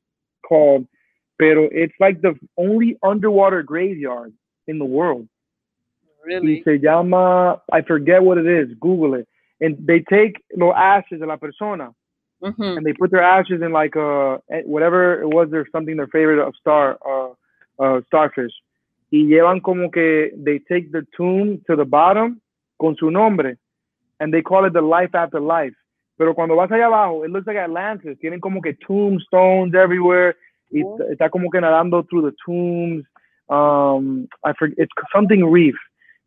called, 0.49 0.87
pero 1.37 1.69
it's 1.73 1.95
like 1.99 2.21
the 2.21 2.35
only 2.57 2.97
underwater 3.03 3.63
graveyard 3.63 4.33
in 4.67 4.79
the 4.79 4.85
world. 4.85 5.29
Really? 6.25 6.59
Y 6.59 6.63
se 6.63 6.79
llama, 6.79 7.61
I 7.73 7.83
forget 7.83 8.23
what 8.23 8.39
it 8.39 8.47
is, 8.47 8.73
Google 8.79 9.15
it. 9.15 9.29
And 9.61 9.77
they 9.87 10.01
take 10.01 10.43
los 10.57 10.75
ashes 10.77 11.21
de 11.21 11.27
la 11.27 11.37
persona 11.37 11.93
and 12.43 12.85
they 12.85 12.93
put 12.93 13.11
their 13.11 13.23
ashes 13.23 13.63
in 13.63 13.73
like 13.73 13.97
uh 13.97 14.39
whatever 14.65 15.23
it 15.23 15.29
was, 15.29 15.49
there's 15.51 15.71
something 15.71 15.97
their 15.97 16.09
favorite 16.09 16.45
of 16.45 16.55
star, 16.61 16.99
uh, 17.07 17.29
uh, 17.79 18.01
starfish 18.09 18.53
y 19.13 19.27
llevan 19.27 19.61
como 19.61 19.91
que 19.91 20.33
they 20.43 20.59
take 20.61 20.89
the 20.91 21.03
tomb 21.17 21.61
to 21.67 21.77
the 21.77 21.85
bottom 21.85 22.41
con 22.79 22.97
su 22.97 23.11
nombre. 23.11 23.59
And 24.19 24.33
they 24.33 24.43
call 24.43 24.65
it 24.65 24.73
the 24.73 24.81
life 24.81 25.15
after 25.15 25.39
life. 25.41 25.77
Pero 26.17 26.35
cuando 26.35 26.57
vas 26.57 26.71
allá 26.73 26.87
abajo, 26.87 27.25
it 27.25 27.31
looks 27.31 27.47
like 27.47 27.59
Atlantis. 27.59 28.19
Tienen 28.21 28.41
como 28.41 28.61
que 28.63 28.73
tombstones 28.87 29.75
everywhere. 29.75 30.35
Y 30.71 30.83
Oh. 30.83 30.99
está 31.11 31.29
como 31.29 31.51
que 31.51 31.61
nadando 31.61 32.03
through 32.09 32.23
the 32.31 32.35
tombs. 32.47 33.05
Um, 33.51 34.27
I 34.45 34.55
forget, 34.59 34.79
it's 34.79 34.93
something 35.13 35.45
reef. 35.45 35.75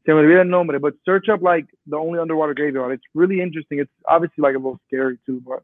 Se 0.05 0.13
me 0.13 0.19
olvida 0.19 0.41
el 0.41 0.49
nombre, 0.49 0.77
but 0.79 0.93
search 1.03 1.27
up 1.29 1.41
like 1.41 1.65
the 1.87 1.95
only 1.97 2.19
underwater 2.19 2.53
graveyard. 2.53 2.91
It's 2.91 3.07
really 3.15 3.41
interesting. 3.41 3.79
It's 3.79 3.91
obviously 4.07 4.43
like 4.43 4.53
a 4.53 4.59
little 4.59 4.79
scary 4.85 5.17
too, 5.25 5.41
but 5.43 5.63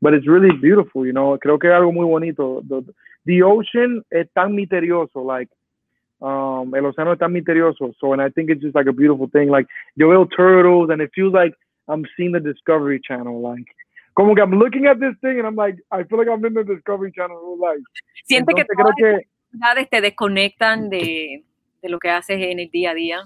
but 0.00 0.14
it's 0.14 0.26
really 0.26 0.52
beautiful, 0.62 1.04
you 1.04 1.12
know. 1.12 1.36
Creo 1.38 1.58
que 1.58 1.68
es 1.68 1.74
algo 1.74 1.92
muy 1.92 2.06
bonito. 2.06 2.62
The, 2.66 2.82
the 3.26 3.42
ocean 3.42 4.02
es 4.10 4.26
tan 4.34 4.54
misterioso, 4.54 5.22
like 5.22 5.50
um, 6.22 6.74
el 6.74 6.86
océano 6.86 7.12
es 7.12 7.18
tan 7.18 7.32
misterioso. 7.32 7.92
So, 7.98 8.12
and 8.12 8.22
I 8.22 8.30
think 8.30 8.48
it's 8.50 8.62
just 8.62 8.74
like 8.74 8.88
a 8.88 8.92
beautiful 8.92 9.28
thing. 9.28 9.50
Like 9.50 9.66
yo 9.96 10.08
veo 10.08 10.24
turtles, 10.24 10.90
and 10.90 11.02
it 11.02 11.10
feels 11.14 11.34
like 11.34 11.54
I'm 11.88 12.04
seeing 12.16 12.32
the 12.32 12.40
Discovery 12.40 13.00
Channel. 13.00 13.42
Like, 13.42 13.66
como 14.14 14.34
que 14.34 14.42
I'm 14.42 14.58
looking 14.58 14.86
at 14.86 15.00
this 15.00 15.14
thing, 15.20 15.38
and 15.38 15.46
I'm 15.46 15.56
like, 15.56 15.76
I 15.90 16.04
feel 16.04 16.18
like 16.18 16.28
I'm 16.28 16.44
in 16.44 16.54
the 16.54 16.64
Discovery 16.64 17.12
Channel 17.12 17.58
life. 17.58 17.82
Siente 18.24 18.54
que 18.54 18.64
todas 18.64 18.94
creo 18.94 18.94
que 18.96 19.26
actividades 19.50 19.90
te 19.90 20.00
desconectan 20.00 20.88
de, 20.88 21.42
de 21.82 21.88
lo 21.88 21.98
que 21.98 22.10
haces 22.10 22.38
en 22.40 22.60
el 22.60 22.70
día 22.70 22.92
a 22.92 22.94
día. 22.94 23.22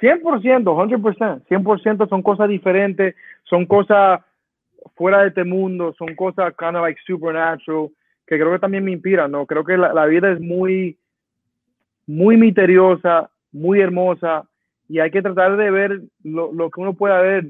100%, 0.00 0.64
100%, 0.64 1.44
100% 1.46 2.08
son 2.08 2.22
cosas 2.22 2.48
diferentes, 2.48 3.14
son 3.44 3.66
cosas 3.66 4.20
fuera 4.96 5.20
de 5.20 5.28
este 5.28 5.44
mundo, 5.44 5.94
son 5.98 6.14
cosas 6.16 6.54
kind 6.58 6.76
of 6.76 6.82
like 6.82 6.98
supernatural, 7.06 7.90
que 8.26 8.38
creo 8.38 8.52
que 8.52 8.58
también 8.58 8.82
me 8.82 8.92
inspiran, 8.92 9.30
¿no? 9.30 9.44
Creo 9.46 9.62
que 9.62 9.76
la, 9.76 9.92
la 9.92 10.06
vida 10.06 10.32
es 10.32 10.40
muy, 10.40 10.98
muy 12.16 12.36
misteriosa, 12.36 13.30
muy 13.52 13.80
hermosa, 13.80 14.44
y 14.88 14.98
hay 14.98 15.10
que 15.10 15.22
tratar 15.22 15.56
de 15.56 15.70
ver 15.70 16.00
lo, 16.24 16.52
lo 16.52 16.70
que 16.70 16.80
uno 16.80 16.94
pueda 16.94 17.20
ver. 17.20 17.46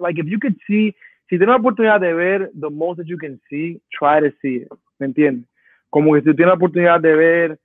Like, 0.00 0.20
if 0.20 0.26
you 0.26 0.38
could 0.38 0.56
see, 0.66 0.94
si 1.28 1.36
tienes 1.36 1.48
la 1.48 1.56
oportunidad 1.56 2.00
de 2.00 2.14
ver 2.14 2.50
the 2.54 2.70
most 2.70 2.98
that 2.98 3.06
you 3.06 3.18
can 3.18 3.40
see, 3.50 3.80
try 3.90 4.20
to 4.20 4.30
see 4.40 4.62
it, 4.62 4.68
¿me 4.98 5.06
entiendes? 5.06 5.48
Como 5.90 6.14
que 6.14 6.20
si 6.20 6.34
tienes 6.34 6.46
la 6.46 6.54
oportunidad 6.54 7.00
de 7.00 7.14
ver 7.14 7.58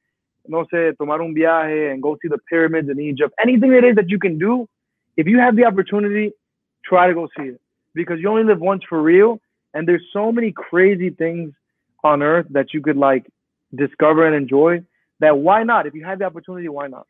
no 0.47 0.65
sé, 0.65 0.93
tomar 0.97 1.21
un 1.21 1.33
viaje 1.33 1.91
and 1.91 2.01
go 2.01 2.17
see 2.21 2.27
the 2.27 2.37
pyramids 2.49 2.89
in 2.89 2.99
Egypt. 2.99 3.33
Anything 3.41 3.73
it 3.73 3.83
is 3.83 3.95
that 3.95 4.09
you 4.09 4.19
can 4.19 4.37
do, 4.37 4.67
if 5.15 5.27
you 5.27 5.39
have 5.39 5.55
the 5.55 5.65
opportunity, 5.65 6.33
try 6.83 7.07
to 7.07 7.13
go 7.13 7.27
see 7.37 7.49
it 7.49 7.61
because 7.93 8.19
you 8.19 8.29
only 8.29 8.43
live 8.43 8.59
once 8.59 8.83
for 8.87 9.01
real. 9.01 9.39
And 9.73 9.87
there's 9.87 10.03
so 10.11 10.31
many 10.31 10.51
crazy 10.51 11.09
things 11.09 11.53
on 12.03 12.21
earth 12.21 12.47
that 12.49 12.73
you 12.73 12.81
could 12.81 12.97
like 12.97 13.25
discover 13.73 14.25
and 14.27 14.35
enjoy 14.35 14.83
that 15.23 15.35
why 15.35 15.63
not? 15.63 15.85
If 15.87 15.93
you 15.95 16.05
have 16.05 16.19
the 16.19 16.25
opportunity, 16.25 16.67
why 16.69 16.87
not? 16.87 17.07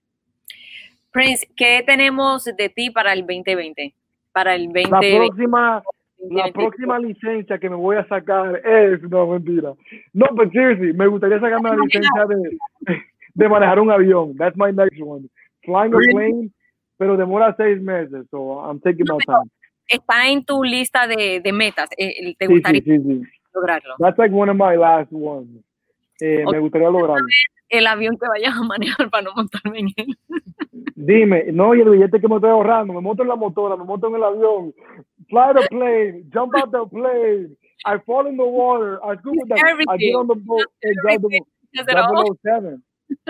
Prince, 1.12 1.46
¿qué 1.56 1.84
tenemos 1.86 2.44
de 2.46 2.70
ti 2.70 2.90
para 2.90 3.14
el 3.14 3.22
2020? 3.22 3.94
Para 4.32 4.56
el 4.56 4.64
La 4.74 5.00
2020. 5.00 5.18
próxima, 5.28 5.84
la 6.32 6.52
próxima 6.52 6.98
licencia 7.00 7.60
que 7.60 7.70
me 7.70 7.76
voy 7.76 7.98
a 7.98 8.08
sacar 8.08 8.56
es, 8.66 9.02
no, 9.04 9.28
mentira. 9.28 9.74
No, 10.14 10.28
but 10.34 10.52
seriously, 10.52 10.92
me 10.94 11.06
gustaría 11.08 11.40
sacarme 11.40 11.70
la 11.70 11.76
licencia 11.76 12.26
de, 12.28 12.58
de 13.36 13.50
manejar 13.50 13.80
un 13.80 13.92
avión. 13.92 14.36
That's 14.38 14.58
my 14.58 14.72
next 14.72 15.00
one. 15.00 15.30
Flying 15.64 15.94
a 15.94 15.98
plane, 16.12 16.50
pero 16.98 17.16
demora 17.16 17.54
seis 17.58 17.80
meses, 17.82 18.26
so 18.32 18.60
I'm 18.66 18.80
taking 18.80 19.06
my 19.08 19.18
time. 19.26 19.50
Está 19.88 20.28
en 20.30 20.44
tu 20.44 20.64
lista 20.64 21.06
de, 21.08 21.42
de 21.42 21.52
metas. 21.54 21.90
eh, 21.98 22.34
¿Te 22.40 22.48
Sí, 22.48 22.54
gustaría 22.54 22.82
sí, 22.82 22.98
sí, 22.98 23.04
sí. 23.04 23.24
lograrlo? 23.54 23.96
That's 24.00 24.18
like 24.18 24.34
one 24.34 24.50
of 24.50 24.58
my 24.58 24.76
last 24.78 25.12
ones. 25.12 25.64
Eh, 26.20 26.44
me 26.50 26.58
gustaría 26.60 26.90
lograrlo. 26.90 27.26
El 27.74 27.88
avión 27.88 28.18
que 28.20 28.28
vayas 28.28 28.56
a 28.56 28.64
manejar 28.64 29.10
para 29.10 29.24
no 29.24 29.32
montarme 29.36 29.80
en 29.80 29.88
él. 29.96 30.18
Dime, 30.96 31.46
no, 31.52 31.74
y 31.74 31.82
el 31.82 31.90
billete 31.90 32.22
que 32.22 32.28
me 32.28 32.36
estoy 32.36 32.52
ahorrando, 32.52 32.94
me 32.94 33.02
monto 33.02 33.24
en 33.24 33.30
la 33.30 33.36
motora, 33.36 33.76
me 33.76 33.84
monto 33.84 34.08
en 34.08 34.16
el 34.16 34.24
avión, 34.24 34.74
fly 35.28 35.54
the 35.56 35.68
plane, 35.70 36.24
jump 36.32 36.54
out 36.56 36.72
the 36.72 36.86
plane, 36.90 37.58
I 37.84 37.98
fall 38.06 38.28
in 38.28 38.38
the 38.38 38.44
water, 38.44 39.00
I 39.04 39.18
scuba 39.18 39.44
dive, 39.48 39.82
I 39.90 39.98
get 39.98 40.16
on 40.16 40.28
the 40.28 40.36
boat, 40.36 40.68
and 40.84 40.96
drive 41.02 41.22
the 41.22 41.30
boat. 41.30 41.48
Does 41.74 41.88
it 41.88 41.98
all? 41.98 42.38
007. 42.44 42.84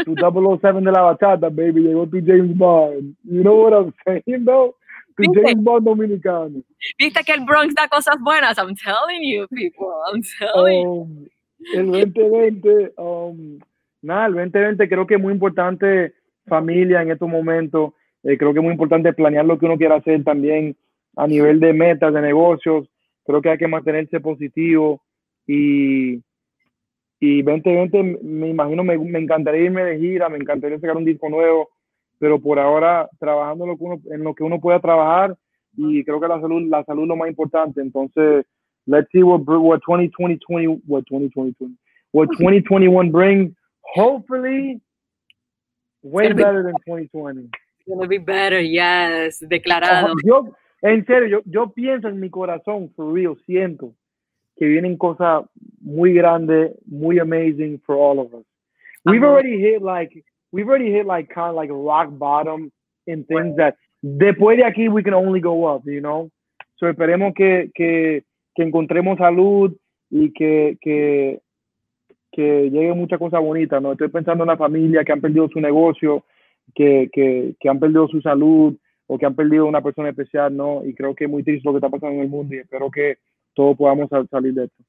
Tu 0.03 0.13
007 0.13 0.83
de 0.83 0.91
la 0.91 1.01
bachata, 1.01 1.49
baby, 1.49 1.81
llegó 1.81 2.05
tu 2.07 2.19
James 2.19 2.55
Bond. 2.55 3.15
You 3.23 3.43
know 3.43 3.55
what 3.55 3.73
I'm 3.73 3.93
saying, 4.05 4.45
though? 4.45 4.75
Tu. 5.17 5.31
James 5.33 5.63
Bond 5.63 5.85
dominicano. 5.85 6.61
Viste 6.99 7.23
que 7.23 7.33
el 7.33 7.45
Bronx 7.45 7.73
da 7.75 7.87
cosas 7.87 8.17
buenas. 8.19 8.57
I'm 8.57 8.75
telling 8.75 9.23
you, 9.23 9.47
people. 9.47 9.93
I'm 10.11 10.21
telling 10.37 10.81
you. 10.81 11.01
Um, 11.01 11.29
el 11.73 12.11
2020, 12.13 12.91
um, 12.97 13.59
nada, 14.03 14.27
el 14.27 14.33
2020 14.33 14.87
creo 14.87 15.07
que 15.07 15.15
es 15.15 15.21
muy 15.21 15.33
importante 15.33 16.13
familia 16.45 17.01
en 17.01 17.11
estos 17.11 17.29
momentos. 17.29 17.93
Eh, 18.23 18.37
creo 18.37 18.53
que 18.53 18.59
es 18.59 18.63
muy 18.63 18.73
importante 18.73 19.13
planear 19.13 19.45
lo 19.45 19.57
que 19.57 19.65
uno 19.65 19.77
quiera 19.77 19.95
hacer 19.95 20.23
también 20.23 20.75
a 21.15 21.27
nivel 21.27 21.59
de 21.59 21.73
metas, 21.73 22.13
de 22.13 22.21
negocios. 22.21 22.87
Creo 23.25 23.41
que 23.41 23.49
hay 23.49 23.57
que 23.57 23.67
mantenerse 23.67 24.19
positivo 24.19 25.01
y, 25.47 26.21
y 27.19 27.41
2020 27.41 28.19
me 28.21 28.49
imagino, 28.49 28.83
me, 28.83 28.97
me 28.97 29.19
encantaría 29.19 29.63
irme 29.63 29.83
de 29.83 29.99
gira, 29.99 30.29
me 30.29 30.37
encantaría 30.37 30.79
sacar 30.79 30.97
un 30.97 31.05
disco 31.05 31.29
nuevo, 31.29 31.69
pero 32.19 32.39
por 32.39 32.59
ahora 32.59 33.09
trabajando 33.19 33.65
lo 33.65 33.77
que 33.77 33.83
uno, 33.83 34.01
en 34.11 34.23
lo 34.23 34.33
que 34.33 34.43
uno 34.43 34.59
pueda 34.59 34.79
trabajar 34.79 35.35
y 35.75 36.03
creo 36.03 36.19
que 36.19 36.27
la 36.27 36.39
salud, 36.39 36.61
la 36.69 36.83
salud 36.83 37.03
es 37.03 37.09
lo 37.09 37.15
más 37.15 37.29
importante. 37.29 37.81
Entonces, 37.81 38.45
let's 38.85 39.09
see 39.11 39.23
what 39.23 39.41
what 39.41 39.79
2020 39.87 40.39
20 40.47 40.81
what 40.85 41.03
2020 41.09 41.77
what 42.11 42.27
2021 42.37 43.11
brings. 43.11 43.53
Hopefully, 43.93 44.81
way 46.01 46.27
be- 46.29 46.33
better 46.33 46.63
than 46.63 46.73
2020. 46.85 47.41
It's 47.41 47.51
gonna 47.87 48.07
be 48.07 48.17
better, 48.17 48.59
yes. 48.59 49.39
Declarado. 49.41 50.13
Yo, 50.23 50.55
en 50.81 51.05
serio, 51.05 51.27
yo, 51.27 51.41
yo 51.45 51.67
pienso 51.67 52.07
en 52.07 52.19
mi 52.19 52.29
corazón, 52.29 52.91
for 52.95 53.11
real, 53.13 53.37
siento 53.45 53.93
que 54.57 54.67
vienen 54.67 54.97
cosas 54.97 55.45
muy 55.81 56.13
grandes, 56.13 56.71
muy 56.85 57.19
amazing 57.19 57.79
for 57.85 57.95
all 57.95 58.19
of 58.19 58.33
us. 58.33 58.45
We've 59.05 59.23
already 59.23 59.59
hit 59.59 59.81
like, 59.81 60.23
we've 60.51 60.67
already 60.67 60.91
hit 60.91 61.05
like 61.05 61.27
kind 61.33 61.49
of 61.49 61.55
like 61.55 61.69
rock 61.71 62.09
bottom 62.17 62.71
in 63.05 63.25
things 63.25 63.57
that 63.57 63.75
después 64.01 64.57
de 64.57 64.63
aquí 64.63 64.89
we 64.89 65.03
can 65.03 65.13
only 65.13 65.41
go 65.41 65.65
up, 65.65 65.83
you 65.85 65.99
know? 65.99 66.29
So 66.77 66.87
esperemos 66.87 67.33
que, 67.35 67.69
que, 67.75 68.23
que 68.55 68.63
encontremos 68.63 69.17
salud 69.17 69.75
y 70.09 70.31
que, 70.31 70.77
que, 70.81 71.41
que 72.33 72.69
llegue 72.71 72.93
muchas 72.93 73.19
cosas 73.19 73.41
bonitas, 73.41 73.81
¿no? 73.81 73.91
Estoy 73.91 74.09
pensando 74.09 74.43
en 74.43 74.49
la 74.49 74.57
familia 74.57 75.03
que 75.05 75.11
han 75.11 75.21
perdido 75.21 75.47
su 75.49 75.61
negocio, 75.61 76.25
que, 76.73 77.09
que, 77.13 77.53
que 77.59 77.69
han 77.69 77.79
perdido 77.79 78.07
su 78.07 78.19
salud 78.21 78.75
o 79.05 79.17
que 79.17 79.25
han 79.25 79.35
perdido 79.35 79.67
una 79.67 79.81
persona 79.81 80.09
especial, 80.09 80.57
¿no? 80.57 80.83
Y 80.83 80.95
creo 80.95 81.13
que 81.13 81.25
es 81.25 81.29
muy 81.29 81.43
triste 81.43 81.61
lo 81.63 81.71
que 81.73 81.77
está 81.77 81.89
pasando 81.89 82.15
en 82.15 82.21
el 82.21 82.29
mundo 82.29 82.55
y 82.55 82.59
espero 82.59 82.89
que 82.89 83.17
todos 83.53 83.77
podamos 83.77 84.09
sal- 84.09 84.27
salir 84.29 84.53
de 84.53 84.65
esto. 84.65 84.83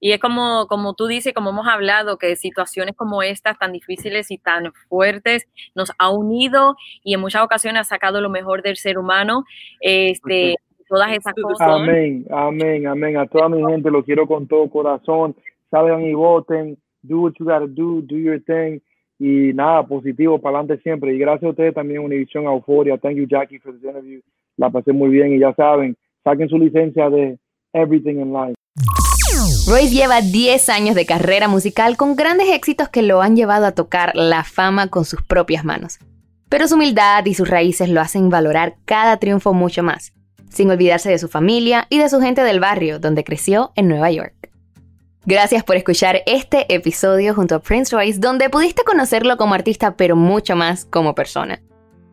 Y 0.00 0.12
es 0.12 0.18
como, 0.18 0.66
como 0.66 0.94
tú 0.94 1.06
dices, 1.06 1.32
como 1.32 1.50
hemos 1.50 1.68
hablado, 1.68 2.18
que 2.18 2.34
situaciones 2.36 2.96
como 2.96 3.22
estas 3.22 3.56
tan 3.58 3.72
difíciles 3.72 4.30
y 4.30 4.38
tan 4.38 4.72
fuertes 4.88 5.46
nos 5.74 5.92
ha 5.98 6.10
unido 6.10 6.76
y 7.04 7.14
en 7.14 7.20
muchas 7.20 7.42
ocasiones 7.42 7.82
ha 7.82 7.84
sacado 7.84 8.20
lo 8.20 8.28
mejor 8.28 8.62
del 8.62 8.76
ser 8.76 8.98
humano. 8.98 9.44
Este, 9.80 10.56
todas 10.88 11.12
esas 11.12 11.34
cosas. 11.34 11.68
Amén, 11.68 12.26
amén, 12.30 12.86
amén. 12.86 13.16
A 13.16 13.26
toda 13.26 13.48
mi 13.48 13.64
gente 13.64 13.90
lo 13.90 14.04
quiero 14.04 14.26
con 14.26 14.46
todo 14.46 14.68
corazón. 14.68 15.36
Salgan 15.74 16.04
y 16.04 16.14
voten. 16.14 16.78
Do 17.02 17.22
what 17.22 17.32
you 17.36 17.46
gotta 17.46 17.66
do, 17.66 18.00
do 18.02 18.16
your 18.16 18.40
thing. 18.44 18.78
Y 19.18 19.52
nada, 19.54 19.82
positivo, 19.82 20.38
para 20.38 20.60
adelante 20.60 20.80
siempre. 20.84 21.12
Y 21.12 21.18
gracias 21.18 21.48
a 21.48 21.50
ustedes 21.50 21.74
también, 21.74 22.00
Univision 22.00 22.44
Euforia. 22.44 22.96
Thank 22.96 23.16
you, 23.16 23.26
Jackie, 23.26 23.58
for 23.58 23.72
this 23.74 23.82
interview. 23.82 24.20
La 24.56 24.70
pasé 24.70 24.92
muy 24.92 25.08
bien 25.08 25.32
y 25.32 25.40
ya 25.40 25.52
saben, 25.54 25.96
saquen 26.22 26.48
su 26.48 26.58
licencia 26.58 27.10
de 27.10 27.38
Everything 27.72 28.20
in 28.20 28.32
Life. 28.32 28.54
Royce 29.68 29.92
lleva 29.92 30.20
10 30.20 30.68
años 30.68 30.94
de 30.94 31.06
carrera 31.06 31.48
musical 31.48 31.96
con 31.96 32.14
grandes 32.14 32.50
éxitos 32.50 32.88
que 32.88 33.02
lo 33.02 33.20
han 33.20 33.34
llevado 33.34 33.66
a 33.66 33.72
tocar 33.72 34.14
la 34.14 34.44
fama 34.44 34.88
con 34.90 35.04
sus 35.04 35.22
propias 35.22 35.64
manos. 35.64 35.98
Pero 36.48 36.68
su 36.68 36.76
humildad 36.76 37.26
y 37.26 37.34
sus 37.34 37.48
raíces 37.48 37.88
lo 37.88 38.00
hacen 38.00 38.30
valorar 38.30 38.76
cada 38.84 39.16
triunfo 39.16 39.54
mucho 39.54 39.82
más, 39.82 40.12
sin 40.50 40.70
olvidarse 40.70 41.10
de 41.10 41.18
su 41.18 41.26
familia 41.26 41.86
y 41.90 41.98
de 41.98 42.08
su 42.08 42.20
gente 42.20 42.42
del 42.42 42.60
barrio 42.60 43.00
donde 43.00 43.24
creció 43.24 43.72
en 43.74 43.88
Nueva 43.88 44.12
York. 44.12 44.53
Gracias 45.26 45.64
por 45.64 45.76
escuchar 45.76 46.20
este 46.26 46.72
episodio 46.74 47.34
junto 47.34 47.54
a 47.54 47.58
Prince 47.58 47.96
Royce, 47.96 48.18
donde 48.18 48.50
pudiste 48.50 48.84
conocerlo 48.84 49.38
como 49.38 49.54
artista, 49.54 49.96
pero 49.96 50.16
mucho 50.16 50.54
más 50.54 50.84
como 50.84 51.14
persona. 51.14 51.62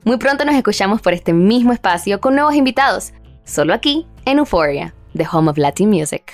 Muy 0.05 0.15
pronto 0.15 0.45
nos 0.45 0.55
escuchamos 0.55 1.01
por 1.01 1.11
este 1.13 1.33
mismo 1.33 1.73
espacio 1.73 2.21
con 2.21 2.35
nuevos 2.35 2.55
invitados, 2.55 3.11
solo 3.43 3.73
aquí 3.73 4.07
en 4.23 4.37
Euphoria, 4.37 4.93
the 5.13 5.27
home 5.29 5.51
of 5.51 5.57
Latin 5.57 5.89
music. 5.89 6.33